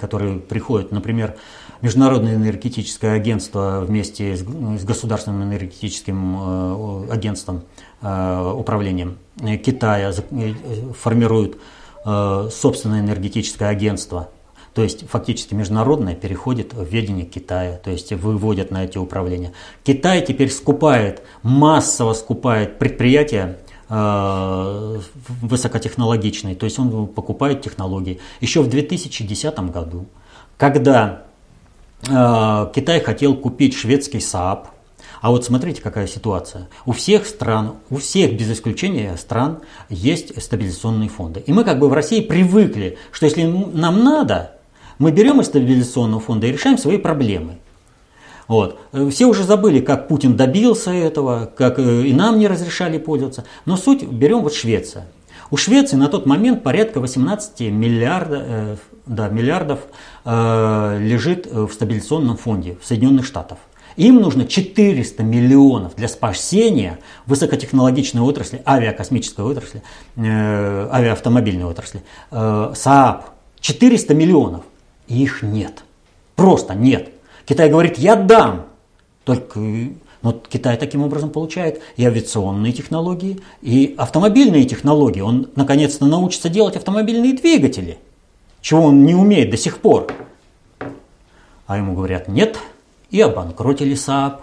которые 0.00 0.40
приходят, 0.40 0.90
например, 0.90 1.36
Международное 1.80 2.34
энергетическое 2.34 3.12
агентство 3.12 3.84
вместе 3.86 4.36
с 4.36 4.84
государственным 4.84 5.44
энергетическим 5.44 6.36
э, 6.38 7.12
агентством 7.12 7.62
э, 8.02 8.52
управлением 8.56 9.18
Китая 9.64 10.12
формируют 10.98 11.58
собственное 12.04 13.00
энергетическое 13.00 13.70
агентство 13.70 14.28
то 14.74 14.82
есть 14.82 15.08
фактически 15.08 15.54
международное 15.54 16.16
переходит 16.16 16.74
в 16.74 16.84
ведение 16.84 17.24
Китая, 17.24 17.78
то 17.82 17.90
есть 17.90 18.12
выводят 18.12 18.72
на 18.72 18.84
эти 18.84 18.98
управления. 18.98 19.52
Китай 19.84 20.20
теперь 20.20 20.50
скупает, 20.50 21.22
массово 21.42 22.12
скупает 22.12 22.78
предприятия 22.80 23.60
э, 23.88 25.00
высокотехнологичные, 25.42 26.56
то 26.56 26.64
есть 26.64 26.78
он 26.80 27.06
покупает 27.06 27.62
технологии. 27.62 28.18
Еще 28.40 28.62
в 28.62 28.68
2010 28.68 29.56
году, 29.70 30.06
когда 30.58 31.22
э, 32.08 32.72
Китай 32.74 33.00
хотел 33.00 33.36
купить 33.36 33.74
шведский 33.74 34.20
Saab, 34.20 34.70
а 35.20 35.30
вот 35.30 35.44
смотрите, 35.44 35.80
какая 35.80 36.08
ситуация. 36.08 36.68
У 36.84 36.92
всех 36.92 37.26
стран, 37.26 37.76
у 37.90 37.96
всех 37.96 38.36
без 38.36 38.50
исключения 38.50 39.16
стран 39.16 39.60
есть 39.88 40.42
стабилизационные 40.42 41.08
фонды. 41.08 41.42
И 41.46 41.52
мы 41.52 41.64
как 41.64 41.78
бы 41.78 41.88
в 41.88 41.92
России 41.92 42.20
привыкли, 42.20 42.98
что 43.10 43.24
если 43.24 43.44
нам 43.44 44.04
надо, 44.04 44.53
мы 44.98 45.10
берем 45.10 45.40
из 45.40 45.46
стабилизационного 45.46 46.20
фонда 46.20 46.46
и 46.46 46.52
решаем 46.52 46.78
свои 46.78 46.98
проблемы. 46.98 47.58
Вот. 48.46 48.78
Все 49.10 49.26
уже 49.26 49.44
забыли, 49.44 49.80
как 49.80 50.08
Путин 50.08 50.36
добился 50.36 50.90
этого, 50.90 51.50
как 51.56 51.78
э, 51.78 52.02
и 52.02 52.12
нам 52.12 52.38
не 52.38 52.46
разрешали 52.46 52.98
пользоваться. 52.98 53.44
Но 53.64 53.78
суть 53.78 54.02
берем 54.02 54.42
вот 54.42 54.52
Швеция. 54.52 55.06
У 55.50 55.56
Швеции 55.56 55.96
на 55.96 56.08
тот 56.08 56.26
момент 56.26 56.62
порядка 56.62 57.00
18 57.00 57.60
миллиарда, 57.60 58.44
э, 58.46 58.76
да, 59.06 59.28
миллиардов 59.28 59.80
э, 60.26 60.98
лежит 61.00 61.46
в 61.46 61.72
стабилизационном 61.72 62.36
фонде 62.36 62.76
в 62.82 62.86
Соединенных 62.86 63.24
Штатах. 63.24 63.58
Им 63.96 64.16
нужно 64.16 64.46
400 64.46 65.22
миллионов 65.22 65.94
для 65.94 66.08
спасения 66.08 66.98
высокотехнологичной 67.26 68.22
отрасли, 68.22 68.60
авиакосмической 68.66 69.44
отрасли, 69.44 69.82
э, 70.16 70.88
авиаавтомобильной 70.92 71.64
отрасли, 71.64 72.02
э, 72.30 72.72
СААП. 72.74 73.30
400 73.60 74.14
миллионов. 74.14 74.64
Их 75.08 75.42
нет. 75.42 75.84
Просто 76.36 76.74
нет. 76.74 77.10
Китай 77.46 77.68
говорит, 77.70 77.98
я 77.98 78.16
дам. 78.16 78.66
Только 79.24 79.60
но 80.24 80.32
Китай 80.32 80.78
таким 80.78 81.02
образом 81.02 81.28
получает 81.28 81.82
и 81.96 82.04
авиационные 82.06 82.72
технологии, 82.72 83.42
и 83.60 83.94
автомобильные 83.98 84.64
технологии. 84.64 85.20
Он 85.20 85.50
наконец-то 85.54 86.06
научится 86.06 86.48
делать 86.48 86.76
автомобильные 86.76 87.34
двигатели, 87.34 87.98
чего 88.62 88.84
он 88.84 89.04
не 89.04 89.14
умеет 89.14 89.50
до 89.50 89.58
сих 89.58 89.80
пор. 89.80 90.10
А 91.66 91.76
ему 91.76 91.94
говорят 91.94 92.26
нет, 92.26 92.58
и 93.10 93.20
обанкротили 93.20 93.94
Saab. 93.94 94.40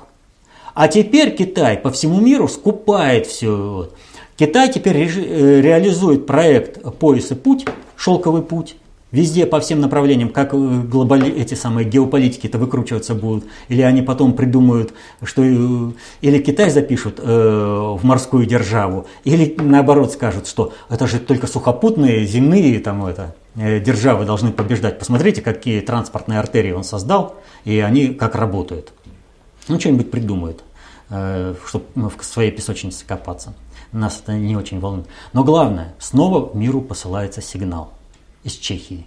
А 0.76 0.88
теперь 0.88 1.36
Китай 1.36 1.78
по 1.78 1.90
всему 1.90 2.22
миру 2.22 2.48
скупает 2.48 3.26
все. 3.26 3.90
Китай 4.38 4.72
теперь 4.72 4.98
э, 4.98 5.62
реализует 5.62 6.28
проект 6.28 6.80
«Пояс 7.00 7.32
и 7.32 7.36
путь», 7.36 7.66
«Шелковый 7.96 8.44
путь», 8.44 8.76
Везде 9.12 9.46
по 9.46 9.60
всем 9.60 9.82
направлениям, 9.82 10.30
как 10.30 10.52
глобали, 10.90 11.30
эти 11.30 11.54
самые 11.54 11.88
геополитики 11.88 12.48
это 12.48 12.58
выкручиваться 12.58 13.14
будут, 13.14 13.44
или 13.68 13.82
они 13.82 14.02
потом 14.02 14.34
придумают, 14.34 14.94
что 15.24 15.44
или 15.44 16.38
Китай 16.40 16.70
запишут 16.70 17.20
э, 17.20 17.98
в 18.00 18.00
морскую 18.06 18.46
державу, 18.46 19.08
или 19.26 19.54
наоборот 19.60 20.14
скажут, 20.14 20.48
что 20.48 20.72
это 20.90 21.08
же 21.08 21.20
только 21.20 21.48
сухопутные, 21.48 22.26
земные 22.26 22.80
там 22.80 23.06
это, 23.06 23.36
э, 23.58 23.82
державы 23.82 24.24
должны 24.24 24.54
побеждать. 24.54 24.98
Посмотрите, 24.98 25.42
какие 25.42 25.82
транспортные 25.82 26.40
артерии 26.40 26.72
он 26.72 26.86
создал, 26.86 27.36
и 27.66 27.80
они 27.80 28.14
как 28.14 28.36
работают. 28.36 28.94
Ну, 29.68 29.78
что-нибудь 29.78 30.10
придумают, 30.10 30.64
э, 31.10 31.54
чтобы 31.68 31.86
в 31.96 32.24
своей 32.24 32.52
песочнице 32.52 33.06
копаться. 33.06 33.54
Нас 33.92 34.22
это 34.24 34.38
не 34.38 34.56
очень 34.56 34.80
волнует. 34.80 35.08
Но 35.34 35.44
главное, 35.44 35.96
снова 36.00 36.56
миру 36.56 36.80
посылается 36.80 37.42
сигнал– 37.42 37.92
из 38.44 38.54
Чехии. 38.54 39.06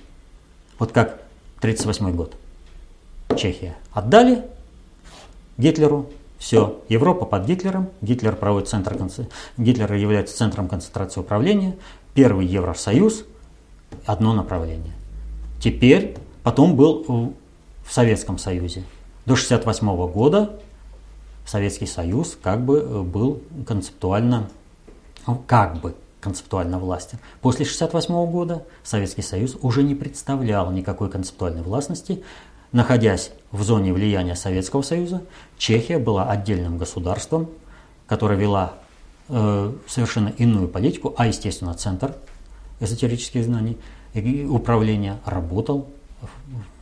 Вот 0.79 0.93
как 0.93 1.21
1938 1.59 2.17
год. 2.17 2.35
Чехия 3.37 3.77
отдали 3.93 4.45
Гитлеру, 5.57 6.11
все, 6.39 6.81
Европа 6.89 7.25
под 7.25 7.47
Гитлером, 7.47 7.89
Гитлер 8.01 8.37
проводит 8.37 8.69
центр, 8.69 8.97
Гитлер 9.57 9.93
является 9.95 10.37
центром 10.37 10.69
концентрации 10.69 11.21
управления, 11.21 11.77
первый 12.13 12.47
Евросоюз, 12.47 13.25
одно 14.05 14.35
направление. 14.35 14.93
Теперь, 15.61 16.17
потом 16.43 16.77
был 16.77 17.35
в 17.85 17.93
Советском 17.93 18.39
Союзе. 18.39 18.85
До 19.27 19.33
1968 19.33 20.13
года 20.13 20.61
Советский 21.47 21.87
Союз 21.87 22.37
как 22.43 22.65
бы 22.65 22.79
э, 22.79 23.03
был 23.03 23.43
концептуально, 23.67 24.49
ну, 25.27 25.43
как 25.47 25.81
бы 25.81 25.95
концептуально 26.25 26.79
властен. 26.79 27.19
После 27.43 27.65
1968 27.65 28.33
года 28.33 28.65
Советский 28.83 29.23
Союз 29.23 29.57
уже 29.61 29.83
не 29.83 29.95
представлял 29.95 30.73
никакой 30.73 31.11
концептуальной 31.11 31.63
властности. 31.63 32.25
Находясь 32.73 33.31
в 33.53 33.63
зоне 33.63 33.93
влияния 33.93 34.35
Советского 34.35 34.83
Союза, 34.83 35.23
Чехия 35.59 35.99
была 35.99 36.31
отдельным 36.31 36.79
государством, 36.79 37.51
которое 38.07 38.39
вела 38.39 38.73
э, 39.29 39.73
совершенно 39.87 40.31
иную 40.31 40.67
политику, 40.69 41.15
а, 41.19 41.27
естественно, 41.27 41.75
Центр 41.75 42.17
эзотерических 42.81 43.45
знаний 43.45 43.77
и 44.15 44.45
управления 44.45 45.19
работал 45.27 45.89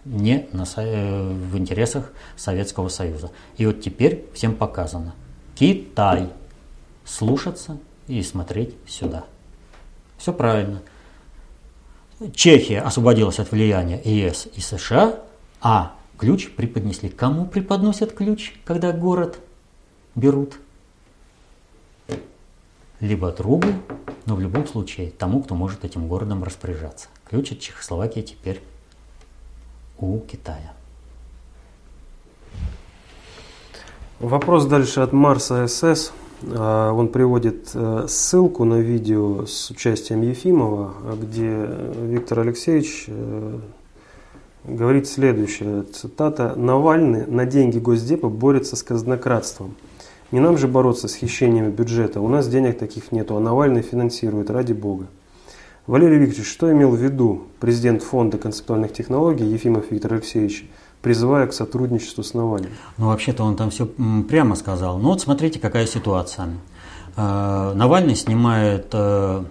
не 0.04 0.46
на, 0.52 0.64
э, 0.76 1.32
в 1.50 1.58
интересах 1.58 2.12
Советского 2.36 2.88
Союза. 2.88 3.30
И 3.56 3.66
вот 3.66 3.80
теперь 3.80 4.24
всем 4.34 4.54
показано. 4.54 5.14
Китай. 5.56 6.30
Слушаться 7.04 7.78
и 8.06 8.22
смотреть 8.22 8.76
сюда. 8.86 9.24
Все 10.22 10.32
правильно. 10.32 10.82
Чехия 12.32 12.80
освободилась 12.80 13.40
от 13.40 13.50
влияния 13.50 14.00
ЕС 14.04 14.46
и 14.54 14.60
США, 14.60 15.18
а 15.60 15.96
ключ 16.16 16.48
преподнесли. 16.52 17.08
Кому 17.08 17.44
преподносят 17.44 18.12
ключ, 18.12 18.54
когда 18.64 18.92
город 18.92 19.40
берут? 20.14 20.60
Либо 23.00 23.32
другу, 23.32 23.66
но 24.24 24.36
в 24.36 24.40
любом 24.40 24.68
случае 24.68 25.10
тому, 25.10 25.42
кто 25.42 25.56
может 25.56 25.84
этим 25.84 26.06
городом 26.06 26.44
распоряжаться. 26.44 27.08
Ключ 27.28 27.50
от 27.50 27.58
Чехословакии 27.58 28.20
теперь 28.20 28.62
у 29.98 30.20
Китая. 30.20 30.72
Вопрос 34.20 34.66
дальше 34.66 35.00
от 35.00 35.12
Марса 35.12 35.66
СС. 35.66 36.12
А, 36.50 36.92
он 36.92 37.08
приводит 37.08 37.70
э, 37.74 38.06
ссылку 38.08 38.64
на 38.64 38.80
видео 38.80 39.46
с 39.46 39.70
участием 39.70 40.22
Ефимова, 40.22 40.92
где 41.20 41.68
Виктор 42.02 42.40
Алексеевич 42.40 43.04
э, 43.08 43.58
говорит 44.64 45.06
следующее, 45.06 45.82
цитата, 45.82 46.54
«Навальный 46.56 47.26
на 47.26 47.46
деньги 47.46 47.78
Госдепа 47.78 48.28
борется 48.28 48.76
с 48.76 48.82
казнократством. 48.82 49.74
Не 50.30 50.40
нам 50.40 50.56
же 50.56 50.66
бороться 50.66 51.08
с 51.08 51.14
хищениями 51.14 51.70
бюджета, 51.70 52.20
у 52.20 52.28
нас 52.28 52.48
денег 52.48 52.78
таких 52.78 53.12
нету, 53.12 53.36
а 53.36 53.40
Навальный 53.40 53.82
финансирует, 53.82 54.50
ради 54.50 54.72
бога». 54.72 55.06
Валерий 55.86 56.18
Викторович, 56.18 56.48
что 56.48 56.70
имел 56.70 56.90
в 56.90 56.96
виду 56.96 57.42
президент 57.60 58.02
Фонда 58.02 58.38
концептуальных 58.38 58.92
технологий 58.92 59.46
Ефимов 59.46 59.90
Виктор 59.90 60.14
Алексеевич– 60.14 60.68
призывая 61.02 61.48
к 61.48 61.52
сотрудничеству 61.52 62.22
с 62.22 62.32
Навальным. 62.32 62.70
Ну, 62.96 63.08
вообще-то 63.08 63.42
он 63.42 63.56
там 63.56 63.70
все 63.70 63.86
прямо 63.86 64.54
сказал. 64.54 64.98
Ну, 64.98 65.08
вот 65.10 65.20
смотрите, 65.20 65.58
какая 65.58 65.86
ситуация. 65.86 66.50
Э, 67.16 67.72
Навальный 67.74 68.14
снимает 68.14 68.86
э, 68.92 69.44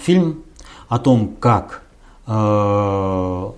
фильм 0.00 0.42
о 0.88 0.98
том, 0.98 1.36
как 1.38 1.82
э, 2.26 3.50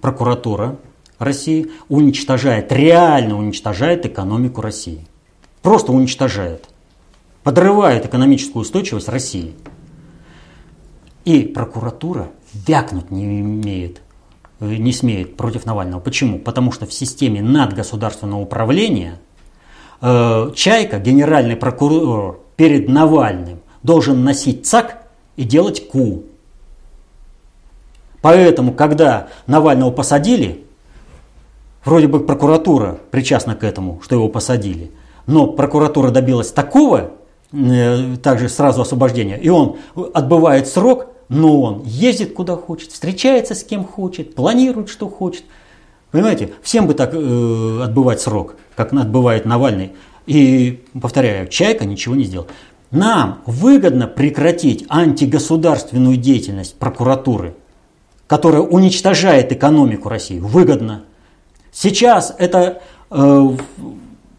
прокуратура 0.00 0.76
России 1.18 1.72
уничтожает, 1.88 2.70
реально 2.72 3.36
уничтожает 3.36 4.06
экономику 4.06 4.60
России. 4.60 5.04
Просто 5.62 5.92
уничтожает. 5.92 6.68
Подрывает 7.42 8.06
экономическую 8.06 8.62
устойчивость 8.62 9.08
России. 9.08 9.54
И 11.24 11.42
прокуратура 11.42 12.30
вякнуть 12.54 13.10
не 13.10 13.40
имеет 13.40 14.00
не 14.60 14.92
смеет 14.92 15.36
против 15.36 15.66
Навального. 15.66 16.00
Почему? 16.00 16.38
Потому 16.38 16.72
что 16.72 16.86
в 16.86 16.92
системе 16.92 17.42
надгосударственного 17.42 18.40
управления 18.40 19.18
э, 20.00 20.50
Чайка, 20.54 20.98
генеральный 20.98 21.56
прокурор 21.56 22.40
перед 22.56 22.88
Навальным, 22.88 23.60
должен 23.82 24.24
носить 24.24 24.66
ЦАК 24.66 24.98
и 25.36 25.44
делать 25.44 25.88
КУ. 25.88 26.24
Поэтому, 28.20 28.72
когда 28.72 29.28
Навального 29.46 29.92
посадили, 29.92 30.64
вроде 31.84 32.08
бы 32.08 32.20
прокуратура 32.20 32.98
причастна 33.12 33.54
к 33.54 33.62
этому, 33.62 34.00
что 34.02 34.16
его 34.16 34.28
посадили, 34.28 34.90
но 35.26 35.46
прокуратура 35.46 36.10
добилась 36.10 36.50
такого, 36.50 37.12
э, 37.52 38.16
также 38.16 38.48
сразу 38.48 38.82
освобождения, 38.82 39.38
и 39.38 39.48
он 39.48 39.76
отбывает 40.14 40.66
срок– 40.66 41.06
но 41.28 41.60
он 41.60 41.82
ездит 41.84 42.32
куда 42.34 42.56
хочет, 42.56 42.92
встречается 42.92 43.54
с 43.54 43.62
кем 43.62 43.84
хочет, 43.84 44.34
планирует, 44.34 44.88
что 44.88 45.08
хочет. 45.08 45.44
Понимаете, 46.10 46.54
всем 46.62 46.86
бы 46.86 46.94
так 46.94 47.10
э, 47.12 47.80
отбывать 47.82 48.20
срок, 48.20 48.56
как 48.74 48.92
отбывает 48.94 49.44
Навальный. 49.44 49.92
И, 50.26 50.84
повторяю, 51.00 51.48
Чайка 51.48 51.84
ничего 51.84 52.14
не 52.14 52.24
сделал. 52.24 52.46
Нам 52.90 53.42
выгодно 53.44 54.06
прекратить 54.06 54.86
антигосударственную 54.88 56.16
деятельность 56.16 56.78
прокуратуры, 56.78 57.54
которая 58.26 58.62
уничтожает 58.62 59.52
экономику 59.52 60.08
России. 60.08 60.38
Выгодно. 60.38 61.04
Сейчас 61.70 62.34
это 62.38 62.80
э, 63.10 63.16
в, 63.16 63.58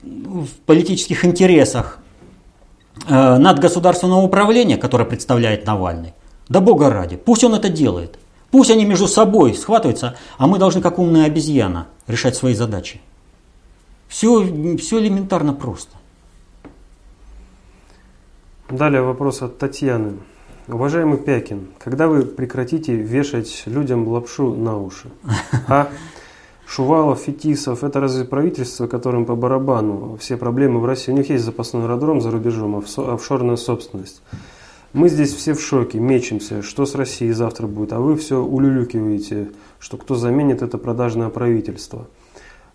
в 0.03 0.49
политических 0.65 1.23
интересах 1.25 1.99
э, 3.07 3.37
надгосударственного 3.37 4.21
управления, 4.21 4.77
которое 4.77 5.05
представляет 5.05 5.67
Навальный, 5.67 6.13
да 6.49 6.59
бога 6.59 6.89
ради, 6.89 7.15
пусть 7.15 7.43
он 7.43 7.53
это 7.53 7.69
делает. 7.69 8.19
Пусть 8.51 8.71
они 8.71 8.83
между 8.83 9.07
собой 9.07 9.53
схватываются, 9.53 10.17
а 10.37 10.47
мы 10.47 10.57
должны, 10.57 10.81
как 10.81 10.97
умная 10.97 11.25
обезьяна, 11.25 11.87
решать 12.07 12.35
свои 12.35 12.55
задачи. 12.55 12.99
Все, 14.07 14.43
все 14.77 14.99
элементарно 14.99 15.53
просто. 15.53 15.95
Далее 18.69 19.03
вопрос 19.03 19.43
от 19.43 19.59
Татьяны. 19.59 20.17
Уважаемый 20.67 21.17
Пякин, 21.17 21.69
когда 21.79 22.07
вы 22.07 22.23
прекратите 22.23 22.95
вешать 22.95 23.63
людям 23.65 24.07
лапшу 24.07 24.55
на 24.55 24.77
уши? 24.77 25.09
А 25.67 25.89
Шувалов, 26.67 27.21
Фетисов, 27.21 27.83
это 27.83 27.99
разве 27.99 28.25
правительство, 28.25 28.85
которым 28.85 29.25
по 29.25 29.35
барабану 29.35 30.17
все 30.19 30.37
проблемы 30.37 30.79
в 30.79 30.85
России? 30.85 31.11
У 31.11 31.15
них 31.15 31.29
есть 31.29 31.43
запасной 31.43 31.83
аэродром 31.83 32.21
за 32.21 32.29
рубежом, 32.29 32.83
офшорная 32.97 33.55
собственность. 33.55 34.21
Мы 34.91 35.07
здесь 35.07 35.33
все 35.33 35.53
в 35.53 35.61
шоке, 35.61 35.99
мечемся, 35.99 36.63
что 36.63 36.87
с 36.87 36.95
Россией 36.95 37.31
завтра 37.33 37.67
будет, 37.67 37.93
а 37.93 37.99
вы 37.99 38.15
все 38.15 38.41
улюлюкиваете, 38.41 39.49
что 39.77 39.97
кто 39.97 40.15
заменит 40.15 40.63
это 40.63 40.79
продажное 40.79 41.29
правительство. 41.29 42.07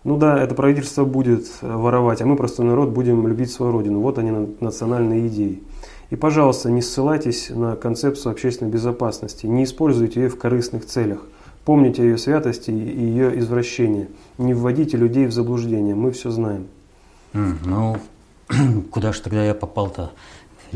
Ну 0.05 0.17
да, 0.17 0.41
это 0.41 0.55
правительство 0.55 1.03
будет 1.03 1.45
воровать, 1.61 2.21
а 2.21 2.25
мы, 2.25 2.37
простой 2.37 2.65
народ, 2.65 2.91
будем 2.91 3.27
любить 3.27 3.51
свою 3.51 3.73
родину. 3.73 3.99
Вот 3.99 4.17
они, 4.17 4.31
национальные 4.61 5.27
идеи. 5.27 5.61
И, 6.09 6.15
пожалуйста, 6.15 6.71
не 6.71 6.81
ссылайтесь 6.81 7.49
на 7.49 7.75
концепцию 7.75 8.31
общественной 8.31 8.71
безопасности, 8.71 9.45
не 9.45 9.65
используйте 9.65 10.21
ее 10.21 10.29
в 10.29 10.37
корыстных 10.37 10.85
целях. 10.85 11.19
Помните 11.65 12.03
ее 12.03 12.17
святости 12.17 12.69
и 12.69 12.73
ее 12.73 13.37
извращении. 13.39 14.07
Не 14.37 14.53
вводите 14.53 14.95
людей 14.95 15.25
в 15.25 15.33
заблуждение, 15.33 15.95
мы 15.95 16.11
все 16.11 16.29
знаем. 16.29 16.67
Ну, 17.33 17.97
куда 18.91 19.11
же 19.11 19.21
тогда 19.21 19.43
я 19.43 19.53
попал-то? 19.53 20.11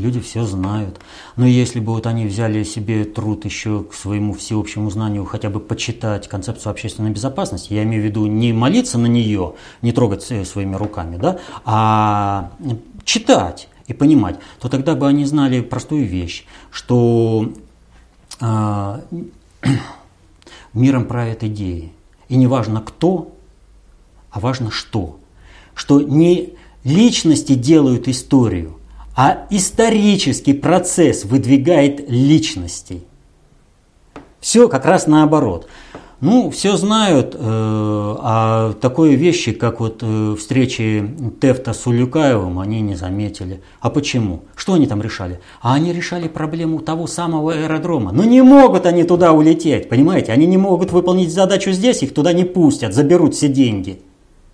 Люди 0.00 0.18
все 0.20 0.44
знают. 0.44 0.98
Но 1.36 1.46
если 1.46 1.78
бы 1.78 1.92
вот 1.92 2.06
они 2.06 2.26
взяли 2.26 2.64
себе 2.64 3.04
труд 3.04 3.44
еще 3.44 3.84
к 3.84 3.92
своему 3.92 4.32
всеобщему 4.32 4.90
знанию 4.90 5.26
хотя 5.26 5.50
бы 5.50 5.60
почитать 5.60 6.26
концепцию 6.26 6.70
общественной 6.70 7.10
безопасности, 7.10 7.74
я 7.74 7.82
имею 7.82 8.02
в 8.02 8.06
виду 8.06 8.26
не 8.26 8.52
молиться 8.52 8.96
на 8.96 9.06
нее, 9.06 9.54
не 9.82 9.92
трогать 9.92 10.22
своими 10.22 10.74
руками, 10.74 11.16
да, 11.16 11.38
а 11.64 12.52
читать 13.04 13.68
и 13.86 13.92
понимать, 13.92 14.38
то 14.58 14.68
тогда 14.68 14.94
бы 14.94 15.06
они 15.06 15.26
знали 15.26 15.60
простую 15.60 16.06
вещь, 16.06 16.46
что 16.70 17.52
э, 18.40 19.00
миром 20.72 21.04
правят 21.04 21.44
идеи. 21.44 21.92
И 22.28 22.36
не 22.36 22.46
важно 22.46 22.80
кто, 22.80 23.36
а 24.30 24.40
важно 24.40 24.70
что. 24.70 25.18
Что 25.74 26.00
не 26.00 26.54
личности 26.84 27.54
делают 27.54 28.08
историю, 28.08 28.79
а 29.16 29.46
исторический 29.50 30.54
процесс 30.54 31.24
выдвигает 31.24 32.08
личностей. 32.08 33.04
Все 34.40 34.68
как 34.68 34.86
раз 34.86 35.06
наоборот. 35.06 35.68
Ну, 36.20 36.50
все 36.50 36.76
знают 36.76 37.34
э, 37.34 37.38
а 37.42 38.74
такой 38.74 39.14
вещи, 39.14 39.52
как 39.52 39.80
вот 39.80 40.00
э, 40.02 40.36
встречи 40.38 41.02
Тефта 41.40 41.72
с 41.72 41.86
Улюкаевым, 41.86 42.58
они 42.58 42.82
не 42.82 42.94
заметили. 42.94 43.62
А 43.80 43.88
почему? 43.88 44.42
Что 44.54 44.74
они 44.74 44.86
там 44.86 45.00
решали? 45.00 45.40
А 45.62 45.72
они 45.72 45.94
решали 45.94 46.28
проблему 46.28 46.80
того 46.80 47.06
самого 47.06 47.54
аэродрома. 47.54 48.12
Но 48.12 48.24
не 48.24 48.42
могут 48.42 48.84
они 48.84 49.04
туда 49.04 49.32
улететь, 49.32 49.88
понимаете? 49.88 50.32
Они 50.32 50.44
не 50.44 50.58
могут 50.58 50.92
выполнить 50.92 51.32
задачу 51.32 51.70
здесь, 51.72 52.02
их 52.02 52.12
туда 52.12 52.34
не 52.34 52.44
пустят, 52.44 52.92
заберут 52.92 53.34
все 53.34 53.48
деньги. 53.48 54.02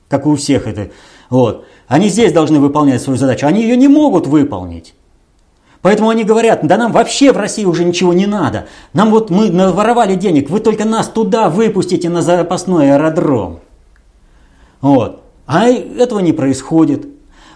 Как 0.09 0.27
у 0.27 0.37
всех 0.37 0.69
это. 0.69 0.93
Вот. 1.31 1.65
Они 1.89 2.09
здесь 2.09 2.33
должны 2.33 2.61
выполнять 2.61 3.03
свою 3.03 3.19
задачу. 3.19 3.47
Они 3.47 3.63
ее 3.63 3.77
не 3.77 3.89
могут 3.89 4.27
выполнить. 4.27 4.95
Поэтому 5.83 6.09
они 6.09 6.25
говорят, 6.25 6.67
да 6.67 6.77
нам 6.77 6.91
вообще 6.91 7.33
в 7.33 7.37
России 7.37 7.65
уже 7.65 7.85
ничего 7.85 8.13
не 8.13 8.27
надо. 8.27 8.67
Нам 8.93 9.11
вот 9.11 9.31
мы 9.31 9.51
наворовали 9.51 10.17
денег, 10.17 10.51
вы 10.51 10.59
только 10.59 10.85
нас 10.85 11.09
туда 11.09 11.49
выпустите 11.49 12.09
на 12.09 12.23
запасной 12.23 12.93
аэродром. 12.93 13.61
Вот. 14.81 15.23
А 15.47 15.69
этого 15.69 16.19
не 16.19 16.33
происходит. 16.33 17.07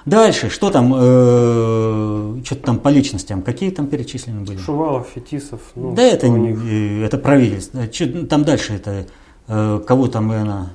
Дальше, 0.06 0.48
что 0.48 0.70
там, 0.70 0.94
э, 0.96 2.36
что-то 2.44 2.62
там 2.62 2.78
по 2.78 2.88
личностям, 2.88 3.42
какие 3.42 3.70
там 3.70 3.86
перечислены 3.86 4.42
были? 4.42 4.58
Шувалов, 4.58 5.08
Фетисов. 5.14 5.60
Ну, 5.74 5.94
да 5.94 6.02
это, 6.02 6.28
них... 6.28 6.58
э, 6.64 7.04
это 7.04 7.18
правительство. 7.18 7.82
Там 8.28 8.44
дальше 8.44 8.74
это, 8.74 9.06
э, 9.48 9.80
кого 9.86 10.06
там, 10.06 10.28
наверное... 10.28 10.68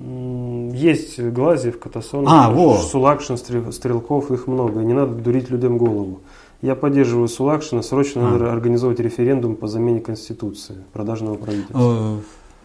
Есть 0.00 1.18
Глазьев, 1.20 1.80
Катасонов, 1.80 2.32
а, 2.32 2.78
Сулакшин, 2.82 3.36
Стрелков, 3.36 4.30
их 4.30 4.46
много. 4.46 4.80
Не 4.80 4.94
надо 4.94 5.14
дурить 5.14 5.50
людям 5.50 5.76
голову. 5.76 6.20
Я 6.62 6.76
поддерживаю 6.76 7.28
Сулакшина. 7.28 7.82
Срочно 7.82 8.28
а. 8.28 8.30
надо 8.32 8.52
организовать 8.52 9.00
референдум 9.00 9.56
по 9.56 9.66
замене 9.66 10.00
Конституции 10.00 10.76
продажного 10.92 11.34
правительства. 11.34 12.20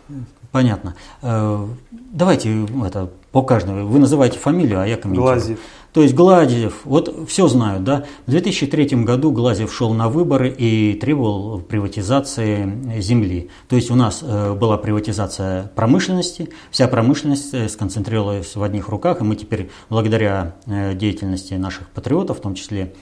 Э, 0.09 0.13
понятно. 0.51 0.95
Э, 1.23 1.65
давайте 1.91 2.65
это 2.85 3.09
по 3.33 3.41
каждому. 3.41 3.87
Вы 3.87 3.99
называете 3.99 4.37
фамилию, 4.37 4.79
а 4.79 4.87
я 4.87 4.95
комментирую. 4.95 5.33
Глазьев. 5.33 5.59
То 5.91 6.01
есть 6.01 6.13
Гладьев, 6.15 6.81
вот 6.85 7.27
все 7.27 7.47
знают, 7.47 7.83
да. 7.83 8.05
В 8.27 8.31
2003 8.31 9.03
году 9.03 9.31
Глазьев 9.31 9.73
шел 9.73 9.93
на 9.93 10.07
выборы 10.07 10.49
и 10.49 10.93
требовал 10.93 11.59
приватизации 11.59 12.99
земли. 12.99 13.49
То 13.67 13.75
есть 13.75 13.89
у 13.91 13.95
нас 13.95 14.19
э, 14.21 14.53
была 14.53 14.77
приватизация 14.77 15.71
промышленности, 15.75 16.49
вся 16.69 16.87
промышленность 16.87 17.71
сконцентрировалась 17.71 18.55
в 18.55 18.61
одних 18.61 18.89
руках, 18.89 19.21
и 19.21 19.23
мы 19.23 19.35
теперь, 19.35 19.69
благодаря 19.89 20.55
деятельности 20.65 21.55
наших 21.55 21.89
патриотов, 21.89 22.37
в 22.37 22.41
том 22.41 22.53
числе 22.55 22.93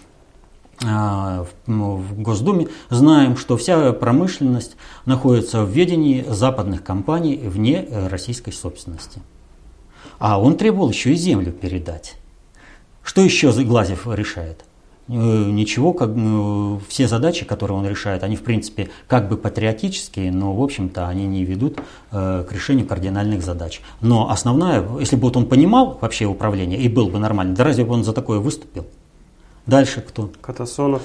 ну, 0.84 1.96
в 1.96 2.20
Госдуме, 2.20 2.68
знаем, 2.90 3.38
что 3.38 3.56
вся 3.56 3.94
промышленность 3.94 4.76
находится 5.06 5.64
в 5.64 5.70
ведении 5.70 6.26
западных 6.28 6.84
компаний 6.84 7.36
вне 7.38 7.86
э, 7.88 8.08
российской 8.08 8.52
собственности. 8.52 9.22
А 10.22 10.40
он 10.40 10.56
требовал 10.56 10.92
еще 10.92 11.14
и 11.14 11.16
землю 11.16 11.52
передать. 11.52 12.14
Что 13.02 13.22
еще 13.22 13.52
Глазев 13.64 14.06
решает? 14.06 14.64
Э, 15.08 15.14
ничего, 15.14 15.94
как, 15.94 16.10
ну, 16.10 16.80
все 16.88 17.08
задачи, 17.08 17.44
которые 17.44 17.76
он 17.76 17.88
решает, 17.88 18.22
они 18.22 18.36
в 18.36 18.44
принципе 18.44 18.92
как 19.08 19.30
бы 19.30 19.36
патриотические, 19.36 20.32
но 20.32 20.54
в 20.56 20.62
общем-то 20.62 21.08
они 21.08 21.26
не 21.26 21.44
ведут 21.44 21.80
э, 22.12 22.46
к 22.48 22.54
решению 22.54 22.86
кардинальных 22.86 23.42
задач. 23.42 23.82
Но 24.00 24.30
основная, 24.30 24.86
если 25.00 25.16
бы 25.16 25.24
вот 25.24 25.38
он 25.38 25.48
понимал 25.48 25.98
вообще 26.00 26.26
управление 26.26 26.80
и 26.80 26.88
был 26.88 27.10
бы 27.10 27.18
нормальный, 27.18 27.56
да 27.56 27.64
разве 27.64 27.84
бы 27.84 27.96
он 27.96 28.04
за 28.04 28.14
такое 28.14 28.38
выступил? 28.38 28.86
Дальше 29.66 30.02
кто? 30.02 30.30
Катасонов. 30.40 31.02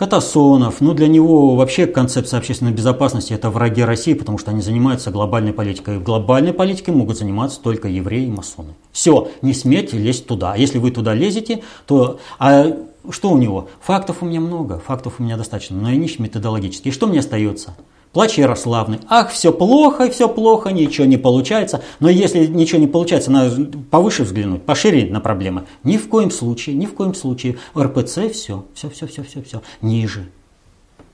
Катасонов. 0.00 0.80
Ну, 0.80 0.94
для 0.94 1.08
него 1.08 1.56
вообще 1.56 1.86
концепция 1.86 2.38
общественной 2.38 2.72
безопасности– 2.72 3.32
это 3.34 3.50
враги 3.50 3.82
России, 3.82 4.14
потому 4.14 4.38
что 4.38 4.50
они 4.50 4.62
занимаются 4.62 5.10
глобальной 5.10 5.52
политикой. 5.52 5.98
В 5.98 6.02
глобальной 6.02 6.54
политике 6.54 6.90
могут 6.90 7.18
заниматься 7.18 7.60
только 7.60 7.86
евреи 7.86 8.24
и 8.24 8.30
масоны. 8.30 8.72
Все, 8.92 9.28
не 9.42 9.52
смейте 9.52 9.98
лезть 9.98 10.26
туда. 10.26 10.54
А 10.54 10.56
если 10.56 10.78
вы 10.78 10.90
туда 10.90 11.12
лезете, 11.12 11.62
то… 11.86 12.18
А 12.38 12.78
что 13.10 13.30
у 13.30 13.36
него? 13.36 13.68
Фактов 13.82 14.22
у 14.22 14.24
меня 14.24 14.40
много, 14.40 14.78
фактов 14.78 15.16
у 15.18 15.22
меня 15.22 15.36
достаточно, 15.36 15.76
но 15.76 15.88
они 15.88 16.10
методологические. 16.18 16.92
И 16.92 16.94
что 16.94 17.06
мне 17.06 17.18
остается? 17.18 17.76
Плач 18.12 18.38
Ярославны. 18.38 18.98
Ах, 19.08 19.30
все 19.30 19.52
плохо, 19.52 20.10
все 20.10 20.28
плохо, 20.28 20.70
ничего 20.70 21.06
не 21.06 21.16
получается. 21.16 21.82
Но 22.00 22.08
если 22.08 22.46
ничего 22.46 22.80
не 22.80 22.88
получается, 22.88 23.30
надо 23.30 23.70
повыше 23.90 24.24
взглянуть, 24.24 24.62
пошире 24.62 25.08
на 25.10 25.20
проблемы. 25.20 25.66
Ни 25.84 25.96
в 25.96 26.08
коем 26.08 26.32
случае, 26.32 26.74
ни 26.74 26.86
в 26.86 26.94
коем 26.94 27.14
случае. 27.14 27.58
РПЦ 27.78 28.30
все, 28.32 28.64
все, 28.74 28.90
все, 28.90 29.06
все, 29.06 29.22
все, 29.22 29.42
все. 29.42 29.62
Ниже. 29.80 30.28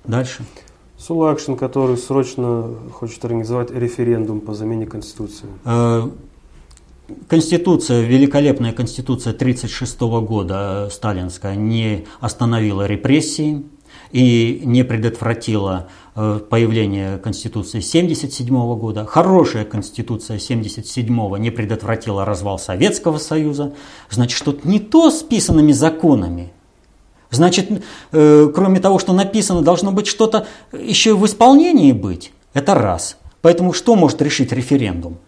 Дальше. 0.04 0.44
Сулакшин, 0.98 1.56
который 1.56 1.98
срочно 1.98 2.70
хочет 2.92 3.22
организовать 3.24 3.70
референдум 3.70 4.40
по 4.40 4.54
замене 4.54 4.86
Конституции. 4.86 5.46
Э, 5.66 6.08
Конституция, 7.28 8.00
великолепная 8.02 8.72
Конституция 8.72 9.34
1936 9.34 10.00
года, 10.26 10.86
э, 10.86 10.90
сталинская, 10.90 11.54
не 11.54 12.06
остановила 12.20 12.86
репрессии 12.86 13.64
и 14.12 14.62
не 14.64 14.84
предотвратила 14.84 15.88
Э, 16.18 16.40
появление 16.48 17.18
Конституции 17.18 17.80
1977 17.80 18.78
года. 18.78 19.04
Хорошая 19.04 19.66
Конституция 19.66 20.36
1977 20.36 21.36
не 21.36 21.50
предотвратила 21.50 22.24
развал 22.24 22.58
Советского 22.58 23.18
Союза. 23.18 23.74
Значит, 24.08 24.38
что-то 24.38 24.66
не 24.66 24.80
то 24.80 25.10
с 25.10 25.22
писанными 25.22 25.72
законами. 25.72 26.54
Значит, 27.30 27.82
э, 28.12 28.50
кроме 28.54 28.80
того, 28.80 28.98
что 28.98 29.12
написано, 29.12 29.60
должно 29.60 29.92
быть 29.92 30.06
что-то 30.06 30.46
еще 30.72 31.10
и 31.10 31.12
в 31.12 31.26
исполнении 31.26 31.92
быть. 31.92 32.32
Это 32.54 32.72
раз. 32.72 33.18
Поэтому 33.42 33.74
что 33.74 33.94
может 33.94 34.22
решить 34.22 34.52
референдум? 34.52 35.18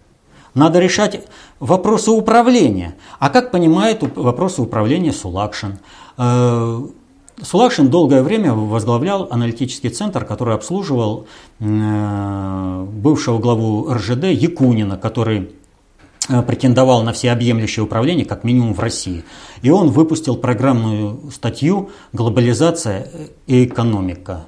Надо 0.54 0.78
решать 0.78 1.20
вопросы 1.60 2.12
управления. 2.12 2.96
А 3.18 3.28
как 3.28 3.50
понимает 3.50 4.02
вопросы 4.16 4.62
управления 4.62 5.12
Сулакшин? 5.12 5.80
Сулакшин 7.42 7.88
долгое 7.88 8.22
время 8.22 8.52
возглавлял 8.52 9.28
аналитический 9.30 9.90
центр, 9.90 10.24
который 10.24 10.54
обслуживал 10.54 11.26
э, 11.60 12.86
бывшего 12.92 13.38
главу 13.38 13.92
РЖД 13.92 14.24
Якунина, 14.24 14.96
который 14.96 15.50
э, 16.28 16.42
претендовал 16.42 17.02
на 17.02 17.12
всеобъемлющее 17.12 17.84
управление, 17.84 18.24
как 18.24 18.42
минимум 18.42 18.74
в 18.74 18.80
России. 18.80 19.24
И 19.62 19.70
он 19.70 19.90
выпустил 19.90 20.36
программную 20.36 21.30
статью 21.30 21.90
«Глобализация 22.12 23.08
и 23.46 23.64
экономика» 23.64 24.46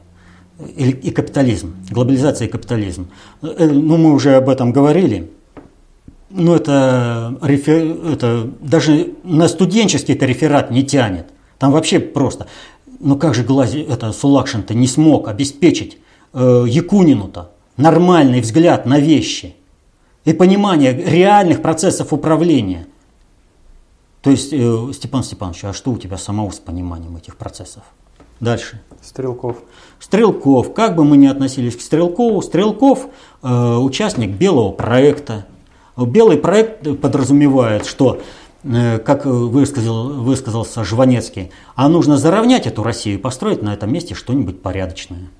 и 0.77 1.11
капитализм. 1.11 1.75
Глобализация 1.91 2.49
и 2.49 2.51
капитализм. 2.51 3.09
Э, 3.43 3.69
ну, 3.71 3.97
мы 3.97 4.13
уже 4.13 4.35
об 4.35 4.49
этом 4.49 4.73
говорили. 4.73 5.31
Но 6.29 6.55
это, 6.55 7.37
это 7.43 8.49
даже 8.61 9.15
на 9.25 9.49
студенческий 9.49 10.15
это 10.15 10.27
реферат 10.27 10.71
не 10.71 10.85
тянет. 10.85 11.27
Там 11.59 11.73
вообще 11.73 12.01
просто. 12.01 12.47
Но 13.01 13.17
как 13.17 13.35
же 13.35 13.43
Глази, 13.43 13.81
это 13.81 14.13
Сулакшин-то 14.13 14.75
не 14.75 14.87
смог 14.87 15.29
обеспечить 15.29 15.99
э, 16.35 16.65
Якунину-то 16.69 17.51
нормальный 17.79 18.43
взгляд 18.43 18.85
на 18.85 19.01
вещи 19.01 19.57
и 20.27 20.35
понимание 20.35 20.93
реальных 20.93 21.63
процессов 21.63 22.13
управления? 22.13 22.87
То 24.21 24.31
есть, 24.31 24.53
э, 24.53 24.93
Степан 24.93 25.25
Степанович, 25.25 25.65
а 25.65 25.73
что 25.73 25.93
у 25.93 25.97
тебя 25.97 26.19
самого 26.19 26.51
с 26.51 26.59
пониманием 26.59 27.17
этих 27.17 27.37
процессов? 27.37 27.85
Дальше. 28.39 28.83
Стрелков. 29.03 29.57
Стрелков. 29.99 30.75
Как 30.75 30.95
бы 30.95 31.05
мы 31.05 31.17
ни 31.17 31.27
относились 31.27 31.77
к 31.77 31.81
Стрелкову, 31.81 32.43
Стрелков 32.43 33.09
э, 33.43 33.77
участник 33.77 34.31
белого 34.31 34.73
проекта, 34.73 35.47
Белый 36.07 36.39
проект 36.39 37.01
подразумевает, 37.01 37.85
что 37.85 38.21
как 38.63 39.25
высказал, 39.25 40.11
высказался 40.23 40.85
Жванецкий, 40.85 41.51
а 41.75 41.89
нужно 41.89 42.17
заровнять 42.17 42.67
эту 42.67 42.83
Россию 42.83 43.19
и 43.19 43.19
построить 43.19 43.63
на 43.63 43.73
этом 43.73 43.93
месте 43.93 44.15
что-нибудь 44.15 44.61
порядочное. 44.61 45.31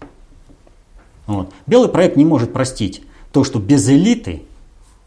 Вот. 1.27 1.53
Белый 1.67 1.89
проект 1.89 2.17
не 2.17 2.25
может 2.25 2.53
простить 2.53 3.03
то, 3.33 3.45
что 3.45 3.59
без 3.59 3.89
элиты 3.89 4.43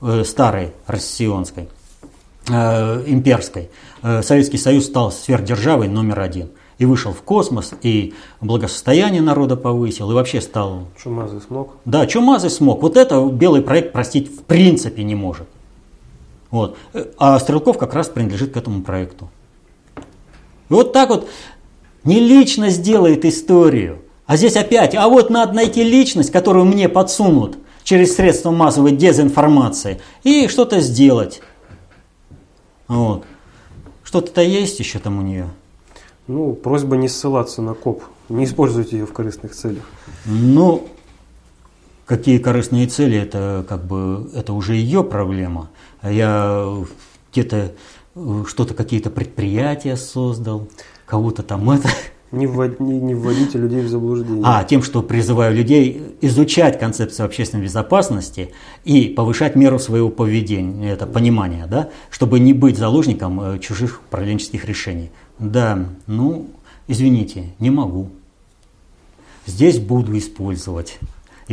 э, 0.01 0.23
старой 0.23 0.71
россионской, 0.87 1.67
э, 2.49 3.03
имперской, 3.07 3.69
э, 4.01 4.21
Советский 4.21 4.57
Союз 4.57 4.85
стал 4.85 5.11
сверхдержавой 5.11 5.87
номер 5.87 6.21
один. 6.21 6.49
И 6.79 6.85
вышел 6.85 7.13
в 7.13 7.21
космос, 7.21 7.73
и 7.83 8.13
благосостояние 8.41 9.21
народа 9.21 9.55
повысил, 9.55 10.09
и 10.11 10.13
вообще 10.15 10.41
стал... 10.41 10.87
Чумазый 11.01 11.39
смог? 11.41 11.75
Да, 11.85 12.07
Чумазый 12.07 12.49
смог. 12.49 12.81
Вот 12.81 12.97
это 12.97 13.23
белый 13.27 13.61
проект 13.61 13.93
простить 13.93 14.27
в 14.27 14.43
принципе 14.43 15.03
не 15.03 15.13
может. 15.13 15.47
Вот. 16.53 16.77
А 17.17 17.39
Стрелков 17.39 17.79
как 17.79 17.95
раз 17.95 18.09
принадлежит 18.09 18.53
к 18.53 18.57
этому 18.57 18.83
проекту. 18.83 19.31
И 19.97 20.73
вот 20.73 20.93
так 20.93 21.09
вот 21.09 21.27
не 22.03 22.19
личность 22.19 22.83
делает 22.83 23.25
историю, 23.25 24.03
а 24.27 24.37
здесь 24.37 24.55
опять, 24.55 24.93
а 24.93 25.07
вот 25.07 25.31
надо 25.31 25.53
найти 25.53 25.83
личность, 25.83 26.31
которую 26.31 26.65
мне 26.65 26.87
подсунут 26.89 27.57
через 27.83 28.15
средства 28.15 28.51
массовой 28.51 28.91
дезинформации 28.91 29.99
и 30.23 30.47
что-то 30.47 30.79
сделать. 30.79 31.41
Вот. 32.87 33.23
Что-то-то 34.03 34.43
есть 34.43 34.77
еще 34.77 34.99
там 34.99 35.17
у 35.17 35.21
нее? 35.23 35.49
Ну, 36.27 36.53
просьба 36.53 36.97
не 36.97 37.09
ссылаться 37.09 37.63
на 37.63 37.73
КОП, 37.73 38.03
не 38.29 38.45
используйте 38.45 38.99
ее 38.99 39.07
в 39.07 39.11
корыстных 39.13 39.55
целях. 39.55 39.89
Ну, 40.25 40.87
какие 42.05 42.37
корыстные 42.37 42.87
цели, 42.87 43.17
это 43.17 43.65
как 43.67 43.85
бы 43.85 44.29
это 44.35 44.53
уже 44.53 44.75
ее 44.75 45.03
проблема. 45.03 45.69
Я 46.01 46.83
где-то 47.31 47.73
э, 48.15 48.43
что-то, 48.47 48.73
какие-то 48.73 49.09
предприятия 49.09 49.95
создал, 49.95 50.67
кого-то 51.05 51.43
там 51.43 51.69
это... 51.69 51.89
Не, 52.31 52.47
ввод, 52.47 52.79
не, 52.79 52.99
не 52.99 53.13
вводите 53.13 53.59
людей 53.59 53.81
в 53.81 53.89
заблуждение. 53.89 54.41
А, 54.43 54.63
тем, 54.63 54.81
что 54.81 55.03
призываю 55.03 55.55
людей 55.55 56.15
изучать 56.21 56.79
концепцию 56.79 57.27
общественной 57.27 57.63
безопасности 57.63 58.51
и 58.83 59.09
повышать 59.09 59.55
меру 59.55 59.77
своего 59.77 60.09
поведения, 60.09 60.91
это 60.91 61.05
понимание, 61.05 61.67
да, 61.67 61.89
чтобы 62.09 62.39
не 62.39 62.53
быть 62.53 62.75
заложником 62.75 63.39
э, 63.39 63.59
чужих 63.59 64.01
управленческих 64.07 64.65
решений. 64.65 65.11
Да, 65.37 65.85
ну, 66.07 66.47
извините, 66.87 67.53
не 67.59 67.69
могу. 67.69 68.09
Здесь 69.45 69.77
буду 69.77 70.17
использовать. 70.17 70.97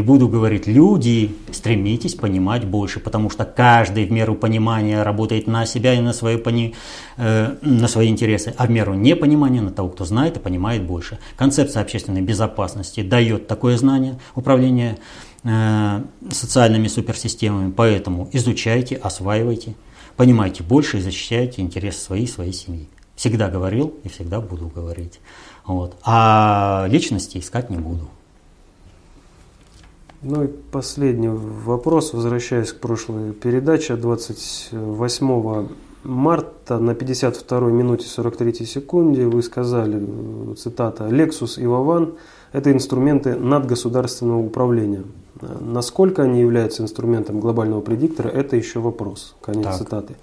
И 0.01 0.03
буду 0.03 0.29
говорить, 0.29 0.67
люди, 0.67 1.37
стремитесь 1.53 2.15
понимать 2.15 2.65
больше, 2.65 3.01
потому 3.01 3.29
что 3.29 3.45
каждый 3.45 4.07
в 4.07 4.11
меру 4.11 4.35
понимания 4.35 5.03
работает 5.03 5.47
на 5.47 5.67
себя 5.67 5.93
и 5.93 6.01
на 6.01 6.15
свои, 6.15 6.39
пони, 6.39 6.75
э, 7.19 7.57
на 7.61 7.87
свои 7.87 8.09
интересы, 8.09 8.55
а 8.57 8.67
в 8.67 8.71
меру 8.71 8.95
непонимания 8.95 9.61
на 9.61 9.71
того, 9.71 9.91
кто 9.91 10.07
знает 10.07 10.39
и 10.39 10.41
понимает 10.41 10.85
больше. 10.85 11.19
Концепция 11.37 11.83
общественной 11.83 12.23
безопасности 12.23 13.03
дает 13.03 13.47
такое 13.47 13.77
знание 13.77 14.19
управления 14.35 14.97
э, 15.45 16.03
социальными 16.31 16.89
суперсистемами, 16.89 17.71
поэтому 17.71 18.31
изучайте, 18.33 18.97
осваивайте, 18.97 19.75
понимайте 20.17 20.63
больше 20.63 20.97
и 20.97 21.01
защищайте 21.03 21.61
интересы 21.61 22.01
своей 22.01 22.25
и 22.25 22.27
своей 22.27 22.55
семьи. 22.55 22.89
Всегда 23.17 23.51
говорил 23.51 23.93
и 24.03 24.09
всегда 24.09 24.41
буду 24.41 24.69
говорить. 24.69 25.21
Вот. 25.67 25.99
А 26.05 26.87
личности 26.89 27.37
искать 27.37 27.69
не 27.69 27.77
буду. 27.77 28.09
Ну 30.23 30.45
и 30.45 30.49
последний 30.49 31.31
вопрос, 31.31 32.13
возвращаясь 32.13 32.73
к 32.73 32.81
прошлой 32.81 33.33
передаче, 33.33 33.97
28 33.97 35.69
марта 36.05 36.79
на 36.79 36.95
52 36.95 37.61
минуте 37.71 38.07
43 38.07 38.67
секунде 38.67 39.27
вы 39.27 39.43
сказали, 39.43 40.07
цитата, 40.57 41.07
«Lexus 41.09 41.59
и 41.59 41.67
Вован– 41.67 42.15
это 42.53 42.71
инструменты 42.71 43.35
надгосударственного 43.35 44.41
управления». 44.41 45.05
Насколько 45.41 46.25
они 46.25 46.41
являются 46.41 46.83
инструментом 46.83 47.41
глобального 47.41 47.81
предиктора, 47.81 48.29
это 48.29 48.57
еще 48.57 48.81
вопрос. 48.81 49.37
Конец 49.41 49.65
так. 49.65 49.79
цитаты. 49.79 50.17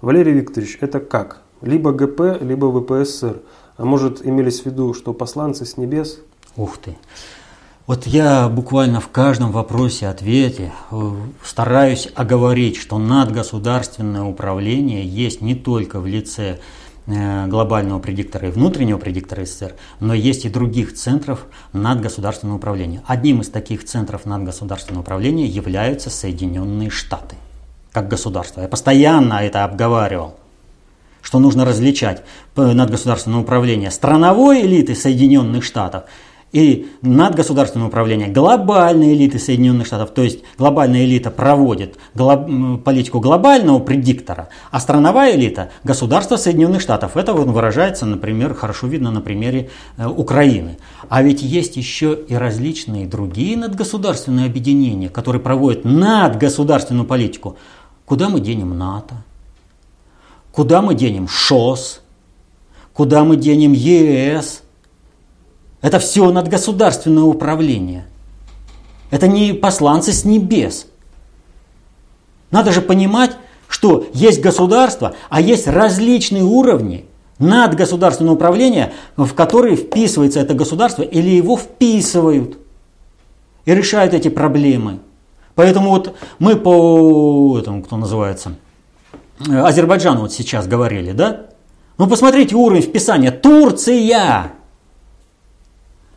Валерий 0.00 0.32
Викторович, 0.32 0.78
это 0.80 0.98
как? 0.98 1.42
Либо 1.62 1.92
ГП, 1.92 2.40
либо 2.40 2.66
ВПСР. 2.72 3.40
А 3.76 3.84
может, 3.84 4.26
имелись 4.26 4.62
в 4.62 4.66
виду, 4.66 4.94
что 4.94 5.12
посланцы 5.12 5.64
с 5.64 5.76
небес? 5.76 6.18
Ух 6.56 6.78
ты. 6.78 6.96
Вот 7.86 8.06
я 8.06 8.48
буквально 8.48 8.98
в 8.98 9.08
каждом 9.08 9.52
вопросе-ответе 9.52 10.72
э, 10.90 11.10
стараюсь 11.44 12.08
оговорить, 12.14 12.78
что 12.78 12.96
надгосударственное 12.96 14.22
управление 14.22 15.06
есть 15.06 15.42
не 15.42 15.54
только 15.54 16.00
в 16.00 16.06
лице 16.06 16.60
э, 17.06 17.46
глобального 17.46 17.98
предиктора 17.98 18.48
и 18.48 18.50
внутреннего 18.50 18.96
предиктора 18.96 19.44
СССР, 19.44 19.74
но 20.00 20.14
есть 20.14 20.46
и 20.46 20.48
других 20.48 20.94
центров 20.94 21.44
надгосударственного 21.74 22.56
управления. 22.56 23.02
Одним 23.06 23.42
из 23.42 23.50
таких 23.50 23.84
центров 23.84 24.24
надгосударственного 24.24 25.02
управления 25.02 25.44
являются 25.46 26.08
Соединенные 26.08 26.88
Штаты 26.88 27.36
как 27.92 28.08
государство. 28.08 28.62
Я 28.62 28.68
постоянно 28.68 29.34
это 29.34 29.64
обговаривал 29.64 30.36
что 31.20 31.38
нужно 31.38 31.64
различать 31.64 32.22
э, 32.56 32.72
надгосударственное 32.72 33.40
управление 33.40 33.90
страновой 33.90 34.62
элиты 34.62 34.94
Соединенных 34.94 35.64
Штатов 35.64 36.04
и 36.54 36.86
надгосударственное 37.02 37.88
управление 37.88 38.28
глобальной 38.28 39.12
элиты 39.12 39.40
Соединенных 39.40 39.88
Штатов, 39.88 40.12
то 40.12 40.22
есть 40.22 40.44
глобальная 40.56 41.04
элита 41.04 41.32
проводит 41.32 41.96
глоб, 42.14 42.46
политику 42.84 43.18
глобального 43.18 43.80
предиктора, 43.80 44.48
а 44.70 44.78
страновая 44.78 45.34
элита– 45.34 45.70
государство 45.84 46.36
Соединенных 46.36 46.80
Штатов. 46.80 47.16
Это 47.16 47.32
выражается, 47.32 48.06
например, 48.06 48.54
хорошо 48.54 48.86
видно 48.86 49.10
на 49.10 49.20
примере 49.20 49.68
э, 49.96 50.06
Украины. 50.06 50.78
А 51.08 51.22
ведь 51.22 51.42
есть 51.42 51.76
еще 51.76 52.16
и 52.28 52.34
различные 52.36 53.06
другие 53.06 53.56
надгосударственные 53.56 54.46
объединения, 54.46 55.08
которые 55.08 55.42
проводят 55.42 55.84
надгосударственную 55.84 57.04
политику. 57.04 57.56
Куда 58.04 58.28
мы 58.28 58.38
денем 58.38 58.78
НАТО? 58.78 59.16
Куда 60.52 60.82
мы 60.82 60.94
денем 60.94 61.26
ШОС? 61.26 62.00
Куда 62.92 63.24
мы 63.24 63.34
денем 63.34 63.72
ЕС? 63.72 64.63
Это 65.84 65.98
все 65.98 66.30
надгосударственное 66.30 67.24
управление. 67.24 68.06
Это 69.10 69.28
не 69.28 69.52
посланцы 69.52 70.14
с 70.14 70.24
небес. 70.24 70.86
Надо 72.50 72.72
же 72.72 72.80
понимать, 72.80 73.32
что 73.68 74.06
есть 74.14 74.40
государство, 74.40 75.14
а 75.28 75.42
есть 75.42 75.66
различные 75.66 76.42
уровни 76.42 77.04
надгосударственного 77.38 78.34
управления, 78.34 78.94
в 79.18 79.34
которые 79.34 79.76
вписывается 79.76 80.40
это 80.40 80.54
государство 80.54 81.02
или 81.02 81.28
его 81.28 81.58
вписывают 81.58 82.56
и 83.66 83.74
решают 83.74 84.14
эти 84.14 84.28
проблемы. 84.28 85.00
Поэтому 85.54 85.90
вот 85.90 86.16
мы 86.38 86.56
по 86.56 87.58
этому, 87.58 87.82
кто 87.82 87.98
называется, 87.98 88.54
Азербайджану 89.38 90.22
вот 90.22 90.32
сейчас 90.32 90.66
говорили, 90.66 91.12
да? 91.12 91.42
Ну 91.98 92.06
посмотрите 92.06 92.56
уровень 92.56 92.80
вписания. 92.80 93.32
Турция! 93.32 94.63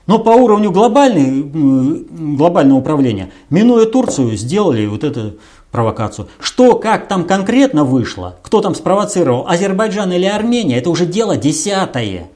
Но 0.08 0.20
по 0.20 0.30
уровню 0.30 0.72
глобальной, 0.72 1.44
глобального 1.44 2.80
управления, 2.80 3.30
минуя 3.50 3.86
Турцию, 3.86 4.38
сделали 4.38 4.86
вот 4.86 5.04
эту 5.04 5.34
провокацию. 5.70 6.30
Что, 6.40 6.76
как 6.76 7.10
там 7.10 7.26
конкретно 7.26 7.84
вышло, 7.84 8.38
кто 8.42 8.62
там 8.62 8.74
спровоцировал, 8.74 9.46
Азербайджан 9.48 10.12
или 10.14 10.26
Армения, 10.26 10.78
это 10.78 10.90
уже 10.90 11.06
дело 11.06 11.36
десятое. 11.36 12.30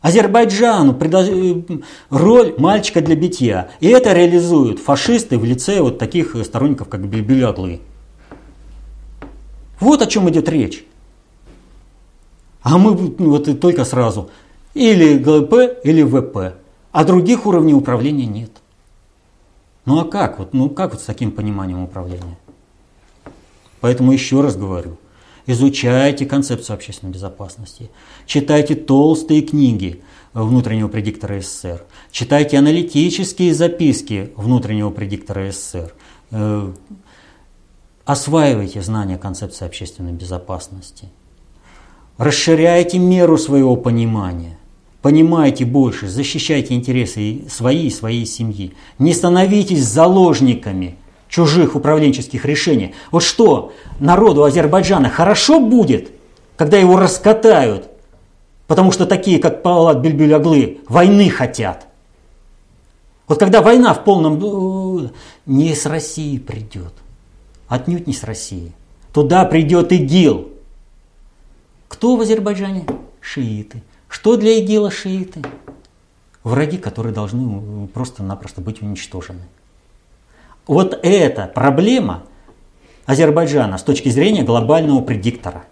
Азербайджану 0.00 0.94
предложили 0.94 1.82
роль 2.08 2.54
мальчика 2.56 3.02
для 3.02 3.14
битья. 3.14 3.70
И 3.80 3.88
это 3.88 4.14
реализуют 4.14 4.78
фашисты 4.78 5.38
в 5.38 5.44
лице 5.44 5.82
вот 5.82 5.98
таких 5.98 6.34
сторонников, 6.44 6.88
как 6.88 7.06
Бельбеляглы. 7.06 7.80
Вот 9.80 10.00
о 10.00 10.06
чем 10.06 10.30
идет 10.30 10.48
речь. 10.48 10.84
А 12.62 12.78
мы 12.78 12.92
вот 12.92 13.60
только 13.60 13.84
сразу 13.84 14.30
или 14.78 15.18
ГП, 15.18 15.80
или 15.82 16.02
ВП. 16.04 16.54
А 16.92 17.04
других 17.04 17.46
уровней 17.46 17.74
управления 17.74 18.26
нет. 18.26 18.50
Ну 19.84 19.98
а 19.98 20.04
как? 20.04 20.38
Вот, 20.38 20.54
ну 20.54 20.70
как 20.70 20.92
вот 20.92 21.00
с 21.00 21.04
таким 21.04 21.32
пониманием 21.32 21.82
управления? 21.82 22.38
Поэтому 23.80 24.12
еще 24.12 24.40
раз 24.40 24.56
говорю, 24.56 24.98
изучайте 25.46 26.26
концепцию 26.26 26.74
общественной 26.74 27.12
безопасности, 27.12 27.90
читайте 28.26 28.74
толстые 28.74 29.42
книги 29.42 30.02
внутреннего 30.32 30.88
предиктора 30.88 31.40
СССР, 31.40 31.84
читайте 32.10 32.58
аналитические 32.58 33.54
записки 33.54 34.32
внутреннего 34.36 34.90
предиктора 34.90 35.50
СССР, 35.50 35.94
э, 36.30 36.72
осваивайте 38.04 38.82
знания 38.82 39.16
концепции 39.16 39.64
общественной 39.64 40.12
безопасности, 40.12 41.08
расширяйте 42.16 42.98
меру 42.98 43.38
своего 43.38 43.74
понимания– 43.76 44.56
Понимайте 45.02 45.64
больше, 45.64 46.08
защищайте 46.08 46.74
интересы 46.74 47.42
свои 47.48 47.86
и 47.86 47.90
своей 47.90 48.26
семьи. 48.26 48.72
Не 48.98 49.14
становитесь 49.14 49.84
заложниками 49.84 50.96
чужих 51.28 51.76
управленческих 51.76 52.44
решений. 52.44 52.94
Вот 53.12 53.22
что 53.22 53.72
народу 54.00 54.42
Азербайджана 54.44 55.08
хорошо 55.08 55.60
будет, 55.60 56.10
когда 56.56 56.78
его 56.78 56.96
раскатают, 56.96 57.88
потому 58.66 58.90
что 58.90 59.06
такие, 59.06 59.38
как 59.38 59.62
Палат 59.62 59.98
Бельбюляглы, 59.98 60.78
войны 60.88 61.30
хотят. 61.30 61.86
Вот 63.28 63.38
когда 63.38 63.62
война 63.62 63.94
в 63.94 64.04
полном... 64.04 65.04
Э, 65.04 65.08
не 65.46 65.74
с 65.74 65.86
России 65.86 66.38
придет, 66.38 66.92
отнюдь 67.68 68.06
не 68.06 68.14
с 68.14 68.24
России. 68.24 68.72
Туда 69.12 69.44
придет 69.44 69.92
ИГИЛ. 69.92 70.48
Кто 71.88 72.16
в 72.16 72.22
Азербайджане? 72.22 72.86
Шииты. 73.20 73.82
Что 74.08 74.36
для 74.36 74.58
ИГИЛа 74.58 74.90
шииты? 74.90 75.42
Враги, 76.42 76.78
которые 76.78 77.12
должны 77.12 77.86
просто-напросто 77.88 78.60
быть 78.60 78.82
уничтожены. 78.82 79.42
Вот 80.66 80.98
эта 81.02 81.46
проблема 81.46 82.24
Азербайджана 83.06 83.78
с 83.78 83.82
точки 83.82 84.08
зрения 84.08 84.42
глобального 84.42 85.00
предиктора. 85.00 85.64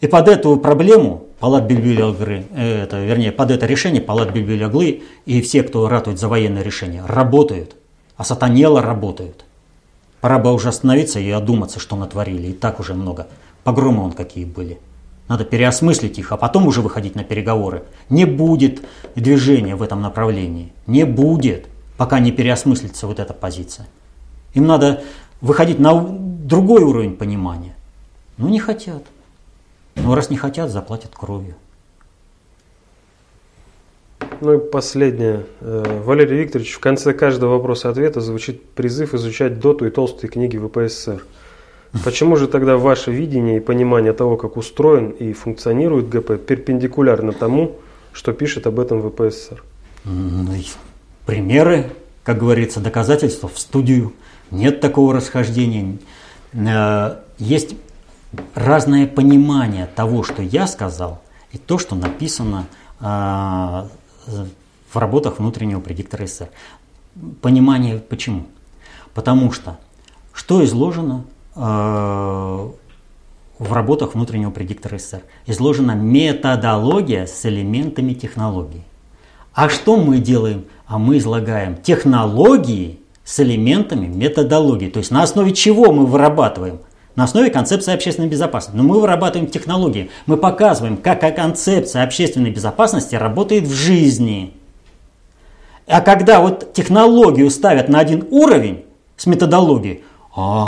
И 0.00 0.06
под 0.06 0.28
эту 0.28 0.56
проблему 0.56 1.26
Палат 1.40 1.64
Бельбюляглы, 1.64 2.44
э, 2.54 2.82
это, 2.82 3.02
вернее, 3.04 3.32
под 3.32 3.50
это 3.50 3.66
решение 3.66 4.00
Палат 4.00 4.32
Бельбюляглы 4.32 5.02
и 5.26 5.42
все, 5.42 5.62
кто 5.62 5.88
ратует 5.88 6.18
за 6.18 6.28
военное 6.28 6.62
решение, 6.62 7.04
работают. 7.06 7.76
А 8.16 8.24
сатанело 8.24 8.80
работают. 8.80 9.44
Пора 10.20 10.38
бы 10.38 10.52
уже 10.52 10.68
остановиться 10.68 11.18
и 11.18 11.30
одуматься, 11.30 11.80
что 11.80 11.96
натворили. 11.96 12.48
И 12.48 12.52
так 12.52 12.80
уже 12.80 12.94
много. 12.94 13.26
Погромы 13.64 14.04
он 14.04 14.12
какие 14.12 14.44
были. 14.44 14.78
Надо 15.28 15.44
переосмыслить 15.44 16.18
их, 16.18 16.32
а 16.32 16.36
потом 16.36 16.66
уже 16.66 16.82
выходить 16.82 17.14
на 17.14 17.24
переговоры. 17.24 17.84
Не 18.10 18.26
будет 18.26 18.82
движения 19.14 19.74
в 19.74 19.82
этом 19.82 20.02
направлении. 20.02 20.72
Не 20.86 21.04
будет 21.04 21.66
пока 21.96 22.18
не 22.18 22.30
переосмыслится 22.30 23.06
вот 23.06 23.18
эта 23.18 23.32
позиция. 23.32 23.86
Им 24.52 24.66
надо 24.66 25.02
выходить 25.40 25.78
на 25.78 25.94
другой 25.94 26.82
уровень 26.82 27.16
понимания. 27.16 27.74
Ну, 28.36 28.48
не 28.48 28.58
хотят. 28.58 29.02
Ну, 29.94 30.14
раз 30.14 30.28
не 30.30 30.36
хотят, 30.36 30.70
заплатят 30.70 31.12
кровью. 31.14 31.54
Ну 34.40 34.54
и 34.54 34.58
последнее. 34.58 35.46
Э, 35.60 36.02
Валерий 36.04 36.38
Викторович, 36.38 36.74
в 36.74 36.80
конце 36.80 37.14
каждого 37.14 37.52
вопроса-ответа 37.52 38.20
звучит 38.20 38.68
призыв 38.70 39.14
изучать 39.14 39.60
доту 39.60 39.86
и 39.86 39.90
толстые 39.90 40.30
книги 40.30 40.58
ВПСР. 40.58 41.24
Почему 42.02 42.36
же 42.36 42.48
тогда 42.48 42.76
ваше 42.76 43.12
видение 43.12 43.58
и 43.58 43.60
понимание 43.60 44.12
того, 44.12 44.36
как 44.36 44.56
устроен 44.56 45.10
и 45.10 45.32
функционирует 45.32 46.08
ГП, 46.08 46.44
перпендикулярно 46.44 47.32
тому, 47.32 47.76
что 48.12 48.32
пишет 48.32 48.66
об 48.66 48.80
этом 48.80 49.00
ВПСР? 49.02 49.62
примеры, 51.26 51.92
как 52.22 52.38
говорится, 52.38 52.80
доказательства 52.80 53.48
в 53.48 53.58
студию. 53.58 54.12
Нет 54.50 54.80
такого 54.80 55.14
расхождения. 55.14 55.98
Э, 56.52 57.18
есть 57.38 57.76
разное 58.54 59.06
понимание 59.06 59.86
того, 59.86 60.22
что 60.22 60.42
я 60.42 60.66
сказал, 60.66 61.22
и 61.52 61.58
то, 61.58 61.78
что 61.78 61.94
написано 61.94 62.66
э, 63.00 63.04
в 63.04 64.96
работах 64.96 65.38
внутреннего 65.38 65.80
предиктора 65.80 66.26
СССР. 66.26 66.48
Понимание 67.40 67.98
почему? 67.98 68.46
Потому 69.14 69.52
что 69.52 69.78
что 70.32 70.64
изложено 70.64 71.24
в 71.54 72.72
работах 73.72 74.14
внутреннего 74.14 74.50
предиктора 74.50 74.98
СССР? 74.98 75.22
Изложена 75.46 75.92
методология 75.92 77.26
с 77.26 77.46
элементами 77.46 78.14
технологии. 78.14 78.82
А 79.54 79.68
что 79.68 79.96
мы 79.96 80.18
делаем? 80.18 80.64
А 80.86 80.98
мы 80.98 81.18
излагаем 81.18 81.76
технологии 81.76 82.98
с 83.24 83.40
элементами 83.40 84.06
методологии. 84.06 84.88
То 84.88 84.98
есть 84.98 85.10
на 85.10 85.22
основе 85.22 85.52
чего 85.52 85.92
мы 85.92 86.06
вырабатываем? 86.06 86.80
На 87.16 87.24
основе 87.24 87.50
концепции 87.50 87.94
общественной 87.94 88.28
безопасности. 88.28 88.76
Но 88.76 88.82
мы 88.82 89.00
вырабатываем 89.00 89.48
технологии. 89.48 90.10
Мы 90.26 90.36
показываем, 90.36 90.96
как 90.96 91.20
концепция 91.36 92.02
общественной 92.02 92.50
безопасности 92.50 93.14
работает 93.14 93.64
в 93.64 93.72
жизни. 93.72 94.54
А 95.86 96.00
когда 96.00 96.40
вот 96.40 96.72
технологию 96.72 97.50
ставят 97.50 97.88
на 97.88 98.00
один 98.00 98.26
уровень 98.30 98.84
с 99.16 99.26
методологией, 99.26 100.02
а, 100.34 100.66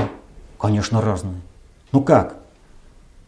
конечно, 0.58 1.00
разные. 1.00 1.40
Ну 1.92 2.02
как? 2.02 2.36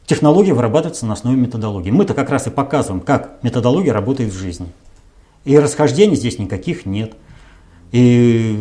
Технология 0.07 0.55
вырабатывается 0.55 1.05
на 1.07 1.13
основе 1.13 1.37
методологии. 1.37 1.91
Мы-то 1.91 2.15
как 2.15 2.31
раз 2.31 2.47
и 2.47 2.51
показываем, 2.51 3.03
как 3.03 3.43
методология 3.43 3.93
работает 3.93 4.33
в 4.33 4.39
жизни. 4.39 4.69
И 5.45 5.59
расхождений 5.59 6.17
здесь 6.17 6.39
никаких 6.39 6.87
нет. 6.87 7.15
И, 7.93 8.59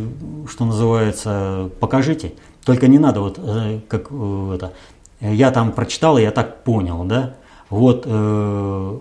что 0.49 0.65
называется, 0.65 1.69
покажите. 1.79 2.33
Только 2.65 2.87
не 2.87 2.99
надо 2.99 3.21
вот, 3.21 3.39
э, 3.41 3.79
как 3.87 4.07
э, 4.09 4.51
это, 4.55 4.73
я 5.21 5.51
там 5.51 5.71
прочитал, 5.71 6.17
и 6.17 6.21
я 6.21 6.31
так 6.31 6.63
понял, 6.63 7.05
да, 7.05 7.35
вот, 7.69 8.03
э, 8.05 8.99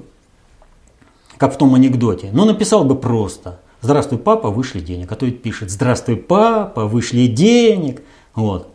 как 1.37 1.55
в 1.55 1.59
том 1.59 1.75
анекдоте. 1.75 2.31
Но 2.33 2.45
написал 2.45 2.85
бы 2.85 2.95
просто, 2.95 3.59
здравствуй, 3.81 4.19
папа, 4.19 4.51
вышли 4.51 4.81
денег. 4.81 5.11
А 5.11 5.17
то 5.17 5.27
ведь 5.27 5.43
пишет, 5.43 5.71
здравствуй, 5.71 6.17
папа, 6.17 6.87
вышли 6.87 7.27
денег. 7.27 8.03
Вот. 8.35 8.69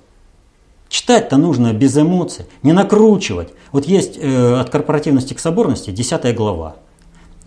Читать-то 0.91 1.37
нужно 1.37 1.71
без 1.71 1.97
эмоций, 1.97 2.47
не 2.63 2.73
накручивать. 2.73 3.47
Вот 3.71 3.85
есть 3.85 4.17
э, 4.17 4.59
от 4.59 4.69
корпоративности 4.69 5.33
к 5.33 5.39
соборности 5.39 5.89
10 5.89 6.35
глава. 6.35 6.75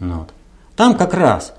Вот. 0.01 0.31
Там 0.77 0.97
как 0.97 1.13
раз 1.13 1.53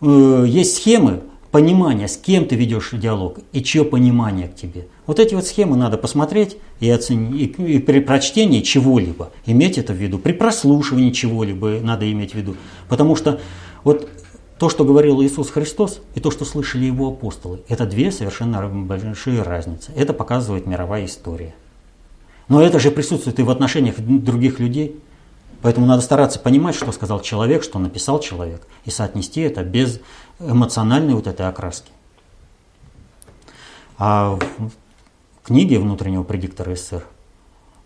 э, 0.00 0.44
есть 0.46 0.76
схемы 0.76 1.22
понимания, 1.50 2.06
с 2.06 2.16
кем 2.16 2.46
ты 2.46 2.54
ведешь 2.54 2.90
диалог 2.92 3.40
и 3.50 3.64
чье 3.64 3.84
понимание 3.84 4.46
к 4.46 4.54
тебе. 4.54 4.86
Вот 5.08 5.18
эти 5.18 5.34
вот 5.34 5.44
схемы 5.44 5.76
надо 5.76 5.98
посмотреть 5.98 6.56
и 6.78 6.88
оценить, 6.88 7.58
и, 7.58 7.62
и 7.64 7.78
при 7.80 7.98
прочтении 7.98 8.60
чего-либо 8.60 9.32
иметь 9.44 9.76
это 9.76 9.92
в 9.92 9.96
виду, 9.96 10.20
при 10.20 10.34
прослушивании 10.34 11.10
чего-либо 11.10 11.80
надо 11.82 12.10
иметь 12.12 12.30
в 12.30 12.34
виду. 12.36 12.54
Потому 12.88 13.16
что 13.16 13.40
вот 13.82 14.08
то, 14.64 14.70
что 14.70 14.86
говорил 14.86 15.20
Иисус 15.20 15.50
Христос, 15.50 16.00
и 16.14 16.20
то, 16.20 16.30
что 16.30 16.46
слышали 16.46 16.86
его 16.86 17.08
апостолы, 17.08 17.60
это 17.68 17.84
две 17.84 18.10
совершенно 18.10 18.66
большие 18.66 19.42
разницы. 19.42 19.92
Это 19.94 20.14
показывает 20.14 20.64
мировая 20.64 21.04
история. 21.04 21.54
Но 22.48 22.62
это 22.62 22.78
же 22.78 22.90
присутствует 22.90 23.38
и 23.38 23.42
в 23.42 23.50
отношениях 23.50 23.96
других 23.98 24.60
людей. 24.60 24.98
Поэтому 25.60 25.84
надо 25.84 26.00
стараться 26.00 26.38
понимать, 26.38 26.74
что 26.76 26.92
сказал 26.92 27.20
человек, 27.20 27.62
что 27.62 27.78
написал 27.78 28.20
человек, 28.20 28.66
и 28.86 28.90
соотнести 28.90 29.42
это 29.42 29.62
без 29.64 30.00
эмоциональной 30.40 31.12
вот 31.12 31.26
этой 31.26 31.46
окраски. 31.46 31.90
А 33.98 34.38
в 34.38 35.46
книге 35.46 35.78
внутреннего 35.78 36.22
предиктора 36.22 36.74
СССР 36.74 37.04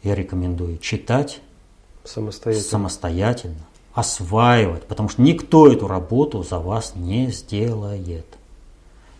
я 0.05 0.15
рекомендую 0.15 0.79
читать 0.79 1.41
самостоятельно. 2.05 2.69
самостоятельно, 2.69 3.67
осваивать, 3.99 4.87
потому 4.87 5.09
что 5.09 5.23
никто 5.23 5.67
эту 5.71 5.89
работу 5.89 6.43
за 6.43 6.59
вас 6.59 6.95
не 6.95 7.31
сделает. 7.31 8.27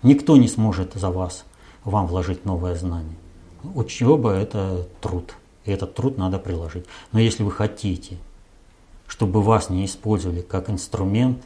Никто 0.03 0.37
не 0.37 0.49
сможет 0.49 0.95
за 0.95 1.11
вас 1.11 1.45
вам 1.85 2.07
вложить 2.07 2.45
новое 2.45 2.75
знание. 2.77 3.17
Учеба– 3.75 4.33
это 4.35 4.87
труд, 5.01 5.35
и 5.65 5.73
этот 5.73 5.95
труд 5.95 6.17
надо 6.19 6.39
приложить. 6.39 6.87
Но 7.13 7.19
если 7.19 7.43
вы 7.43 7.51
хотите 7.51 8.19
чтобы 9.09 9.43
вас 9.43 9.71
не 9.71 9.85
использовали 9.87 10.43
как 10.43 10.71
инструмент, 10.71 11.43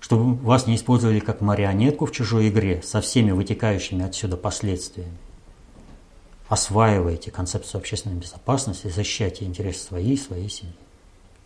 чтобы 0.00 0.34
вас 0.34 0.66
не 0.66 0.74
использовали 0.74 1.20
как 1.20 1.40
марионетку 1.40 2.04
в 2.04 2.12
чужой 2.12 2.48
игре 2.48 2.82
со 2.82 3.00
всеми 3.00 3.30
вытекающими 3.30 4.04
отсюда 4.04 4.36
последствиями. 4.36 5.16
Осваивайте 6.48 7.30
концепцию 7.30 7.78
общественной 7.78 8.16
безопасности, 8.16 8.88
защищайте 8.88 9.44
интересы 9.44 9.84
своей 9.84 10.14
и 10.14 10.18
своей 10.18 10.48
семьи. 10.48 10.74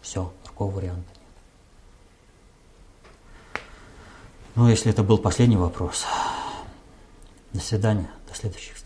Все, 0.05 0.31
другого 0.45 0.71
варианта 0.71 1.09
нет. 1.09 1.19
Ну, 4.55 4.69
если 4.69 4.93
это 4.93 5.03
был 5.03 5.17
последний 5.17 5.57
вопрос, 5.57 6.05
до 7.55 7.61
свидания, 7.61 8.11
до 8.29 8.35
следующих 8.35 8.75
встреч. 8.77 8.84